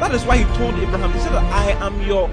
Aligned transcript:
that 0.00 0.14
is 0.14 0.24
why 0.24 0.38
He 0.38 0.44
told 0.56 0.74
Abraham, 0.74 1.12
He 1.12 1.18
said, 1.20 1.32
I 1.32 1.70
am 1.84 2.00
your 2.02 2.30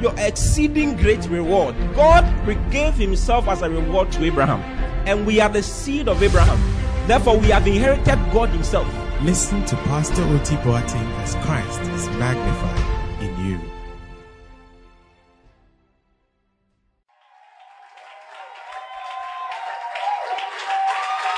your 0.00 0.14
exceeding 0.18 0.96
great 0.96 1.24
reward. 1.28 1.76
God 1.94 2.24
gave 2.70 2.94
Himself 2.94 3.46
as 3.46 3.62
a 3.62 3.70
reward 3.70 4.10
to 4.12 4.24
Abraham, 4.24 4.60
and 5.06 5.24
we 5.24 5.40
are 5.40 5.48
the 5.48 5.62
seed 5.62 6.08
of 6.08 6.22
Abraham. 6.22 6.58
Therefore, 7.06 7.38
we 7.38 7.48
have 7.48 7.66
inherited 7.66 8.18
God 8.32 8.48
Himself. 8.50 8.86
Listen 9.22 9.64
to 9.66 9.76
Pastor 9.76 10.22
Oti 10.24 10.56
Boateng 10.56 11.08
as 11.22 11.36
Christ 11.46 11.80
is 11.92 12.08
magnified 12.18 13.22
in 13.22 13.46
you. 13.46 13.60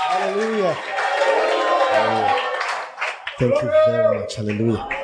Hallelujah. 0.09 0.73
Hallelujah. 1.92 2.41
Thank 3.39 3.62
you 3.62 3.69
very 3.69 4.19
much. 4.19 4.34
Hallelujah. 4.36 5.03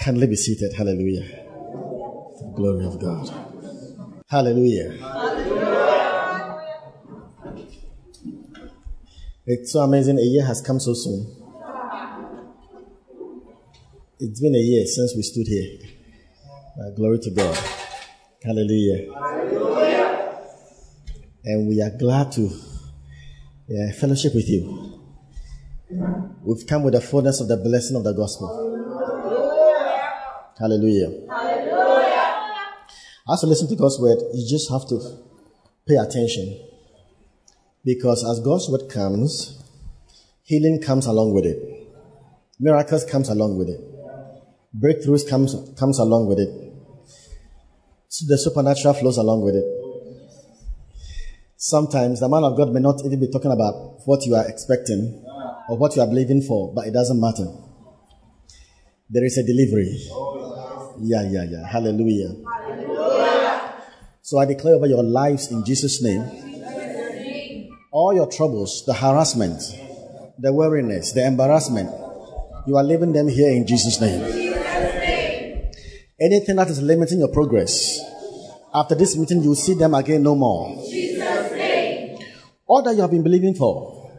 Kindly 0.00 0.26
be 0.26 0.36
seated. 0.36 0.72
Hallelujah. 0.74 1.44
Glory 2.54 2.84
of 2.84 3.00
God. 3.00 3.30
Hallelujah. 4.28 4.92
It's 9.46 9.72
so 9.72 9.80
amazing. 9.80 10.18
A 10.18 10.22
year 10.22 10.44
has 10.44 10.60
come 10.60 10.80
so 10.80 10.94
soon. 10.94 11.36
It's 14.18 14.40
been 14.40 14.54
a 14.54 14.58
year 14.58 14.86
since 14.86 15.14
we 15.14 15.22
stood 15.22 15.46
here. 15.46 15.78
Uh, 16.80 16.90
glory 16.96 17.18
to 17.20 17.30
God. 17.30 17.58
Hallelujah. 18.42 19.12
And 21.44 21.68
we 21.68 21.82
are 21.82 21.90
glad 21.90 22.32
to 22.32 22.50
yeah, 23.68 23.92
fellowship 23.92 24.34
with 24.34 24.48
you. 24.48 25.00
We've 26.42 26.66
come 26.66 26.82
with 26.82 26.94
the 26.94 27.00
fullness 27.00 27.40
of 27.40 27.48
the 27.48 27.56
blessing 27.56 27.96
of 27.96 28.04
the 28.04 28.12
gospel. 28.12 28.73
Hallelujah. 30.58 31.10
As 33.26 33.42
you 33.42 33.48
listen 33.48 33.68
to 33.68 33.76
God's 33.76 33.98
word, 33.98 34.18
you 34.34 34.46
just 34.48 34.70
have 34.70 34.86
to 34.88 35.00
pay 35.88 35.96
attention. 35.96 36.60
Because 37.84 38.24
as 38.24 38.40
God's 38.40 38.68
word 38.68 38.88
comes, 38.88 39.62
healing 40.42 40.80
comes 40.80 41.06
along 41.06 41.34
with 41.34 41.44
it. 41.46 41.58
Miracles 42.60 43.04
comes 43.04 43.28
along 43.28 43.58
with 43.58 43.68
it. 43.68 43.80
Breakthroughs 44.78 45.28
comes, 45.28 45.56
comes 45.78 45.98
along 45.98 46.26
with 46.28 46.38
it. 46.38 46.48
So 48.08 48.26
the 48.28 48.38
supernatural 48.38 48.94
flows 48.94 49.16
along 49.16 49.42
with 49.42 49.56
it. 49.56 49.64
Sometimes 51.56 52.20
the 52.20 52.28
man 52.28 52.44
of 52.44 52.56
God 52.56 52.72
may 52.72 52.80
not 52.80 53.00
even 53.04 53.18
be 53.20 53.28
talking 53.28 53.50
about 53.50 54.06
what 54.06 54.24
you 54.26 54.34
are 54.34 54.46
expecting 54.46 55.24
or 55.68 55.78
what 55.78 55.96
you 55.96 56.02
are 56.02 56.06
believing 56.06 56.42
for, 56.42 56.72
but 56.74 56.86
it 56.86 56.92
doesn't 56.92 57.18
matter. 57.18 57.46
There 59.08 59.24
is 59.24 59.38
a 59.38 59.42
delivery. 59.42 59.98
Yeah, 61.00 61.22
yeah, 61.28 61.44
yeah. 61.44 61.66
Hallelujah. 61.66 62.34
Hallelujah. 62.44 63.84
So 64.22 64.38
I 64.38 64.46
declare 64.46 64.74
over 64.76 64.86
your 64.86 65.02
lives 65.02 65.50
in 65.50 65.64
Jesus' 65.64 66.02
name. 66.02 66.22
All 67.90 68.14
your 68.14 68.26
troubles, 68.26 68.84
the 68.86 68.94
harassment, 68.94 69.60
the 70.38 70.52
weariness, 70.52 71.12
the 71.12 71.26
embarrassment, 71.26 71.90
you 72.66 72.76
are 72.76 72.82
leaving 72.82 73.12
them 73.12 73.28
here 73.28 73.50
in 73.50 73.66
Jesus' 73.66 74.00
name. 74.00 74.22
Anything 76.20 76.56
that 76.56 76.68
is 76.68 76.80
limiting 76.80 77.18
your 77.18 77.28
progress, 77.28 78.00
after 78.72 78.94
this 78.94 79.16
meeting, 79.16 79.42
you 79.42 79.50
will 79.50 79.56
see 79.56 79.74
them 79.74 79.94
again 79.94 80.22
no 80.22 80.34
more. 80.34 80.70
All 82.66 82.82
that 82.82 82.94
you 82.94 83.02
have 83.02 83.10
been 83.10 83.22
believing 83.22 83.54
for, 83.54 84.10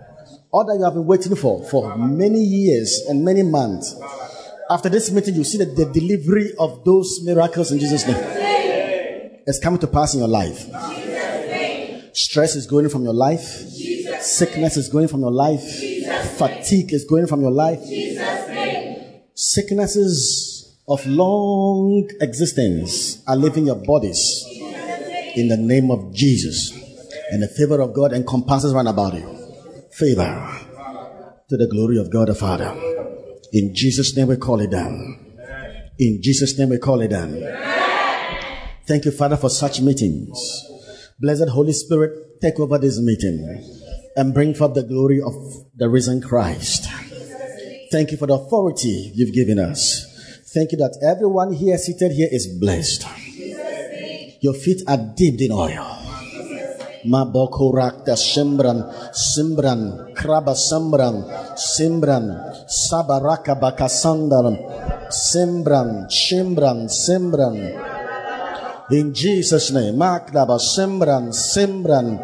all 0.51 0.65
that 0.65 0.77
you 0.77 0.83
have 0.83 0.93
been 0.93 1.05
waiting 1.05 1.35
for 1.35 1.63
for 1.67 1.97
many 1.97 2.39
years 2.39 3.03
and 3.09 3.25
many 3.25 3.43
months, 3.43 3.95
after 4.69 4.89
this 4.89 5.11
meeting, 5.11 5.35
you 5.35 5.43
see 5.43 5.57
that 5.59 5.75
the 5.75 5.85
delivery 5.85 6.53
of 6.57 6.83
those 6.83 7.19
miracles 7.23 7.71
in 7.71 7.79
Jesus' 7.79 8.07
name 8.07 8.17
is 9.45 9.59
coming 9.59 9.79
to 9.79 9.87
pass 9.87 10.13
in 10.13 10.19
your 10.19 10.29
life. 10.29 10.67
Stress 12.13 12.55
is 12.55 12.65
going 12.65 12.89
from 12.89 13.03
your 13.03 13.13
life. 13.13 13.41
Sickness 14.21 14.77
is 14.77 14.89
going 14.89 15.07
from 15.07 15.21
your 15.21 15.31
life. 15.31 15.61
Fatigue 16.37 16.93
is 16.93 17.05
going 17.05 17.27
from 17.27 17.41
your 17.41 17.51
life. 17.51 17.79
Sicknesses 19.35 20.77
of 20.87 21.05
long 21.05 22.09
existence 22.21 23.23
are 23.27 23.35
leaving 23.35 23.65
your 23.67 23.75
bodies 23.75 24.45
in 25.35 25.47
the 25.47 25.57
name 25.57 25.91
of 25.91 26.13
Jesus. 26.13 26.71
And 27.31 27.43
the 27.43 27.47
favor 27.47 27.81
of 27.81 27.93
God 27.93 28.13
encompasses 28.13 28.73
round 28.73 28.87
about 28.87 29.13
you. 29.13 29.27
Favor 29.91 30.59
to 31.49 31.57
the 31.57 31.67
glory 31.67 31.97
of 31.97 32.11
God 32.11 32.29
the 32.29 32.35
Father. 32.35 32.94
In 33.55 33.73
Jesus' 33.73 34.17
name 34.17 34.27
we 34.27 34.35
call 34.35 34.59
it 34.59 34.69
down. 34.69 35.17
In 35.97 36.19
Jesus' 36.21 36.59
name 36.59 36.71
we 36.71 36.77
call 36.77 36.99
it 36.99 37.07
down. 37.07 37.41
Thank 38.85 39.05
you, 39.05 39.11
Father, 39.11 39.37
for 39.37 39.49
such 39.49 39.79
meetings. 39.79 40.37
Blessed 41.21 41.47
Holy 41.47 41.71
Spirit, 41.71 42.41
take 42.41 42.59
over 42.59 42.77
this 42.77 42.99
meeting 42.99 43.63
and 44.17 44.33
bring 44.33 44.55
forth 44.55 44.73
the 44.73 44.83
glory 44.83 45.21
of 45.21 45.33
the 45.73 45.87
risen 45.87 46.19
Christ. 46.19 46.89
Thank 47.93 48.11
you 48.11 48.17
for 48.17 48.27
the 48.27 48.33
authority 48.33 49.13
you've 49.15 49.33
given 49.33 49.57
us. 49.57 50.05
Thank 50.53 50.73
you 50.73 50.77
that 50.79 50.99
everyone 51.01 51.53
here 51.53 51.77
seated 51.77 52.11
here 52.11 52.27
is 52.29 52.59
blessed. 52.59 53.07
Your 54.41 54.53
feet 54.53 54.81
are 54.85 54.97
dipped 54.97 55.39
in 55.39 55.53
oil. 55.53 56.04
Mabokorak 57.05 58.05
da 58.05 58.15
Simbran, 58.17 58.81
Simbran, 59.13 60.13
Kraba 60.13 60.55
Sambran, 60.55 61.23
Simbran, 61.55 62.25
Sabaraka 62.65 63.53
Bakasandaran, 63.55 64.57
Simbran, 65.09 66.09
Shimbran, 66.09 66.89
Simbran. 66.89 67.55
In 68.91 69.13
Jesus' 69.13 69.71
name, 69.71 69.95
Makdaba 69.95 70.59
Simbran, 70.59 71.29
Simbran, 71.29 72.17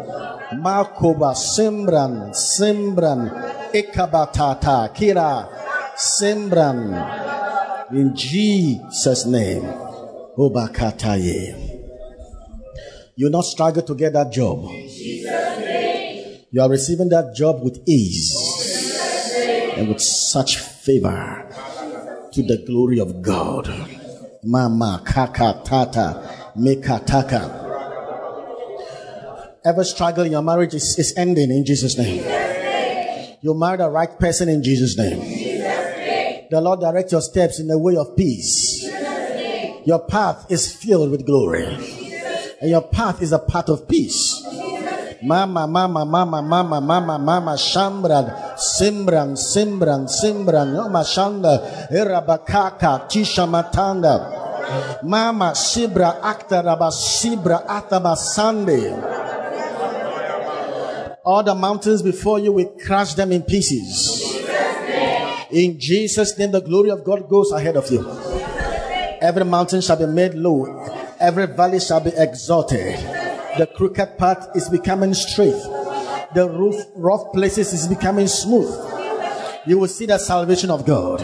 Makoba 0.58 1.34
Simbran, 1.34 2.30
Simbran, 2.34 3.30
Ikabatata, 3.72 4.92
Kira, 4.94 5.48
Simbran. 5.96 6.94
In 7.92 8.14
Jesus' 8.14 9.26
name, 9.26 9.62
Obakataye. 10.36 11.71
You 13.14 13.28
not 13.28 13.44
struggle 13.44 13.82
to 13.82 13.94
get 13.94 14.14
that 14.14 14.32
job. 14.32 14.70
You 16.50 16.62
are 16.62 16.68
receiving 16.70 17.10
that 17.10 17.34
job 17.36 17.62
with 17.62 17.82
ease 17.86 18.34
and 19.76 19.88
with 19.88 20.00
such 20.00 20.58
favor 20.58 21.48
to 22.32 22.42
the 22.42 22.64
glory 22.66 23.00
of 23.00 23.20
God. 23.20 23.68
Mama 24.42 25.02
kaka 25.04 25.60
tata 25.64 26.52
meka, 26.56 27.04
taka. 27.04 27.60
Ever 29.64 29.84
struggle 29.84 30.24
in 30.24 30.32
your 30.32 30.42
marriage 30.42 30.74
is, 30.74 30.98
is 30.98 31.14
ending 31.16 31.50
in 31.50 31.64
Jesus' 31.64 31.96
name. 31.96 32.24
You 33.42 33.54
marry 33.54 33.76
the 33.76 33.90
right 33.90 34.18
person 34.18 34.48
in 34.48 34.62
Jesus' 34.62 34.96
name. 34.96 36.48
The 36.50 36.60
Lord 36.60 36.80
direct 36.80 37.12
your 37.12 37.20
steps 37.20 37.60
in 37.60 37.68
the 37.68 37.78
way 37.78 37.96
of 37.96 38.16
peace. 38.16 38.84
Your 39.84 40.00
path 40.06 40.50
is 40.50 40.74
filled 40.74 41.10
with 41.10 41.26
glory. 41.26 42.01
And 42.62 42.70
your 42.70 42.82
path 42.82 43.20
is 43.20 43.32
a 43.32 43.40
path 43.40 43.68
of 43.68 43.88
peace. 43.88 44.40
Mama, 45.20 45.66
mama, 45.66 46.04
mama, 46.04 46.40
mama, 46.40 46.80
mama, 46.80 47.18
mama, 47.18 47.52
shambran, 47.58 48.30
simbran, 48.54 49.34
simbran, 49.34 50.06
simbran, 50.06 50.70
yoma 50.70 51.02
shanda, 51.02 51.90
erabakaka, 51.90 53.10
tisha 53.10 53.48
matanda. 53.50 55.02
Mama, 55.02 55.52
sibra, 55.56 56.20
akta, 56.20 56.62
raba, 56.62 56.92
sibra, 56.92 57.66
ataba, 57.66 58.16
sande. 58.16 58.92
All 61.24 61.42
the 61.42 61.56
mountains 61.56 62.00
before 62.00 62.38
you, 62.38 62.52
we 62.52 62.66
crush 62.86 63.14
them 63.14 63.32
in 63.32 63.42
pieces. 63.42 64.38
In 65.50 65.80
Jesus' 65.80 66.38
name, 66.38 66.52
the 66.52 66.60
glory 66.60 66.90
of 66.90 67.02
God 67.02 67.28
goes 67.28 67.50
ahead 67.50 67.76
of 67.76 67.90
you. 67.90 68.08
Every 69.20 69.44
mountain 69.44 69.80
shall 69.80 69.96
be 69.96 70.06
made 70.06 70.34
low. 70.34 71.01
Every 71.22 71.46
valley 71.46 71.78
shall 71.78 72.00
be 72.00 72.10
exalted. 72.16 72.98
The 73.56 73.68
crooked 73.76 74.18
path 74.18 74.48
is 74.56 74.68
becoming 74.68 75.14
straight. 75.14 75.62
The 76.34 76.48
roof, 76.50 76.74
rough 76.96 77.32
places 77.32 77.72
is 77.72 77.86
becoming 77.86 78.26
smooth. 78.26 78.74
You 79.64 79.78
will 79.78 79.86
see 79.86 80.06
the 80.06 80.18
salvation 80.18 80.68
of 80.68 80.84
God. 80.84 81.20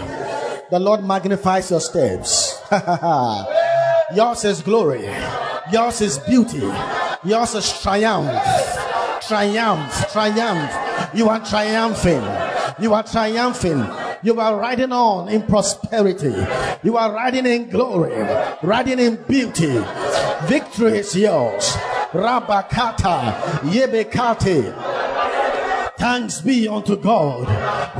The 0.70 0.78
Lord 0.78 1.02
magnifies 1.02 1.72
your 1.72 1.80
steps. 1.80 2.62
Yours 4.14 4.44
is 4.44 4.62
glory. 4.62 5.04
Yours 5.72 6.00
is 6.00 6.18
beauty. 6.20 6.62
Yours 7.24 7.56
is 7.56 7.82
triumph. 7.82 8.30
Triumph. 9.26 10.12
Triumph. 10.12 11.10
You 11.12 11.28
are 11.28 11.44
triumphing. 11.44 12.22
You 12.80 12.94
are 12.94 13.02
triumphing. 13.02 14.07
You 14.22 14.40
are 14.40 14.56
riding 14.56 14.92
on 14.92 15.28
in 15.28 15.42
prosperity. 15.42 16.34
You 16.82 16.96
are 16.96 17.12
riding 17.12 17.46
in 17.46 17.70
glory, 17.70 18.16
riding 18.62 18.98
in 18.98 19.16
beauty. 19.28 19.78
Victory 20.42 20.98
is 20.98 21.14
yours. 21.14 21.76
Rabakata, 22.12 23.32
Yebekate. 23.70 24.87
Thanks 25.98 26.40
be 26.40 26.68
unto 26.68 26.96
God, 26.96 27.48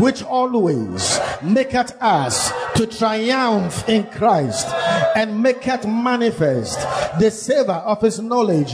which 0.01 0.23
always 0.23 1.19
maketh 1.43 2.01
us 2.01 2.53
to 2.77 2.87
triumph 2.87 3.89
in 3.89 4.05
Christ 4.07 4.69
and 5.17 5.43
maketh 5.43 5.85
manifest 5.85 6.79
the 7.19 7.29
savor 7.29 7.73
of 7.73 8.01
his 8.01 8.21
knowledge 8.21 8.73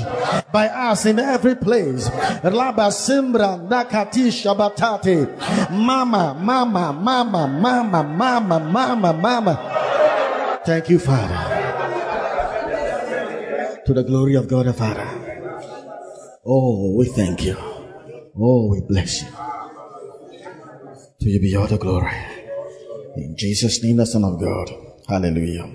by 0.53 0.69
us 0.69 1.07
in 1.07 1.19
every 1.19 1.55
place. 1.55 2.11
Laba 2.45 2.93
simbra 2.93 3.57
nakati 3.67 4.29
shabatate. 4.29 5.71
Mama, 5.71 6.37
mama, 6.39 6.93
mama, 6.93 7.49
mama, 7.49 8.05
mama, 8.05 8.61
mama, 8.61 9.13
mama. 9.15 10.61
Thank 10.67 10.91
you, 10.91 10.99
Father. 10.99 11.63
To 13.87 13.95
the 13.95 14.05
glory 14.05 14.35
of 14.35 14.49
God 14.49 14.67
the 14.67 14.75
Father. 14.75 15.09
Oh, 16.45 16.95
we 16.95 17.07
thank 17.07 17.43
you. 17.43 17.74
Oh, 18.37 18.67
we 18.69 18.81
bless 18.81 19.23
you. 19.23 19.29
To 21.21 21.31
you 21.31 21.41
be 21.41 21.55
all 21.55 21.69
the 21.69 21.79
glory. 21.79 22.13
In 23.17 23.37
Jesus' 23.37 23.81
name, 23.83 23.99
the 23.99 24.07
Son 24.07 24.25
of 24.25 24.41
God. 24.41 24.71
Hallelujah. 25.09 25.71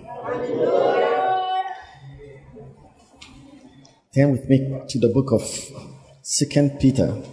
Turn 4.14 4.32
with 4.32 4.50
me 4.50 4.82
to 4.90 5.00
the 5.00 5.08
book 5.08 5.32
of 5.32 5.42
Second 6.22 6.80
Peter, 6.82 7.24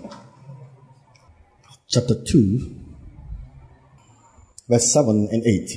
chapter 1.88 2.14
2, 2.22 2.76
verse 4.68 4.92
7 4.92 5.28
and 5.32 5.44
8. 5.44 5.70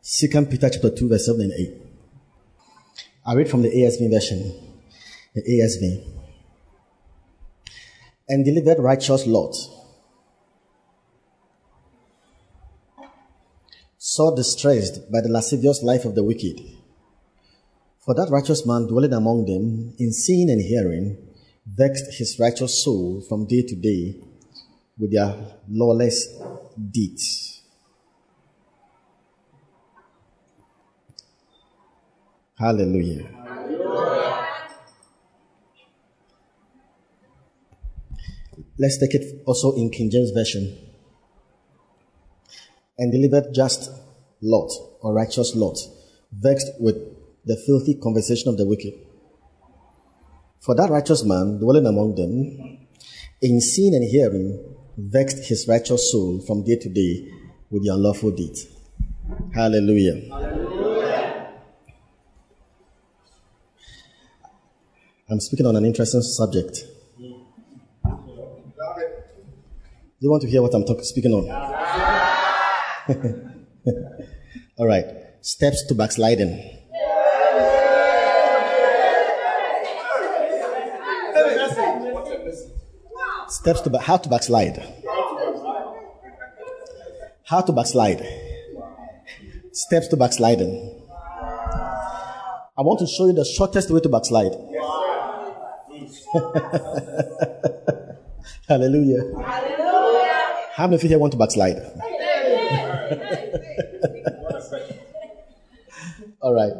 Second 0.00 0.50
Peter 0.50 0.70
chapter 0.70 0.90
2, 0.90 1.08
verse 1.10 1.26
7 1.26 1.42
and 1.42 1.52
8. 1.52 1.74
I 3.26 3.34
read 3.34 3.50
from 3.50 3.60
the 3.60 3.68
ASV 3.68 4.10
version. 4.10 4.54
The 5.34 5.42
ASV 5.42 6.19
and 8.30 8.44
delivered 8.44 8.78
righteous 8.78 9.26
Lot. 9.26 9.54
So 13.98 14.34
distressed 14.34 15.10
by 15.12 15.20
the 15.20 15.28
lascivious 15.28 15.82
life 15.82 16.04
of 16.04 16.14
the 16.14 16.22
wicked. 16.22 16.60
For 17.98 18.14
that 18.14 18.30
righteous 18.30 18.64
man 18.64 18.86
dwelling 18.86 19.12
among 19.12 19.46
them, 19.46 19.94
in 19.98 20.12
seeing 20.12 20.48
and 20.48 20.62
hearing, 20.62 21.18
vexed 21.66 22.14
his 22.18 22.38
righteous 22.38 22.82
soul 22.82 23.20
from 23.28 23.46
day 23.46 23.62
to 23.62 23.76
day 23.76 24.16
with 24.96 25.12
their 25.12 25.34
lawless 25.68 26.28
deeds. 26.90 27.62
Hallelujah. 32.56 33.39
Let's 38.80 38.96
take 38.96 39.14
it 39.14 39.42
also 39.44 39.74
in 39.76 39.90
King 39.90 40.10
James 40.10 40.30
Version. 40.30 40.74
And 42.98 43.12
delivered 43.12 43.52
just 43.54 43.90
Lot, 44.40 44.72
or 45.02 45.12
righteous 45.12 45.54
Lot, 45.54 45.76
vexed 46.32 46.68
with 46.80 46.96
the 47.44 47.58
filthy 47.66 48.00
conversation 48.00 48.48
of 48.48 48.56
the 48.56 48.64
wicked. 48.64 48.94
For 50.60 50.74
that 50.76 50.88
righteous 50.88 51.22
man 51.24 51.58
dwelling 51.58 51.84
among 51.84 52.14
them, 52.14 52.78
in 53.42 53.60
seeing 53.60 53.94
and 53.94 54.04
hearing, 54.04 54.74
vexed 54.96 55.44
his 55.46 55.68
righteous 55.68 56.10
soul 56.10 56.40
from 56.40 56.64
day 56.64 56.76
to 56.76 56.88
day 56.88 57.30
with 57.70 57.84
the 57.84 57.92
unlawful 57.92 58.30
deeds. 58.30 58.66
Hallelujah. 59.54 60.22
Hallelujah. 60.30 61.52
I'm 65.28 65.40
speaking 65.40 65.66
on 65.66 65.76
an 65.76 65.84
interesting 65.84 66.22
subject. 66.22 66.86
Do 70.20 70.26
you 70.26 70.30
want 70.32 70.42
to 70.42 70.50
hear 70.50 70.60
what 70.60 70.74
I'm 70.74 70.84
talking, 70.84 71.02
speaking 71.02 71.32
on? 71.32 71.48
All 74.78 74.86
right. 74.86 75.06
Steps 75.40 75.86
to 75.86 75.94
backsliding. 75.94 76.76
Steps 83.48 83.80
to 83.80 83.98
how 83.98 84.18
to 84.18 84.28
backslide. 84.28 84.76
How 87.46 87.62
to 87.62 87.72
backslide. 87.72 88.22
Steps 89.72 90.08
to 90.08 90.18
backsliding. 90.18 91.02
I 92.76 92.82
want 92.82 92.98
to 93.00 93.06
show 93.06 93.24
you 93.24 93.32
the 93.32 93.46
shortest 93.46 93.90
way 93.90 94.00
to 94.00 94.08
backslide. 94.10 94.52
Hallelujah. 98.68 99.69
How 100.80 100.86
many 100.86 100.96
of 100.96 101.02
you 101.02 101.10
here 101.10 101.18
want 101.18 101.32
to 101.32 101.38
backslide? 101.38 101.76
All 106.40 106.54
right. 106.54 106.72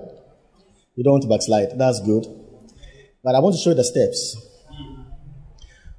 You 0.96 1.04
don't 1.04 1.12
want 1.12 1.24
to 1.24 1.28
backslide. 1.28 1.78
That's 1.78 2.00
good. 2.00 2.24
But 3.22 3.34
I 3.34 3.40
want 3.40 3.56
to 3.56 3.60
show 3.60 3.68
you 3.68 3.76
the 3.76 3.84
steps. 3.84 4.38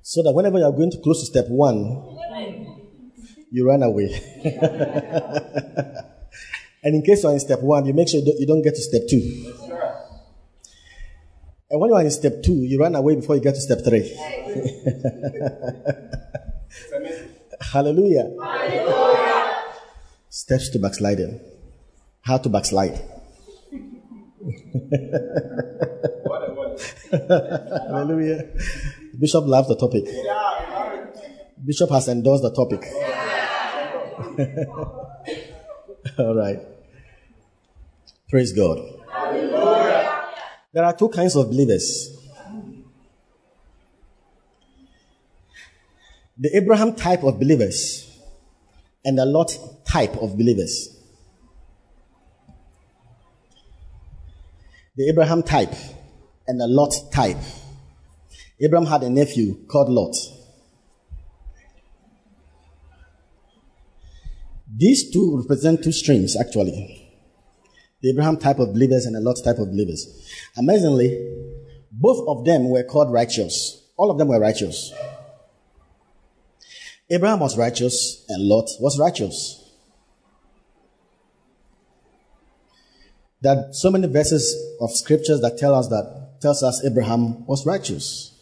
So 0.01 0.23
that 0.23 0.31
whenever 0.31 0.57
you're 0.57 0.71
going 0.71 0.89
to 0.89 0.97
close 0.97 1.19
to 1.19 1.27
step 1.27 1.45
one, 1.47 2.17
you 3.51 3.67
run 3.67 3.83
away. 3.83 4.19
and 6.83 6.95
in 6.95 7.03
case 7.03 7.21
you're 7.21 7.33
in 7.33 7.39
step 7.39 7.61
one, 7.61 7.85
you 7.85 7.93
make 7.93 8.09
sure 8.09 8.19
you 8.25 8.47
don't 8.47 8.63
get 8.63 8.73
to 8.73 8.81
step 8.81 9.03
two. 9.07 9.53
And 11.69 11.79
when 11.79 11.91
you 11.91 11.95
are 11.95 12.01
in 12.01 12.09
step 12.09 12.41
two, 12.41 12.63
you 12.63 12.79
run 12.79 12.95
away 12.95 13.13
before 13.13 13.35
you 13.35 13.43
get 13.43 13.53
to 13.53 13.61
step 13.61 13.83
three. 13.85 14.11
Hallelujah. 17.71 18.29
Hallelujah. 18.41 19.63
Steps 20.29 20.69
to 20.71 20.79
backsliding. 20.79 21.39
How 22.21 22.37
to 22.37 22.49
backslide. 22.49 22.99
Hallelujah. 27.11 28.49
Bishop 29.17 29.45
loves 29.45 29.69
the 29.69 29.75
topic. 29.77 30.05
Bishop 31.63 31.89
has 31.91 32.07
endorsed 32.09 32.43
the 32.43 32.51
topic. 32.51 32.83
All 36.19 36.35
right. 36.35 36.59
Praise 38.29 38.51
God. 38.51 38.79
Hallelujah. 39.09 40.25
There 40.73 40.83
are 40.83 40.93
two 40.95 41.09
kinds 41.09 41.35
of 41.37 41.49
believers. 41.49 42.20
The 46.41 46.57
Abraham 46.57 46.95
type 46.95 47.23
of 47.23 47.39
believers 47.39 48.09
and 49.05 49.15
the 49.17 49.25
Lot 49.25 49.55
type 49.85 50.17
of 50.17 50.35
believers. 50.35 50.89
The 54.95 55.07
Abraham 55.07 55.43
type 55.43 55.73
and 56.47 56.59
the 56.59 56.67
Lot 56.67 56.93
type. 57.13 57.37
Abraham 58.59 58.87
had 58.87 59.03
a 59.03 59.09
nephew 59.11 59.65
called 59.67 59.89
Lot. 59.89 60.15
These 64.75 65.11
two 65.11 65.37
represent 65.37 65.83
two 65.83 65.91
streams, 65.91 66.35
actually. 66.35 67.07
The 68.01 68.09
Abraham 68.09 68.37
type 68.37 68.57
of 68.57 68.73
believers 68.73 69.05
and 69.05 69.15
the 69.15 69.21
Lot 69.21 69.37
type 69.43 69.59
of 69.59 69.67
believers. 69.69 70.07
Amazingly, 70.57 71.35
both 71.91 72.27
of 72.27 72.45
them 72.45 72.71
were 72.71 72.83
called 72.83 73.13
righteous. 73.13 73.91
All 73.95 74.09
of 74.09 74.17
them 74.17 74.29
were 74.29 74.39
righteous. 74.39 74.91
Abraham 77.11 77.41
was 77.41 77.57
righteous 77.57 78.25
and 78.29 78.47
Lot 78.47 78.69
was 78.79 78.97
righteous. 78.97 79.57
There 83.41 83.53
are 83.53 83.73
so 83.73 83.91
many 83.91 84.07
verses 84.07 84.55
of 84.79 84.91
scriptures 84.91 85.41
that 85.41 85.57
tell 85.57 85.75
us 85.75 85.89
that 85.89 86.37
tells 86.39 86.63
us 86.63 86.81
Abraham 86.85 87.45
was 87.45 87.65
righteous. 87.65 88.33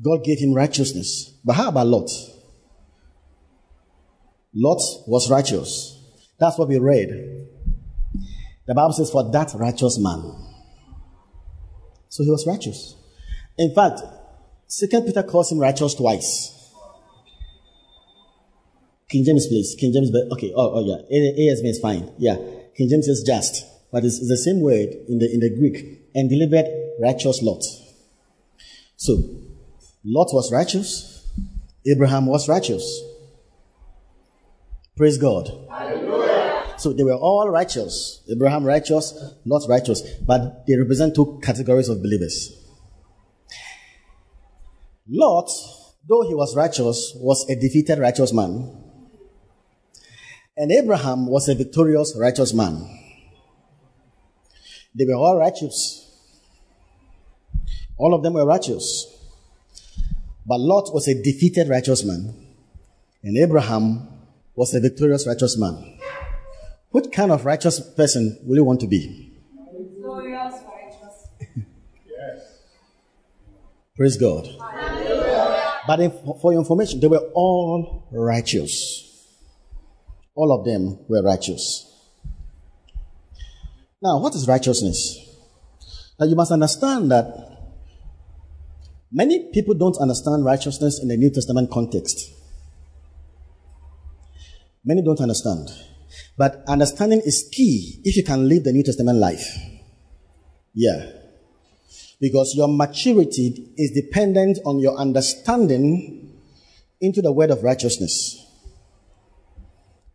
God 0.00 0.22
gave 0.22 0.38
him 0.38 0.54
righteousness. 0.54 1.32
But 1.44 1.54
how 1.54 1.70
about 1.70 1.88
Lot? 1.88 2.10
Lot 4.54 4.80
was 5.08 5.28
righteous. 5.28 5.98
That's 6.38 6.56
what 6.56 6.68
we 6.68 6.78
read. 6.78 7.48
The 8.66 8.74
Bible 8.74 8.92
says, 8.92 9.10
for 9.10 9.28
that 9.32 9.52
righteous 9.54 9.98
man. 9.98 10.22
So 12.08 12.22
he 12.22 12.30
was 12.30 12.46
righteous. 12.46 12.94
In 13.58 13.74
fact, 13.74 14.00
Second 14.68 15.06
Peter 15.06 15.24
calls 15.24 15.50
him 15.50 15.58
righteous 15.58 15.94
twice. 15.94 16.59
King 19.10 19.24
James, 19.24 19.46
please. 19.48 19.74
King 19.78 19.92
James, 19.92 20.10
but 20.10 20.30
okay. 20.32 20.52
Oh, 20.54 20.74
oh 20.74 20.86
yeah. 20.86 21.02
ASV 21.12 21.64
is 21.64 21.80
fine. 21.80 22.12
Yeah. 22.18 22.36
King 22.76 22.88
James 22.88 23.08
is 23.08 23.24
just, 23.26 23.66
but 23.90 24.04
it's, 24.04 24.26
the 24.26 24.36
same 24.36 24.60
word 24.60 24.88
in 25.08 25.18
the 25.18 25.28
in 25.32 25.40
the 25.40 25.50
Greek. 25.50 25.98
And 26.14 26.30
delivered 26.30 26.66
righteous 27.00 27.42
Lot. 27.42 27.62
So, 28.96 29.14
Lot 30.04 30.28
was 30.32 30.52
righteous. 30.52 31.28
Abraham 31.86 32.26
was 32.26 32.48
righteous. 32.48 33.02
Praise 34.96 35.18
God. 35.18 35.50
Hallelujah. 35.70 36.74
So 36.78 36.92
they 36.92 37.04
were 37.04 37.14
all 37.14 37.48
righteous. 37.48 38.22
Abraham 38.30 38.64
righteous, 38.64 39.14
Lot 39.44 39.62
righteous, 39.68 40.02
but 40.26 40.66
they 40.66 40.76
represent 40.76 41.14
two 41.14 41.40
categories 41.42 41.88
of 41.88 42.02
believers. 42.02 42.56
Lot, 45.08 45.50
though 46.08 46.22
he 46.22 46.34
was 46.34 46.54
righteous, 46.56 47.12
was 47.16 47.48
a 47.48 47.56
defeated 47.56 47.98
righteous 47.98 48.32
man. 48.32 48.89
And 50.60 50.70
Abraham 50.70 51.26
was 51.26 51.48
a 51.48 51.54
victorious 51.54 52.14
righteous 52.14 52.52
man. 52.52 52.86
They 54.94 55.06
were 55.06 55.14
all 55.14 55.38
righteous. 55.38 56.06
All 57.96 58.12
of 58.12 58.22
them 58.22 58.34
were 58.34 58.44
righteous. 58.44 59.06
But 60.44 60.60
Lot 60.60 60.92
was 60.92 61.08
a 61.08 61.14
defeated 61.14 61.70
righteous 61.70 62.04
man. 62.04 62.34
And 63.22 63.38
Abraham 63.38 64.06
was 64.54 64.74
a 64.74 64.80
victorious 64.80 65.26
righteous 65.26 65.56
man. 65.56 65.98
What 66.90 67.10
kind 67.10 67.32
of 67.32 67.46
righteous 67.46 67.80
person 67.94 68.38
will 68.44 68.56
you 68.56 68.64
want 68.64 68.80
to 68.80 68.86
be? 68.86 69.32
Victorious 69.74 70.52
righteous. 70.52 71.28
yes. 72.06 72.58
Praise 73.96 74.18
God. 74.18 74.46
But 75.86 76.00
if, 76.00 76.12
for 76.42 76.52
your 76.52 76.60
information, 76.60 77.00
they 77.00 77.06
were 77.06 77.30
all 77.32 78.06
righteous. 78.12 79.09
All 80.34 80.52
of 80.52 80.64
them 80.64 80.98
were 81.08 81.22
righteous. 81.22 81.86
Now, 84.02 84.18
what 84.18 84.34
is 84.34 84.48
righteousness? 84.48 85.18
Now, 86.18 86.26
you 86.26 86.34
must 86.34 86.52
understand 86.52 87.10
that 87.10 87.26
many 89.12 89.50
people 89.52 89.74
don't 89.74 89.96
understand 89.98 90.44
righteousness 90.44 91.00
in 91.02 91.08
the 91.08 91.16
New 91.16 91.30
Testament 91.30 91.70
context. 91.70 92.32
Many 94.84 95.02
don't 95.02 95.20
understand. 95.20 95.68
But 96.36 96.64
understanding 96.66 97.20
is 97.24 97.48
key 97.52 98.00
if 98.04 98.16
you 98.16 98.24
can 98.24 98.48
live 98.48 98.64
the 98.64 98.72
New 98.72 98.82
Testament 98.82 99.18
life. 99.18 99.44
Yeah. 100.74 101.10
Because 102.20 102.54
your 102.54 102.68
maturity 102.68 103.72
is 103.76 103.90
dependent 103.92 104.58
on 104.64 104.78
your 104.78 104.96
understanding 104.96 106.38
into 107.00 107.20
the 107.22 107.32
word 107.32 107.50
of 107.50 107.62
righteousness. 107.62 108.46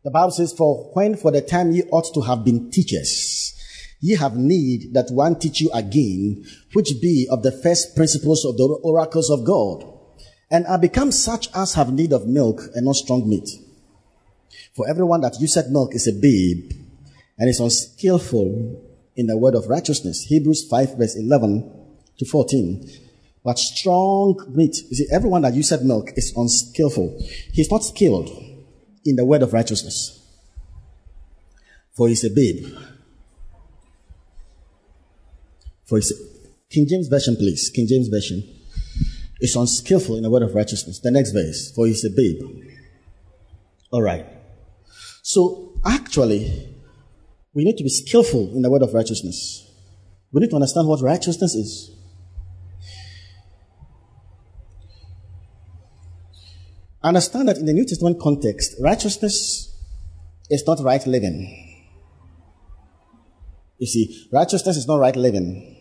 The 0.05 0.11
Bible 0.11 0.31
says, 0.31 0.53
For 0.53 0.91
when 0.93 1.17
for 1.17 1.31
the 1.31 1.41
time 1.41 1.71
ye 1.71 1.81
ought 1.91 2.13
to 2.13 2.21
have 2.21 2.45
been 2.45 2.69
teachers, 2.69 3.55
ye 3.99 4.15
have 4.15 4.37
need 4.37 4.93
that 4.93 5.09
one 5.09 5.39
teach 5.39 5.61
you 5.61 5.71
again, 5.73 6.45
which 6.73 6.91
be 7.01 7.27
of 7.31 7.41
the 7.41 7.51
first 7.51 7.95
principles 7.95 8.45
of 8.45 8.55
the 8.55 8.65
oracles 8.83 9.31
of 9.31 9.43
God, 9.43 9.83
and 10.51 10.67
are 10.67 10.77
become 10.77 11.11
such 11.11 11.49
as 11.55 11.73
have 11.73 11.91
need 11.91 12.13
of 12.13 12.27
milk 12.27 12.61
and 12.75 12.85
not 12.85 12.97
strong 12.97 13.27
meat. 13.27 13.49
For 14.75 14.87
everyone 14.87 15.21
that 15.21 15.41
useth 15.41 15.71
milk 15.71 15.95
is 15.95 16.07
a 16.07 16.13
babe, 16.13 16.71
and 17.39 17.49
is 17.49 17.59
unskillful 17.59 18.79
in 19.15 19.25
the 19.25 19.37
word 19.37 19.55
of 19.55 19.65
righteousness. 19.65 20.21
Hebrews 20.25 20.67
5 20.69 20.99
verse 20.99 21.15
11 21.15 21.67
to 22.19 22.25
14. 22.25 22.87
But 23.43 23.57
strong 23.57 24.53
meat, 24.53 24.77
you 24.87 24.97
see, 24.97 25.07
everyone 25.11 25.41
that 25.41 25.55
useth 25.55 25.81
milk 25.81 26.11
is 26.15 26.31
unskillful. 26.37 27.19
He's 27.51 27.71
not 27.71 27.83
skilled 27.83 28.44
in 29.05 29.15
the 29.15 29.23
word 29.23 29.43
of 29.43 29.53
righteousness. 29.53 30.21
For 31.93 32.09
he's 32.09 32.25
a 32.25 32.29
babe. 32.29 32.65
For 35.85 35.97
he's 35.97 36.11
a, 36.11 36.15
King 36.69 36.87
James 36.87 37.07
Version, 37.07 37.35
please. 37.35 37.69
King 37.69 37.87
James 37.87 38.07
Version. 38.07 38.43
Is 39.41 39.55
unskillful 39.55 40.17
in 40.17 40.23
the 40.23 40.29
word 40.29 40.43
of 40.43 40.55
righteousness. 40.55 40.99
The 40.99 41.11
next 41.11 41.31
verse. 41.31 41.71
For 41.71 41.85
he's 41.85 42.03
a 42.03 42.09
babe. 42.09 42.41
All 43.91 44.01
right. 44.01 44.25
So 45.21 45.73
actually, 45.85 46.75
we 47.53 47.63
need 47.63 47.77
to 47.77 47.83
be 47.83 47.89
skillful 47.89 48.53
in 48.55 48.61
the 48.61 48.69
word 48.69 48.81
of 48.81 48.93
righteousness. 48.93 49.71
We 50.31 50.41
need 50.41 50.49
to 50.49 50.55
understand 50.55 50.87
what 50.87 51.01
righteousness 51.01 51.55
is. 51.55 51.94
Understand 57.05 57.47
that 57.49 57.57
in 57.57 57.67
the 57.67 57.73
New 57.73 57.85
Testament 57.85 58.19
context, 58.19 58.77
righteousness 58.79 59.71
is 60.49 60.63
not 60.65 60.79
right 60.79 61.05
living. 61.05 61.83
You 63.77 63.85
see, 63.85 64.27
righteousness 64.31 64.75
is 64.75 64.87
not 64.87 64.99
right 64.99 65.15
living. 65.15 65.77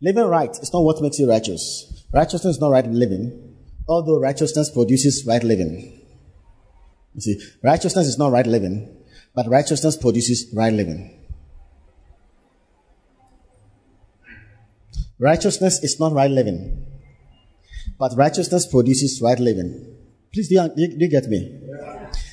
Living 0.00 0.26
right 0.26 0.50
is 0.50 0.72
not 0.72 0.84
what 0.84 1.02
makes 1.02 1.18
you 1.18 1.28
righteous. 1.28 2.04
Righteousness 2.12 2.54
is 2.54 2.60
not 2.60 2.70
right 2.70 2.86
living, 2.86 3.56
although 3.88 4.20
righteousness 4.20 4.70
produces 4.70 5.24
right 5.26 5.42
living. 5.42 6.00
You 7.16 7.20
see, 7.20 7.40
righteousness 7.64 8.06
is 8.06 8.16
not 8.16 8.30
right 8.30 8.46
living, 8.46 8.96
but 9.34 9.48
righteousness 9.48 9.96
produces 9.96 10.54
right 10.54 10.72
living. 10.72 11.18
Righteousness 15.18 15.82
is 15.82 15.98
not 15.98 16.12
right 16.12 16.30
living. 16.30 16.97
But 17.98 18.16
righteousness 18.16 18.66
produces 18.66 19.20
right 19.20 19.38
living. 19.38 19.96
Please, 20.32 20.48
do 20.48 20.54
you, 20.54 20.88
do 20.88 20.96
you 20.98 21.10
get 21.10 21.26
me? 21.26 21.60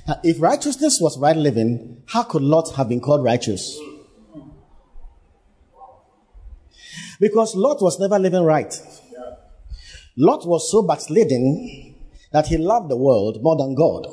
Now, 0.08 0.20
if 0.24 0.40
righteousness 0.40 1.00
was 1.02 1.18
right 1.18 1.36
living, 1.36 2.04
how 2.08 2.24
could 2.24 2.44
Lot 2.44 2.76
have 2.76 2.90
been 2.90 3.00
called 3.00 3.24
righteous? 3.24 3.80
Because 7.20 7.56
Lot 7.56 7.82
was 7.82 8.00
never 8.00 8.20
living 8.20 8.44
right. 8.44 8.74
Lot 10.18 10.48
was 10.48 10.72
so 10.72 10.84
backsliding 10.84 11.96
that 12.32 12.48
he 12.48 12.58
loved 12.58 12.90
the 12.90 12.98
world 12.98 13.42
more 13.42 13.56
than 13.56 13.74
God. 13.74 14.08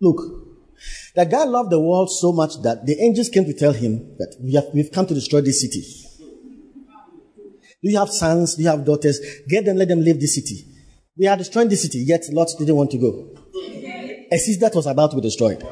Look, 0.00 0.40
the 1.14 1.26
guy 1.26 1.44
loved 1.44 1.70
the 1.70 1.80
world 1.80 2.10
so 2.10 2.32
much 2.32 2.60
that 2.62 2.86
the 2.86 2.98
angels 3.00 3.28
came 3.28 3.44
to 3.44 3.52
tell 3.52 3.72
him 3.72 4.16
that 4.18 4.36
we 4.40 4.54
have, 4.54 4.66
we've 4.72 4.90
come 4.90 5.06
to 5.06 5.14
destroy 5.14 5.42
this 5.42 5.60
city. 5.60 5.84
Do 7.82 7.90
you 7.90 7.98
have 7.98 8.10
sons? 8.10 8.56
Do 8.56 8.62
you 8.62 8.68
have 8.68 8.84
daughters? 8.84 9.18
Get 9.48 9.64
them, 9.64 9.76
let 9.76 9.88
them 9.88 10.00
leave 10.00 10.20
the 10.20 10.26
city. 10.26 10.66
We 11.16 11.26
are 11.26 11.36
destroying 11.36 11.68
the 11.68 11.76
city, 11.76 11.98
yet 11.98 12.24
Lot 12.30 12.48
didn't 12.58 12.76
want 12.76 12.90
to 12.90 12.98
go. 12.98 13.34
A 14.32 14.38
city 14.38 14.58
that 14.60 14.74
was 14.74 14.86
about 14.86 15.10
to 15.10 15.16
be 15.16 15.22
destroyed. 15.22 15.62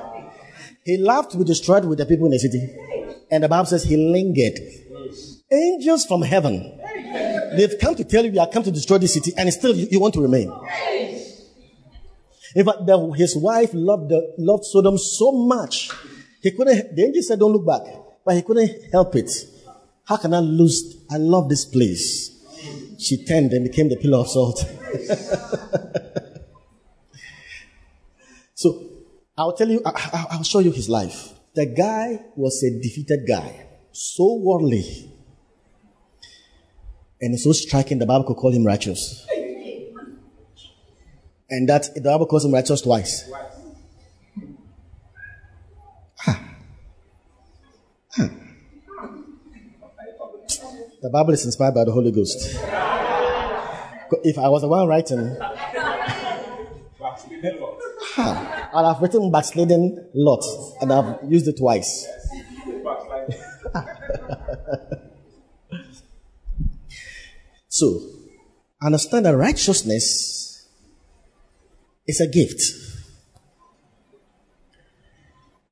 He 0.85 0.97
loved 0.97 1.31
to 1.33 1.39
be 1.39 1.45
destroyed 1.45 1.85
with 1.85 1.99
the 1.99 2.07
people 2.07 2.27
in 2.27 2.33
the 2.33 2.39
city. 2.39 2.75
And 3.31 3.45
the 3.45 3.49
Bible 3.49 3.67
says 3.67 3.85
he 3.85 3.97
lingered. 3.97 4.59
Angels 5.51 6.07
from 6.07 6.23
heaven. 6.23 6.81
They've 7.57 7.79
come 7.79 7.95
to 7.95 8.05
tell 8.05 8.25
you, 8.25 8.33
we 8.33 8.39
are 8.39 8.49
come 8.49 8.63
to 8.63 8.71
destroy 8.71 8.99
the 8.99 9.09
city, 9.09 9.33
and 9.37 9.53
still 9.53 9.75
you, 9.75 9.89
you 9.91 10.01
want 10.01 10.15
to 10.15 10.21
remain. 10.21 10.53
In 12.55 12.65
fact, 12.65 12.87
the, 12.87 13.15
his 13.17 13.37
wife 13.37 13.71
loved, 13.73 14.11
the, 14.11 14.35
loved 14.39 14.65
Sodom 14.65 14.97
so 14.99 15.33
much, 15.33 15.91
he 16.43 16.51
couldn't, 16.51 16.95
the 16.95 17.05
angel 17.05 17.23
said, 17.23 17.39
don't 17.39 17.53
look 17.53 17.67
back, 17.67 17.83
but 18.25 18.35
he 18.35 18.43
couldn't 18.43 18.71
help 18.93 19.15
it. 19.17 19.31
How 20.09 20.17
can 20.17 20.33
I 20.33 20.39
lose? 20.41 21.05
I 21.11 21.19
love 21.19 21.51
this 21.51 21.67
place. 21.67 22.35
She 22.99 23.25
turned 23.27 23.53
and 23.53 23.63
became 23.65 23.91
the 23.91 23.97
pillar 23.97 24.19
of 24.19 24.29
salt. 24.29 24.59
so 28.55 28.85
I'll 29.37 29.53
tell 29.53 29.69
you, 29.69 29.83
I, 29.85 30.37
will 30.37 30.45
show 30.45 30.61
you 30.61 30.73
his 30.73 30.89
life. 30.89 31.35
The 31.55 31.67
guy 31.67 32.25
was 32.37 32.63
a 32.63 32.71
defeated 32.81 33.27
guy, 33.29 33.67
so 33.93 34.37
worldly. 34.37 35.13
And 37.21 37.39
so 37.39 37.53
striking, 37.53 37.99
the 37.99 38.07
Bible 38.07 38.25
could 38.25 38.37
call 38.37 38.51
him 38.51 38.65
righteous. 38.65 39.27
And 41.51 41.69
that 41.69 41.95
the 41.95 42.01
Bible 42.01 42.25
calls 42.27 42.47
him 42.47 42.55
righteous 42.55 42.81
twice. 42.81 43.31
The 51.01 51.11
Bible 51.11 51.33
is 51.33 51.45
inspired 51.45 51.75
by 51.75 51.85
the 51.85 51.93
Holy 51.93 52.11
Ghost. 52.11 52.39
If 54.25 54.37
I 54.37 54.49
was 54.49 54.63
the 54.63 54.69
one 54.69 54.89
writing, 54.89 55.37
I'd 58.17 58.85
have 58.85 59.01
written 59.01 59.31
backsliding 59.31 60.11
lot 60.15 60.43
and 60.81 60.93
I've 60.93 61.19
used 61.31 61.47
it 61.47 61.57
twice. 61.59 62.05
so, 67.69 68.01
understand 68.83 69.27
that 69.27 69.37
righteousness 69.37 70.67
is 72.09 72.21
a 72.21 72.27
gift. 72.27 72.61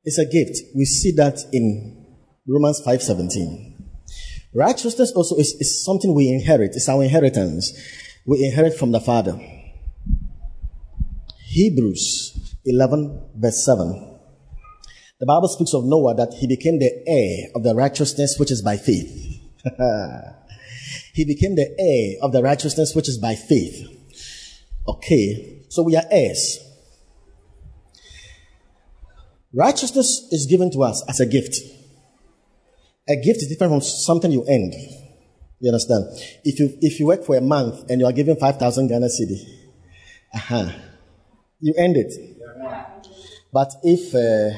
It's 0.04 0.18
a 0.18 0.26
gift. 0.26 0.61
We 0.76 0.85
see 0.85 1.11
that 1.16 1.40
in 1.52 2.06
Romans 2.47 2.80
5:17. 2.87 3.75
Righteousness 4.56 5.12
also 5.12 5.36
is, 5.36 5.52
is 5.60 5.84
something 5.84 6.14
we 6.14 6.30
inherit. 6.30 6.75
It's 6.75 6.88
our 6.88 7.02
inheritance. 7.02 7.78
we 8.25 8.42
inherit 8.42 8.72
from 8.72 8.90
the 8.90 9.00
Father. 9.00 9.38
Hebrews 11.44 12.56
11, 12.64 13.22
verse 13.36 13.62
7. 13.66 14.18
The 15.20 15.26
Bible 15.26 15.48
speaks 15.48 15.75
of 15.75 15.84
Noah 15.84 16.14
that 16.14 16.32
he 16.40 16.46
became 16.46 16.78
the 16.78 16.90
heir 17.06 17.50
of 17.54 17.64
the 17.64 17.75
righteousness 17.75 18.36
which 18.38 18.50
is 18.50 18.62
by 18.62 18.78
faith. 18.78 19.42
he 21.12 21.26
became 21.26 21.54
the 21.54 21.75
heir 21.78 22.16
of 22.22 22.32
the 22.32 22.42
righteousness 22.42 22.94
which 22.94 23.10
is 23.10 23.18
by 23.18 23.34
faith. 23.34 23.86
Okay, 24.88 25.64
so 25.68 25.82
we 25.82 25.96
are 25.96 26.04
heirs. 26.10 26.60
Righteousness 29.52 30.28
is 30.32 30.46
given 30.46 30.70
to 30.70 30.82
us 30.82 31.04
as 31.10 31.20
a 31.20 31.26
gift. 31.26 31.56
A 33.08 33.16
gift 33.16 33.42
is 33.42 33.48
different 33.48 33.72
from 33.72 33.80
something 33.80 34.32
you 34.32 34.44
earn. 34.48 34.72
You 35.60 35.70
understand? 35.70 36.06
If 36.44 36.58
you 36.58 36.76
if 36.80 37.00
you 37.00 37.06
work 37.06 37.25
for 37.25 37.36
a 37.36 37.40
month 37.40 37.88
and 37.88 38.00
you 38.00 38.06
are 38.06 38.12
given 38.12 38.36
five 38.36 38.58
thousand 38.58 38.88
Ghana 38.88 39.06
cedi, 39.06 39.40
uh-huh, 40.34 40.70
you 41.60 41.75
earned 41.78 41.96
it. 41.96 42.12
But 43.52 43.72
if 43.82 44.14
uh, 44.14 44.56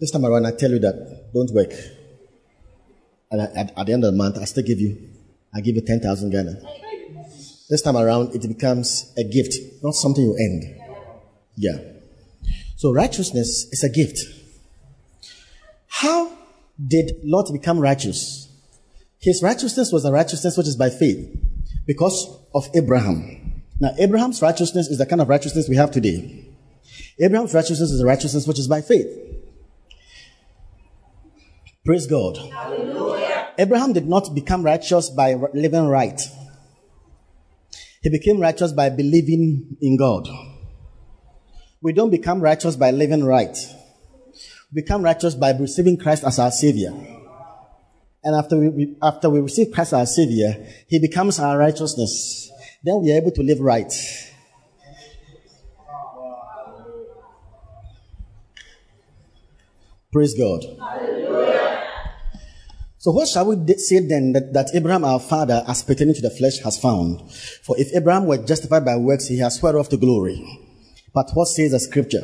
this 0.00 0.10
time 0.10 0.24
around 0.24 0.46
I 0.46 0.52
tell 0.52 0.70
you 0.70 0.80
that 0.80 1.30
don't 1.32 1.52
work, 1.52 1.72
and 3.30 3.42
at, 3.42 3.78
at, 3.78 3.86
the 3.86 3.92
end 3.92 4.04
of 4.04 4.12
the 4.12 4.16
month 4.16 4.38
I 4.38 4.44
still 4.44 4.64
give 4.64 4.80
you, 4.80 5.10
I 5.54 5.60
give 5.60 5.76
you 5.76 5.82
ten 5.82 6.00
thousand 6.00 6.30
Ghana. 6.30 6.60
This 7.68 7.82
time 7.82 7.96
around 7.96 8.34
it 8.34 8.48
becomes 8.48 9.12
a 9.16 9.24
gift, 9.24 9.54
not 9.82 9.94
something 9.94 10.24
you 10.24 10.32
earned. 10.34 10.80
Yeah. 11.56 11.78
So 12.76 12.92
righteousness 12.92 13.68
is 13.70 13.84
a 13.84 13.88
gift. 13.88 14.18
How 15.86 16.32
did 16.86 17.12
Lot 17.22 17.50
become 17.52 17.78
righteous? 17.78 18.48
His 19.20 19.42
righteousness 19.42 19.92
was 19.92 20.04
a 20.04 20.12
righteousness 20.12 20.56
which 20.56 20.66
is 20.66 20.76
by 20.76 20.90
faith 20.90 21.34
because 21.86 22.38
of 22.54 22.68
Abraham. 22.74 23.62
Now, 23.80 23.92
Abraham's 23.98 24.40
righteousness 24.42 24.88
is 24.88 24.98
the 24.98 25.06
kind 25.06 25.20
of 25.20 25.28
righteousness 25.28 25.68
we 25.68 25.76
have 25.76 25.90
today. 25.90 26.48
Abraham's 27.18 27.54
righteousness 27.54 27.90
is 27.90 28.00
a 28.00 28.06
righteousness 28.06 28.46
which 28.46 28.58
is 28.58 28.68
by 28.68 28.80
faith. 28.80 29.06
Praise 31.84 32.06
God. 32.06 32.36
Hallelujah. 32.36 33.48
Abraham 33.58 33.92
did 33.92 34.06
not 34.06 34.34
become 34.34 34.62
righteous 34.62 35.10
by 35.10 35.34
living 35.52 35.86
right. 35.86 36.20
He 38.02 38.10
became 38.10 38.40
righteous 38.40 38.72
by 38.72 38.90
believing 38.90 39.76
in 39.80 39.96
God. 39.96 40.28
We 41.80 41.92
don't 41.92 42.10
become 42.10 42.40
righteous 42.40 42.76
by 42.76 42.90
living 42.90 43.24
right. 43.24 43.56
Become 44.74 45.02
righteous 45.02 45.36
by 45.36 45.52
receiving 45.52 45.96
Christ 45.96 46.24
as 46.24 46.38
our 46.40 46.50
Savior. 46.50 46.92
And 48.24 48.34
after 48.34 48.58
we, 48.58 48.96
after 49.00 49.30
we 49.30 49.40
receive 49.40 49.70
Christ 49.72 49.92
as 49.92 49.98
our 50.00 50.06
Savior, 50.06 50.66
He 50.88 50.98
becomes 50.98 51.38
our 51.38 51.56
righteousness. 51.56 52.50
Then 52.82 53.00
we 53.00 53.12
are 53.12 53.16
able 53.16 53.30
to 53.30 53.42
live 53.42 53.60
right. 53.60 53.92
Praise 60.12 60.34
God. 60.34 60.64
So 62.98 63.10
what 63.10 63.28
shall 63.28 63.46
we 63.46 63.74
say 63.76 63.98
then 63.98 64.32
that, 64.32 64.52
that 64.54 64.70
Abraham 64.74 65.04
our 65.04 65.20
father 65.20 65.62
as 65.68 65.82
pertaining 65.82 66.14
to 66.14 66.22
the 66.22 66.30
flesh 66.30 66.58
has 66.64 66.78
found? 66.78 67.30
For 67.62 67.78
if 67.78 67.94
Abraham 67.94 68.26
were 68.26 68.38
justified 68.38 68.84
by 68.84 68.96
works, 68.96 69.28
he 69.28 69.38
has 69.38 69.56
swear 69.56 69.78
off 69.78 69.90
to 69.90 69.98
glory. 69.98 70.63
But 71.14 71.30
what 71.34 71.46
says 71.46 71.70
the 71.70 71.78
scripture? 71.78 72.22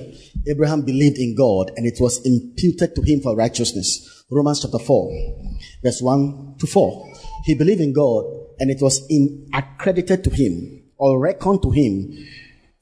Abraham 0.49 0.82
believed 0.82 1.16
in 1.16 1.37
God 1.37 1.70
and 1.76 1.87
it 1.87 1.99
was 2.00 2.20
imputed 2.26 2.97
to 2.97 3.02
him 3.02 3.20
for 3.20 3.37
righteousness. 3.37 4.25
Romans 4.30 4.61
chapter 4.61 4.80
4, 4.80 5.59
verse 5.82 6.02
1 6.02 6.56
to 6.59 6.66
4. 6.66 7.14
He 7.44 7.54
believed 7.54 7.80
in 7.80 7.92
God 7.92 8.25
and 8.59 8.70
it 8.70 8.82
was 8.82 9.06
in, 9.09 9.49
accredited 9.54 10.25
to 10.25 10.30
him 10.30 10.82
or 10.99 11.20
reckoned 11.20 11.62
to 11.62 11.70
him 11.70 12.12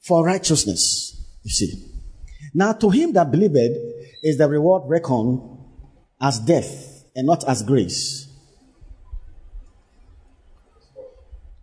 for 0.01 0.25
righteousness. 0.25 1.15
You 1.43 1.51
see. 1.51 1.85
Now 2.55 2.73
to 2.73 2.89
him 2.89 3.13
that 3.13 3.31
believed 3.31 3.77
is 4.23 4.37
the 4.37 4.49
reward 4.49 4.83
reckoned 4.87 5.41
as 6.19 6.39
death 6.39 7.05
and 7.15 7.27
not 7.27 7.47
as 7.47 7.61
grace. 7.61 8.27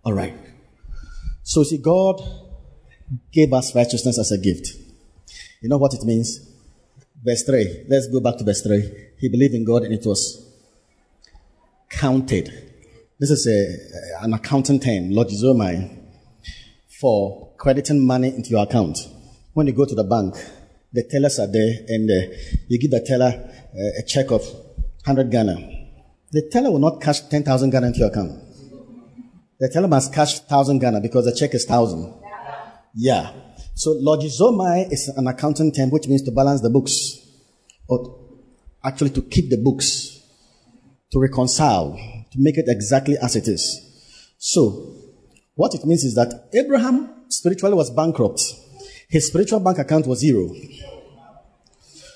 All 0.04 0.12
right. 0.12 0.34
So 1.42 1.60
you 1.60 1.66
see, 1.66 1.78
God 1.78 2.20
gave 3.32 3.52
us 3.52 3.74
righteousness 3.74 4.18
as 4.18 4.32
a 4.32 4.38
gift. 4.38 4.68
You 5.60 5.68
know 5.68 5.78
what 5.78 5.94
it 5.94 6.04
means? 6.04 6.40
Verse 7.22 7.42
3. 7.44 7.86
Let's 7.88 8.08
go 8.08 8.20
back 8.20 8.36
to 8.38 8.44
verse 8.44 8.62
3. 8.62 9.12
He 9.18 9.28
believed 9.28 9.54
in 9.54 9.64
God 9.64 9.82
and 9.82 9.94
it 9.94 10.04
was 10.04 10.46
counted. 11.90 12.46
This 13.18 13.30
is 13.30 13.46
a, 13.46 14.24
an 14.24 14.34
accounting 14.34 14.78
term, 14.80 15.10
logizomai, 15.10 16.04
for 17.00 17.52
crediting 17.56 18.06
money 18.06 18.28
into 18.28 18.50
your 18.50 18.64
account. 18.64 18.98
When 19.54 19.66
you 19.66 19.72
go 19.72 19.86
to 19.86 19.94
the 19.94 20.04
bank, 20.04 20.34
the 20.92 21.02
tellers 21.04 21.38
are 21.38 21.46
there 21.46 21.84
and 21.88 22.10
uh, 22.10 22.34
you 22.68 22.78
give 22.78 22.90
the 22.90 23.00
teller 23.00 23.26
uh, 23.26 24.00
a 24.00 24.02
check 24.06 24.30
of 24.30 24.42
100 25.04 25.30
Ghana. 25.30 25.56
The 26.32 26.48
teller 26.50 26.70
will 26.70 26.78
not 26.78 27.00
cash 27.00 27.20
10,000 27.20 27.70
Ghana 27.70 27.86
into 27.86 28.00
your 28.00 28.08
account. 28.08 28.42
The 29.58 29.70
teller 29.70 29.88
must 29.88 30.12
cash 30.12 30.38
1,000 30.40 30.78
Ghana 30.78 31.00
because 31.00 31.24
the 31.24 31.34
check 31.34 31.54
is 31.54 31.66
1,000. 31.66 32.25
Yeah. 32.96 33.30
So 33.74 33.90
logizomai 34.02 34.90
is 34.90 35.08
an 35.16 35.26
accounting 35.26 35.70
term 35.70 35.90
which 35.90 36.08
means 36.08 36.22
to 36.22 36.30
balance 36.32 36.62
the 36.62 36.70
books. 36.70 37.20
Or 37.88 38.18
actually 38.82 39.10
to 39.10 39.22
keep 39.22 39.50
the 39.50 39.58
books. 39.58 40.22
To 41.12 41.20
reconcile. 41.20 41.92
To 42.32 42.38
make 42.38 42.56
it 42.56 42.64
exactly 42.68 43.16
as 43.22 43.36
it 43.36 43.48
is. 43.48 43.86
So, 44.38 44.94
what 45.54 45.74
it 45.74 45.84
means 45.84 46.04
is 46.04 46.14
that 46.14 46.48
Abraham 46.52 47.24
spiritually 47.28 47.74
was 47.74 47.90
bankrupt. 47.90 48.42
His 49.08 49.28
spiritual 49.28 49.60
bank 49.60 49.78
account 49.78 50.06
was 50.06 50.20
zero. 50.20 50.50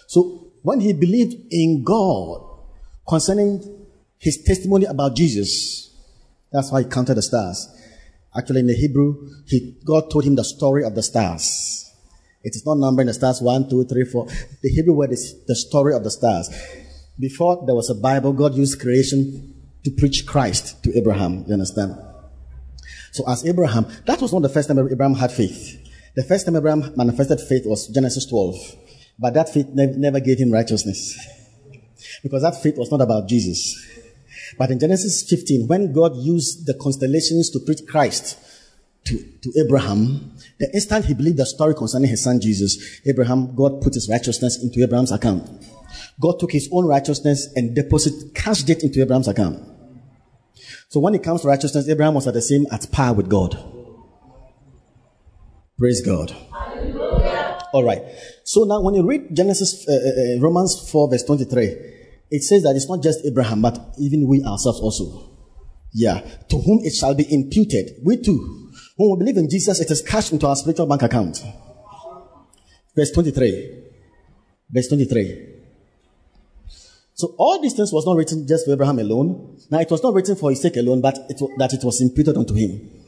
So, 0.06 0.52
when 0.62 0.80
he 0.80 0.92
believed 0.92 1.34
in 1.50 1.82
God 1.82 2.42
concerning 3.08 3.86
his 4.18 4.42
testimony 4.42 4.84
about 4.86 5.16
Jesus, 5.16 5.96
that's 6.52 6.70
why 6.70 6.82
he 6.82 6.88
counted 6.88 7.14
the 7.14 7.22
stars. 7.22 7.68
Actually, 8.36 8.60
in 8.60 8.66
the 8.66 8.74
Hebrew, 8.74 9.28
he, 9.46 9.76
God 9.84 10.10
told 10.10 10.24
him 10.24 10.36
the 10.36 10.44
story 10.44 10.84
of 10.84 10.94
the 10.94 11.02
stars. 11.02 11.90
It 12.42 12.54
is 12.54 12.64
not 12.64 12.78
numbering 12.78 13.06
the 13.06 13.14
stars 13.14 13.42
one, 13.42 13.68
two, 13.68 13.84
three, 13.84 14.04
four. 14.04 14.26
The 14.62 14.70
Hebrew 14.70 14.94
word 14.94 15.12
is 15.12 15.44
the 15.46 15.56
story 15.56 15.94
of 15.94 16.04
the 16.04 16.10
stars. 16.10 16.48
Before 17.18 17.62
there 17.66 17.74
was 17.74 17.90
a 17.90 17.94
Bible, 17.94 18.32
God 18.32 18.54
used 18.54 18.80
creation 18.80 19.54
to 19.84 19.90
preach 19.90 20.26
Christ 20.26 20.82
to 20.84 20.96
Abraham. 20.96 21.44
You 21.46 21.54
understand? 21.54 21.96
So 23.12 23.28
as 23.28 23.44
Abraham, 23.44 23.86
that 24.06 24.20
was 24.20 24.32
not 24.32 24.42
the 24.42 24.48
first 24.48 24.68
time 24.68 24.78
Abraham 24.78 25.14
had 25.14 25.32
faith. 25.32 25.76
The 26.14 26.22
first 26.22 26.46
time 26.46 26.56
Abraham 26.56 26.92
manifested 26.96 27.40
faith 27.40 27.66
was 27.66 27.88
Genesis 27.88 28.26
12. 28.26 28.54
But 29.18 29.34
that 29.34 29.48
faith 29.48 29.66
ne- 29.74 29.96
never 29.96 30.20
gave 30.20 30.38
him 30.38 30.50
righteousness. 30.50 31.18
Because 32.22 32.42
that 32.42 32.60
faith 32.60 32.76
was 32.76 32.90
not 32.90 33.00
about 33.00 33.28
Jesus. 33.28 33.78
But 34.58 34.70
in 34.70 34.78
Genesis 34.78 35.22
15, 35.28 35.68
when 35.68 35.92
God 35.92 36.16
used 36.16 36.66
the 36.66 36.74
constellations 36.74 37.50
to 37.50 37.60
preach 37.60 37.86
Christ 37.86 38.38
to, 39.04 39.18
to 39.42 39.52
Abraham, 39.64 40.32
the 40.58 40.70
instant 40.74 41.06
he 41.06 41.14
believed 41.14 41.38
the 41.38 41.46
story 41.46 41.74
concerning 41.74 42.10
his 42.10 42.22
son 42.22 42.40
Jesus, 42.40 43.00
Abraham, 43.06 43.54
God 43.54 43.80
put 43.80 43.94
his 43.94 44.08
righteousness 44.08 44.62
into 44.62 44.82
Abraham's 44.82 45.12
account. 45.12 45.48
God 46.20 46.38
took 46.38 46.52
his 46.52 46.68
own 46.72 46.86
righteousness 46.86 47.48
and 47.56 47.74
deposited, 47.74 48.34
cashed 48.34 48.68
it 48.68 48.82
into 48.82 49.00
Abraham's 49.00 49.28
account. 49.28 49.66
So 50.88 51.00
when 51.00 51.14
it 51.14 51.22
comes 51.22 51.42
to 51.42 51.48
righteousness, 51.48 51.88
Abraham 51.88 52.14
was 52.14 52.26
at 52.26 52.34
the 52.34 52.42
same 52.42 52.66
at 52.70 52.90
par 52.92 53.14
with 53.14 53.28
God. 53.28 53.56
Praise 55.78 56.02
God. 56.02 56.30
Hallelujah. 56.52 57.58
All 57.72 57.84
right. 57.84 58.02
So 58.44 58.64
now 58.64 58.80
when 58.80 58.94
you 58.94 59.06
read 59.06 59.34
Genesis, 59.34 59.88
uh, 59.88 59.92
uh, 59.92 60.36
uh 60.36 60.40
Romans 60.40 60.90
4 60.90 61.10
verse 61.10 61.22
23, 61.22 61.99
it 62.30 62.42
says 62.42 62.62
that 62.62 62.76
it's 62.76 62.88
not 62.88 63.02
just 63.02 63.24
Abraham, 63.24 63.62
but 63.62 63.94
even 63.98 64.26
we 64.26 64.42
ourselves 64.44 64.80
also. 64.80 65.30
Yeah. 65.92 66.20
To 66.20 66.58
whom 66.58 66.80
it 66.82 66.94
shall 66.94 67.14
be 67.14 67.26
imputed. 67.32 67.96
We 68.04 68.16
too. 68.22 68.70
When 68.96 69.10
we 69.10 69.16
believe 69.24 69.36
in 69.36 69.50
Jesus, 69.50 69.80
it 69.80 69.90
is 69.90 70.02
cashed 70.02 70.32
into 70.32 70.46
our 70.46 70.56
spiritual 70.56 70.86
bank 70.86 71.02
account. 71.02 71.42
Verse 72.94 73.10
23. 73.10 73.84
Verse 74.70 74.88
23. 74.88 75.46
So 77.14 77.34
all 77.36 77.60
these 77.60 77.74
things 77.74 77.92
was 77.92 78.06
not 78.06 78.16
written 78.16 78.46
just 78.46 78.64
for 78.64 78.72
Abraham 78.72 78.98
alone. 78.98 79.58
Now 79.70 79.80
it 79.80 79.90
was 79.90 80.02
not 80.02 80.14
written 80.14 80.36
for 80.36 80.50
his 80.50 80.62
sake 80.62 80.76
alone, 80.76 81.00
but 81.00 81.18
it, 81.28 81.38
that 81.58 81.72
it 81.72 81.84
was 81.84 82.00
imputed 82.00 82.36
unto 82.36 82.54
him. 82.54 82.99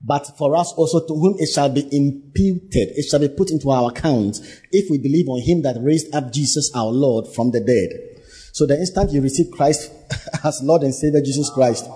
But 0.00 0.38
for 0.38 0.54
us 0.56 0.72
also 0.76 1.00
to 1.06 1.14
whom 1.14 1.36
it 1.38 1.48
shall 1.48 1.68
be 1.68 1.82
imputed, 1.90 2.92
it 2.96 3.08
shall 3.10 3.18
be 3.18 3.28
put 3.28 3.50
into 3.50 3.70
our 3.70 3.90
account 3.90 4.38
if 4.70 4.90
we 4.90 4.98
believe 4.98 5.28
on 5.28 5.42
him 5.42 5.62
that 5.62 5.76
raised 5.82 6.14
up 6.14 6.32
Jesus 6.32 6.70
our 6.74 6.90
Lord 6.90 7.26
from 7.34 7.50
the 7.50 7.60
dead. 7.60 8.22
So 8.52 8.66
the 8.66 8.78
instant 8.78 9.12
you 9.12 9.20
receive 9.20 9.50
Christ 9.50 9.90
as 10.44 10.60
Lord 10.62 10.82
and 10.82 10.94
Savior 10.94 11.20
Jesus 11.20 11.50
Christ, 11.50 11.88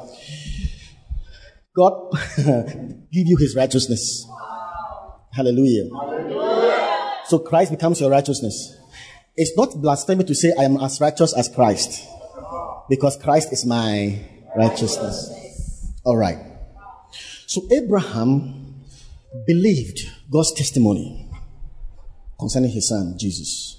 God 1.76 2.10
give 2.36 3.26
you 3.26 3.36
his 3.36 3.54
righteousness. 3.56 4.26
Hallelujah. 5.32 5.88
Hallelujah. 5.94 7.12
So 7.26 7.38
Christ 7.38 7.70
becomes 7.70 8.00
your 8.00 8.10
righteousness. 8.10 8.76
It's 9.36 9.56
not 9.56 9.80
blasphemy 9.80 10.24
to 10.24 10.34
say 10.34 10.52
I 10.58 10.64
am 10.64 10.76
as 10.76 11.00
righteous 11.00 11.32
as 11.32 11.48
Christ. 11.48 12.06
Because 12.90 13.16
Christ 13.16 13.52
is 13.52 13.64
my 13.64 14.20
righteousness. 14.56 15.32
All 16.04 16.16
right. 16.16 16.51
So 17.52 17.68
Abraham 17.70 18.80
believed 19.46 20.08
God's 20.30 20.54
testimony 20.54 21.28
concerning 22.40 22.70
his 22.70 22.88
son, 22.88 23.18
Jesus. 23.18 23.78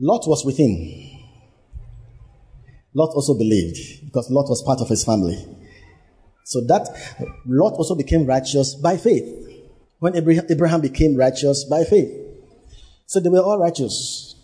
Lot 0.00 0.26
was 0.26 0.44
with 0.44 0.56
him. 0.56 0.74
Lot 2.92 3.10
also 3.14 3.38
believed 3.38 4.04
because 4.04 4.28
Lot 4.32 4.48
was 4.48 4.64
part 4.64 4.80
of 4.80 4.88
his 4.88 5.04
family. 5.04 5.46
So 6.42 6.60
that 6.62 6.88
Lot 7.46 7.74
also 7.74 7.94
became 7.94 8.26
righteous 8.26 8.74
by 8.74 8.96
faith. 8.96 9.62
When 10.00 10.16
Abraham 10.16 10.80
became 10.80 11.14
righteous 11.14 11.62
by 11.62 11.84
faith. 11.84 12.10
So 13.06 13.20
they 13.20 13.28
were 13.28 13.38
all 13.38 13.60
righteous. 13.60 14.34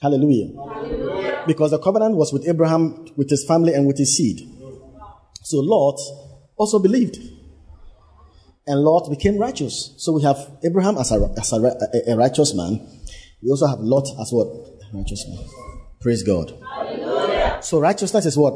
Hallelujah. 0.00 0.48
Hallelujah. 0.56 1.44
Because 1.46 1.72
the 1.72 1.78
covenant 1.78 2.16
was 2.16 2.32
with 2.32 2.48
Abraham, 2.48 3.04
with 3.16 3.28
his 3.28 3.44
family, 3.44 3.74
and 3.74 3.86
with 3.86 3.98
his 3.98 4.16
seed. 4.16 4.48
So 5.44 5.58
Lot 5.58 6.00
also 6.56 6.78
believed. 6.78 7.18
And 8.66 8.80
Lot 8.80 9.10
became 9.10 9.38
righteous. 9.38 9.94
So 9.98 10.12
we 10.12 10.22
have 10.22 10.38
Abraham 10.64 10.96
as 10.96 11.12
a, 11.12 11.32
as 11.38 11.52
a, 11.52 12.10
a 12.10 12.16
righteous 12.16 12.54
man. 12.54 12.80
We 13.42 13.50
also 13.50 13.66
have 13.66 13.80
Lot 13.80 14.08
as 14.20 14.32
what? 14.32 14.48
righteous 14.94 15.26
man. 15.28 15.44
Praise 16.00 16.22
God. 16.22 16.54
Hallelujah. 16.74 17.58
So 17.62 17.78
righteousness 17.78 18.26
is 18.26 18.38
what? 18.38 18.54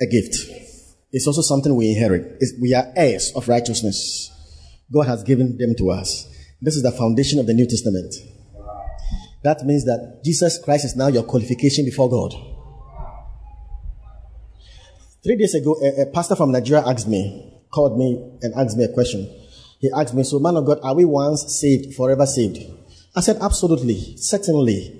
A 0.00 0.06
gift. 0.06 0.36
It's 1.12 1.26
also 1.26 1.42
something 1.42 1.74
we 1.74 1.90
inherit. 1.90 2.36
It's, 2.38 2.52
we 2.60 2.74
are 2.74 2.92
heirs 2.94 3.32
of 3.34 3.48
righteousness. 3.48 4.30
God 4.92 5.06
has 5.06 5.22
given 5.24 5.58
them 5.58 5.74
to 5.78 5.90
us. 5.90 6.26
This 6.60 6.76
is 6.76 6.82
the 6.82 6.92
foundation 6.92 7.40
of 7.40 7.46
the 7.46 7.54
New 7.54 7.66
Testament. 7.66 8.14
That 9.42 9.62
means 9.64 9.84
that 9.86 10.20
Jesus 10.24 10.60
Christ 10.62 10.84
is 10.84 10.96
now 10.96 11.08
your 11.08 11.22
qualification 11.22 11.84
before 11.84 12.10
God. 12.10 12.34
Three 15.22 15.36
days 15.36 15.54
ago, 15.54 15.76
a, 15.82 16.02
a 16.02 16.06
pastor 16.06 16.34
from 16.34 16.50
Nigeria 16.50 16.82
asked 16.86 17.06
me, 17.06 17.52
called 17.70 17.98
me 17.98 18.38
and 18.40 18.54
asked 18.54 18.76
me 18.76 18.84
a 18.84 18.92
question. 18.92 19.28
He 19.78 19.90
asked 19.94 20.14
me, 20.14 20.22
So, 20.22 20.38
man 20.38 20.56
of 20.56 20.64
God, 20.64 20.78
are 20.82 20.94
we 20.94 21.04
once 21.04 21.60
saved, 21.60 21.94
forever 21.94 22.24
saved? 22.24 22.58
I 23.14 23.20
said, 23.20 23.36
Absolutely, 23.40 24.16
certainly. 24.16 24.96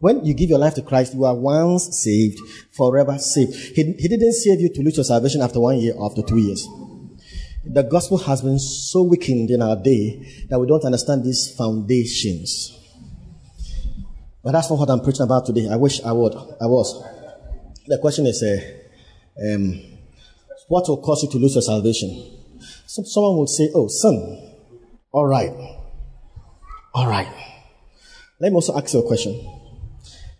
When 0.00 0.24
you 0.24 0.34
give 0.34 0.50
your 0.50 0.58
life 0.58 0.74
to 0.74 0.82
Christ, 0.82 1.14
you 1.14 1.24
are 1.24 1.34
once 1.34 1.96
saved, 2.02 2.40
forever 2.72 3.18
saved. 3.18 3.54
He, 3.76 3.92
he 3.92 4.08
didn't 4.08 4.32
save 4.32 4.60
you 4.60 4.70
to 4.70 4.82
lose 4.82 4.96
your 4.96 5.04
salvation 5.04 5.42
after 5.42 5.60
one 5.60 5.78
year 5.78 5.94
or 5.94 6.10
after 6.10 6.22
two 6.22 6.38
years. 6.38 6.66
The 7.64 7.82
gospel 7.82 8.16
has 8.18 8.40
been 8.40 8.58
so 8.58 9.02
weakened 9.02 9.50
in 9.50 9.60
our 9.62 9.76
day 9.76 10.46
that 10.48 10.58
we 10.58 10.66
don't 10.66 10.84
understand 10.84 11.24
these 11.24 11.54
foundations. 11.56 12.76
But 14.42 14.52
that's 14.52 14.70
not 14.70 14.78
what 14.78 14.90
I'm 14.90 15.00
preaching 15.00 15.22
about 15.22 15.44
today. 15.44 15.68
I 15.70 15.76
wish 15.76 16.02
I 16.02 16.12
would. 16.12 16.34
I 16.34 16.66
was. 16.66 17.04
The 17.86 17.98
question 17.98 18.26
is, 18.26 18.42
uh, 18.42 18.79
um, 19.40 19.80
what 20.68 20.88
will 20.88 21.02
cause 21.02 21.22
you 21.22 21.30
to 21.30 21.38
lose 21.38 21.54
your 21.54 21.62
salvation? 21.62 22.38
So 22.86 23.02
someone 23.04 23.38
would 23.38 23.48
say, 23.48 23.70
oh, 23.74 23.88
son. 23.88 24.38
All 25.12 25.26
right. 25.26 25.50
All 26.94 27.08
right. 27.08 27.28
Let 28.38 28.52
me 28.52 28.54
also 28.54 28.76
ask 28.76 28.92
you 28.94 29.00
a 29.00 29.06
question. 29.06 29.48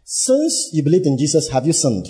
Since 0.04 0.70
you 0.72 0.82
believed 0.82 1.06
in 1.06 1.18
Jesus, 1.18 1.48
have 1.50 1.66
you 1.66 1.72
sinned? 1.72 2.06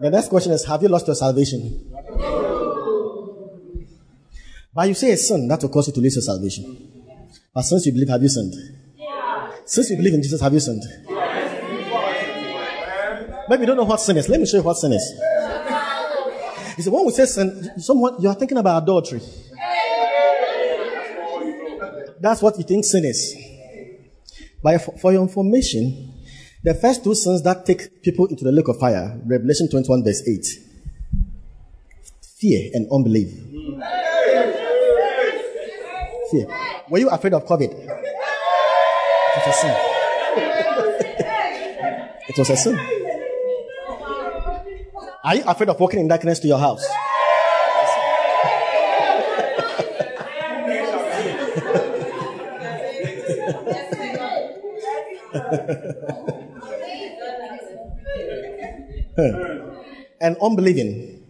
The 0.00 0.10
next 0.10 0.28
question 0.28 0.52
is 0.52 0.64
Have 0.64 0.82
you 0.82 0.88
lost 0.88 1.06
your 1.06 1.16
salvation? 1.16 1.92
But 4.72 4.86
you 4.86 4.94
say 4.94 5.10
a 5.10 5.16
sin, 5.16 5.48
that 5.48 5.60
will 5.60 5.70
cause 5.70 5.88
you 5.88 5.94
to 5.94 6.00
lose 6.00 6.14
your 6.14 6.22
salvation. 6.22 6.92
But 7.52 7.62
since 7.62 7.84
you 7.86 7.92
believe, 7.92 8.08
have 8.08 8.22
you 8.22 8.28
sinned? 8.28 8.54
Since 9.68 9.90
you 9.90 9.96
believe 9.96 10.14
in 10.14 10.22
Jesus, 10.22 10.40
have 10.40 10.52
you 10.52 10.60
sinned? 10.60 10.82
Maybe 13.48 13.60
you 13.60 13.66
don't 13.66 13.76
know 13.76 13.84
what 13.84 14.00
sin 14.00 14.16
is. 14.16 14.28
Let 14.28 14.40
me 14.40 14.46
show 14.46 14.56
you 14.56 14.62
what 14.62 14.76
sin 14.78 14.92
is. 14.92 15.20
You 16.76 16.84
see, 16.84 16.90
when 16.90 17.04
we 17.04 17.12
say 17.12 17.26
sin, 17.26 17.78
someone, 17.78 18.20
you 18.20 18.28
are 18.28 18.34
thinking 18.34 18.58
about 18.58 18.82
adultery. 18.82 19.20
That's 22.20 22.42
what 22.42 22.56
you 22.58 22.64
think 22.64 22.84
sin 22.84 23.04
is. 23.04 23.36
But 24.62 24.78
for 25.00 25.12
your 25.12 25.22
information, 25.22 26.14
the 26.64 26.74
first 26.74 27.04
two 27.04 27.14
sins 27.14 27.42
that 27.42 27.64
take 27.64 28.02
people 28.02 28.26
into 28.26 28.44
the 28.44 28.52
lake 28.52 28.68
of 28.68 28.78
fire, 28.78 29.20
Revelation 29.24 29.68
21, 29.68 30.02
verse 30.02 30.26
8 30.26 30.68
fear 32.38 32.70
and 32.72 32.86
unbelief. 32.92 33.34
Fear. 36.30 36.46
Were 36.88 36.98
you 36.98 37.08
afraid 37.10 37.34
of 37.34 37.44
COVID? 37.44 38.17
It 39.38 39.46
was 39.46 39.54
a 39.54 39.60
sin. 39.60 39.76
it 42.28 42.38
was 42.38 42.50
a 42.50 42.56
sin. 42.56 42.76
Are 45.22 45.36
you 45.36 45.44
afraid 45.46 45.68
of 45.68 45.78
walking 45.78 46.00
in 46.00 46.08
darkness 46.08 46.40
to 46.40 46.48
your 46.48 46.58
house? 46.58 46.84
and 60.20 60.36
unbelieving. 60.42 61.22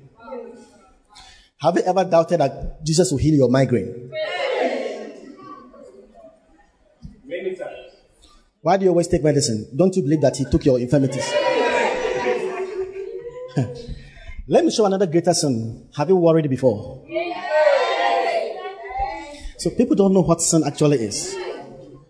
Have 1.61 1.77
you 1.77 1.83
ever 1.83 2.05
doubted 2.05 2.41
that 2.41 2.83
Jesus 2.85 3.11
will 3.11 3.19
heal 3.19 3.35
your 3.35 3.51
migraine? 3.51 4.11
Many 7.25 7.55
times. 7.55 7.89
Why 8.69 8.77
do 8.77 8.85
you 8.85 8.91
always 8.91 9.09
take 9.09 9.25
medicine? 9.25 9.67
Don't 9.75 9.97
you 9.97 10.03
believe 10.03 10.21
that 10.21 10.37
He 10.37 10.45
took 10.45 10.63
your 10.67 10.79
infirmities? 10.79 11.27
Let 14.47 14.63
me 14.63 14.71
show 14.71 14.85
another 14.85 15.07
greater 15.07 15.33
sin. 15.33 15.89
Have 15.97 16.11
you 16.11 16.17
worried 16.17 16.51
before? 16.51 17.03
So 19.57 19.71
people 19.71 19.97
don't 19.97 20.13
know 20.13 20.21
what 20.21 20.43
sin 20.43 20.65
actually 20.67 20.99
is. 20.99 21.35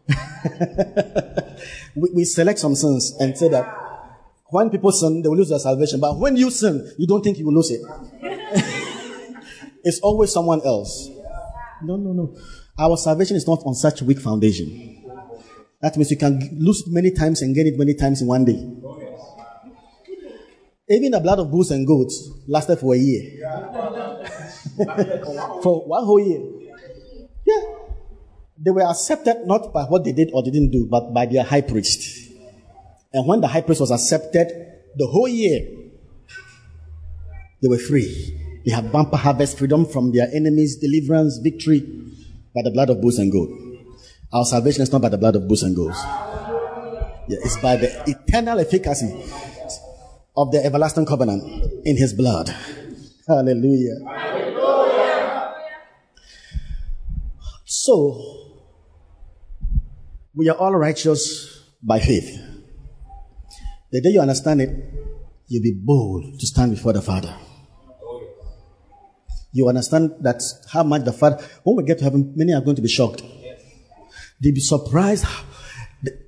we, 1.94 2.10
we 2.12 2.24
select 2.24 2.58
some 2.58 2.74
sins 2.74 3.14
and 3.20 3.38
say 3.38 3.48
that 3.50 3.64
when 4.46 4.68
people 4.68 4.90
sin, 4.90 5.22
they 5.22 5.28
will 5.28 5.36
lose 5.36 5.50
their 5.50 5.60
salvation. 5.60 6.00
But 6.00 6.18
when 6.18 6.36
you 6.36 6.50
sin, 6.50 6.92
you 6.98 7.06
don't 7.06 7.22
think 7.22 7.38
you 7.38 7.46
will 7.46 7.54
lose 7.54 7.70
it. 7.70 7.82
it's 9.84 10.00
always 10.00 10.32
someone 10.32 10.60
else. 10.64 11.08
No, 11.84 11.94
no, 11.94 12.12
no. 12.12 12.36
Our 12.76 12.96
salvation 12.96 13.36
is 13.36 13.46
not 13.46 13.62
on 13.64 13.76
such 13.76 14.02
weak 14.02 14.18
foundation. 14.18 14.97
That 15.80 15.96
means 15.96 16.10
you 16.10 16.16
can 16.16 16.40
lose 16.58 16.82
it 16.86 16.92
many 16.92 17.12
times 17.12 17.42
and 17.42 17.54
gain 17.54 17.68
it 17.68 17.78
many 17.78 17.94
times 17.94 18.20
in 18.20 18.26
one 18.26 18.44
day. 18.44 18.58
Even 20.90 21.10
the 21.12 21.20
blood 21.20 21.38
of 21.38 21.50
bulls 21.50 21.70
and 21.70 21.86
goats 21.86 22.30
lasted 22.46 22.78
for 22.78 22.94
a 22.94 22.98
year. 22.98 23.38
for 25.62 25.84
one 25.86 26.04
whole 26.04 26.20
year. 26.20 26.42
Yeah. 27.46 27.60
They 28.58 28.70
were 28.70 28.82
accepted 28.82 29.46
not 29.46 29.72
by 29.72 29.84
what 29.84 30.04
they 30.04 30.12
did 30.12 30.30
or 30.32 30.42
didn't 30.42 30.70
do, 30.70 30.86
but 30.86 31.12
by 31.12 31.26
their 31.26 31.44
high 31.44 31.60
priest. 31.60 32.32
And 33.12 33.26
when 33.26 33.40
the 33.40 33.48
high 33.48 33.60
priest 33.60 33.80
was 33.80 33.90
accepted, 33.90 34.48
the 34.96 35.06
whole 35.06 35.28
year, 35.28 35.66
they 37.62 37.68
were 37.68 37.78
free. 37.78 38.60
They 38.64 38.72
had 38.72 38.90
bumper 38.90 39.16
harvest, 39.16 39.58
freedom 39.58 39.86
from 39.86 40.12
their 40.12 40.28
enemies, 40.34 40.76
deliverance, 40.76 41.38
victory 41.38 41.80
by 42.54 42.62
the 42.64 42.70
blood 42.70 42.90
of 42.90 43.00
bulls 43.00 43.18
and 43.18 43.30
goats. 43.30 43.67
Our 44.32 44.44
salvation 44.44 44.82
is 44.82 44.92
not 44.92 45.00
by 45.00 45.08
the 45.08 45.18
blood 45.18 45.36
of 45.36 45.48
bulls 45.48 45.62
and 45.62 45.74
goats. 45.74 45.98
Yeah, 47.28 47.38
it's 47.44 47.56
by 47.58 47.76
the 47.76 47.88
eternal 48.06 48.58
efficacy 48.58 49.14
of 50.36 50.52
the 50.52 50.64
everlasting 50.64 51.06
covenant 51.06 51.42
in 51.84 51.96
his 51.96 52.12
blood. 52.12 52.54
Hallelujah. 53.26 53.96
Hallelujah. 54.06 55.54
So, 57.64 58.22
we 60.34 60.48
are 60.48 60.56
all 60.56 60.74
righteous 60.74 61.64
by 61.82 61.98
faith. 62.00 62.38
The 63.90 64.00
day 64.02 64.10
you 64.10 64.20
understand 64.20 64.60
it, 64.60 64.70
you'll 65.46 65.62
be 65.62 65.72
bold 65.72 66.38
to 66.38 66.46
stand 66.46 66.72
before 66.72 66.92
the 66.92 67.02
Father. 67.02 67.34
You 69.52 69.68
understand 69.68 70.12
that 70.20 70.42
how 70.70 70.82
much 70.82 71.04
the 71.04 71.12
Father, 71.12 71.42
when 71.64 71.76
we 71.76 71.84
get 71.84 71.98
to 71.98 72.04
heaven, 72.04 72.34
many 72.36 72.52
are 72.52 72.60
going 72.60 72.76
to 72.76 72.82
be 72.82 72.88
shocked. 72.88 73.22
They'll 74.40 74.54
be 74.54 74.60
surprised 74.60 75.24
how 75.24 75.44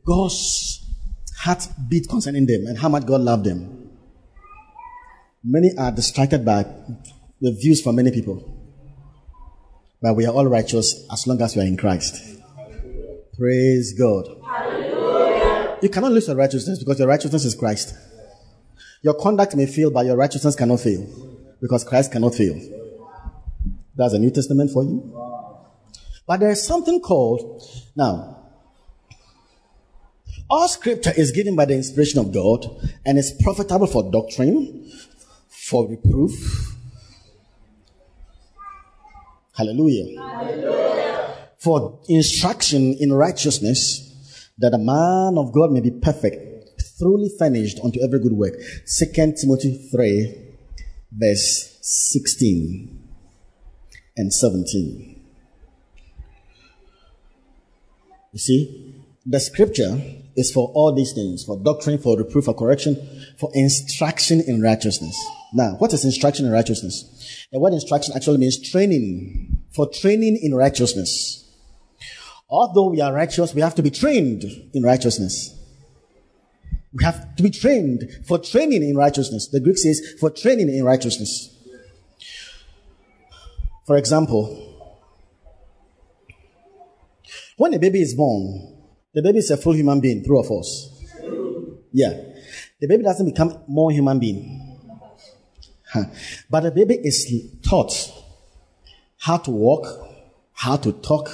God's 0.04 0.84
heart 1.38 1.66
beat 1.88 2.08
concerning 2.08 2.46
them 2.46 2.66
and 2.66 2.78
how 2.78 2.88
much 2.88 3.06
God 3.06 3.20
loved 3.20 3.44
them. 3.44 3.90
Many 5.42 5.70
are 5.78 5.90
distracted 5.90 6.44
by 6.44 6.64
the 7.40 7.52
views 7.52 7.80
from 7.80 7.96
many 7.96 8.10
people. 8.10 8.56
But 10.02 10.14
we 10.14 10.26
are 10.26 10.34
all 10.34 10.46
righteous 10.46 11.06
as 11.12 11.26
long 11.26 11.40
as 11.40 11.56
we 11.56 11.62
are 11.62 11.66
in 11.66 11.76
Christ. 11.76 12.38
Praise 13.38 13.94
God. 13.98 14.26
Hallelujah. 14.46 15.78
You 15.82 15.88
cannot 15.88 16.12
lose 16.12 16.26
your 16.26 16.36
righteousness 16.36 16.78
because 16.78 16.98
your 16.98 17.08
righteousness 17.08 17.44
is 17.44 17.54
Christ. 17.54 17.94
Your 19.02 19.14
conduct 19.14 19.56
may 19.56 19.66
fail, 19.66 19.90
but 19.90 20.04
your 20.04 20.16
righteousness 20.16 20.54
cannot 20.54 20.80
fail 20.80 21.06
because 21.60 21.84
Christ 21.84 22.12
cannot 22.12 22.34
fail. 22.34 22.58
That's 23.96 24.12
a 24.12 24.18
New 24.18 24.30
Testament 24.30 24.70
for 24.72 24.82
you. 24.82 25.29
But 26.30 26.38
there 26.38 26.50
is 26.50 26.64
something 26.64 27.00
called, 27.00 27.60
now, 27.96 28.36
All 30.48 30.68
scripture 30.68 31.12
is 31.16 31.32
given 31.32 31.56
by 31.56 31.64
the 31.64 31.74
inspiration 31.74 32.20
of 32.20 32.32
God 32.32 32.66
and 33.04 33.18
is 33.18 33.34
profitable 33.42 33.88
for 33.88 34.08
doctrine, 34.12 34.92
for 35.48 35.88
reproof. 35.88 36.76
Hallelujah. 39.56 40.22
Hallelujah. 40.22 41.36
For 41.58 41.98
instruction 42.08 42.94
in 43.00 43.12
righteousness, 43.12 44.48
that 44.58 44.72
a 44.72 44.78
man 44.78 45.36
of 45.36 45.52
God 45.52 45.72
may 45.72 45.80
be 45.80 45.90
perfect, 45.90 46.80
thoroughly 46.80 47.32
furnished 47.40 47.80
unto 47.82 48.00
every 48.00 48.20
good 48.20 48.34
work. 48.34 48.54
Second 48.84 49.36
Timothy 49.36 49.88
3, 49.90 50.32
verse 51.10 51.76
16 51.82 53.08
and 54.16 54.32
17. 54.32 55.19
You 58.32 58.38
see, 58.38 58.94
the 59.26 59.40
scripture 59.40 60.00
is 60.36 60.52
for 60.52 60.70
all 60.74 60.94
these 60.94 61.12
things 61.12 61.44
for 61.44 61.58
doctrine, 61.58 61.98
for 61.98 62.16
reproof, 62.16 62.44
for 62.44 62.54
correction, 62.54 62.96
for 63.38 63.50
instruction 63.54 64.40
in 64.40 64.62
righteousness. 64.62 65.16
Now, 65.52 65.74
what 65.78 65.92
is 65.92 66.04
instruction 66.04 66.46
in 66.46 66.52
righteousness? 66.52 67.46
The 67.52 67.58
word 67.58 67.72
instruction 67.72 68.14
actually 68.14 68.38
means 68.38 68.70
training, 68.70 69.58
for 69.74 69.88
training 69.88 70.38
in 70.40 70.54
righteousness. 70.54 71.44
Although 72.48 72.88
we 72.90 73.00
are 73.00 73.12
righteous, 73.12 73.54
we 73.54 73.60
have 73.60 73.74
to 73.76 73.82
be 73.82 73.90
trained 73.90 74.44
in 74.72 74.82
righteousness. 74.82 75.56
We 76.92 77.04
have 77.04 77.36
to 77.36 77.42
be 77.42 77.50
trained 77.50 78.08
for 78.26 78.38
training 78.38 78.82
in 78.82 78.96
righteousness. 78.96 79.48
The 79.48 79.60
Greek 79.60 79.78
says 79.78 80.00
for 80.18 80.30
training 80.30 80.68
in 80.68 80.84
righteousness. 80.84 81.56
For 83.86 83.96
example, 83.96 84.69
when 87.60 87.74
a 87.74 87.78
baby 87.78 88.00
is 88.00 88.14
born, 88.14 88.74
the 89.12 89.20
baby 89.20 89.36
is 89.36 89.50
a 89.50 89.56
full 89.58 89.74
human 89.74 90.00
being, 90.00 90.24
true 90.24 90.38
or 90.38 90.44
false? 90.44 91.04
Yeah. 91.92 92.18
The 92.80 92.88
baby 92.88 93.02
doesn't 93.02 93.26
become 93.26 93.62
more 93.68 93.92
human 93.92 94.18
being. 94.18 94.78
Huh. 95.92 96.04
But 96.48 96.60
the 96.60 96.70
baby 96.70 96.94
is 96.94 97.30
taught 97.60 97.92
how 99.18 99.36
to 99.36 99.50
walk, 99.50 99.86
how 100.54 100.76
to 100.76 100.90
talk, 100.90 101.28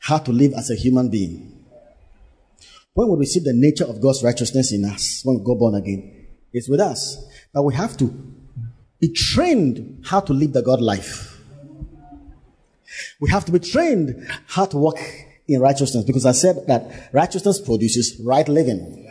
how 0.00 0.18
to 0.18 0.32
live 0.32 0.52
as 0.54 0.68
a 0.68 0.74
human 0.74 1.10
being. 1.10 1.64
When 2.94 3.10
we 3.10 3.18
receive 3.18 3.44
the 3.44 3.52
nature 3.54 3.84
of 3.84 4.00
God's 4.00 4.24
righteousness 4.24 4.72
in 4.72 4.84
us, 4.84 5.20
when 5.22 5.38
we 5.38 5.44
go 5.44 5.54
born 5.54 5.76
again, 5.76 6.26
it's 6.52 6.68
with 6.68 6.80
us. 6.80 7.24
But 7.54 7.62
we 7.62 7.74
have 7.74 7.96
to 7.98 8.06
be 8.98 9.12
trained 9.12 10.06
how 10.06 10.18
to 10.22 10.32
live 10.32 10.54
the 10.54 10.62
God 10.62 10.80
life. 10.80 11.40
We 13.20 13.30
have 13.30 13.44
to 13.44 13.52
be 13.52 13.60
trained 13.60 14.28
how 14.48 14.64
to 14.64 14.76
walk 14.76 14.98
in 15.48 15.60
righteousness 15.60 16.04
because 16.04 16.26
I 16.26 16.32
said 16.32 16.66
that 16.66 17.10
righteousness 17.12 17.60
produces 17.60 18.20
right 18.24 18.48
living. 18.48 19.08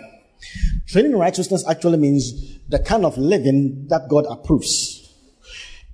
Training 0.88 1.12
in 1.12 1.17
righteousness 1.17 1.63
actually 1.70 1.98
means 1.98 2.58
the 2.67 2.80
kind 2.80 3.06
of 3.06 3.17
living 3.17 3.88
that 3.89 4.08
God 4.10 4.26
approves. 4.30 4.98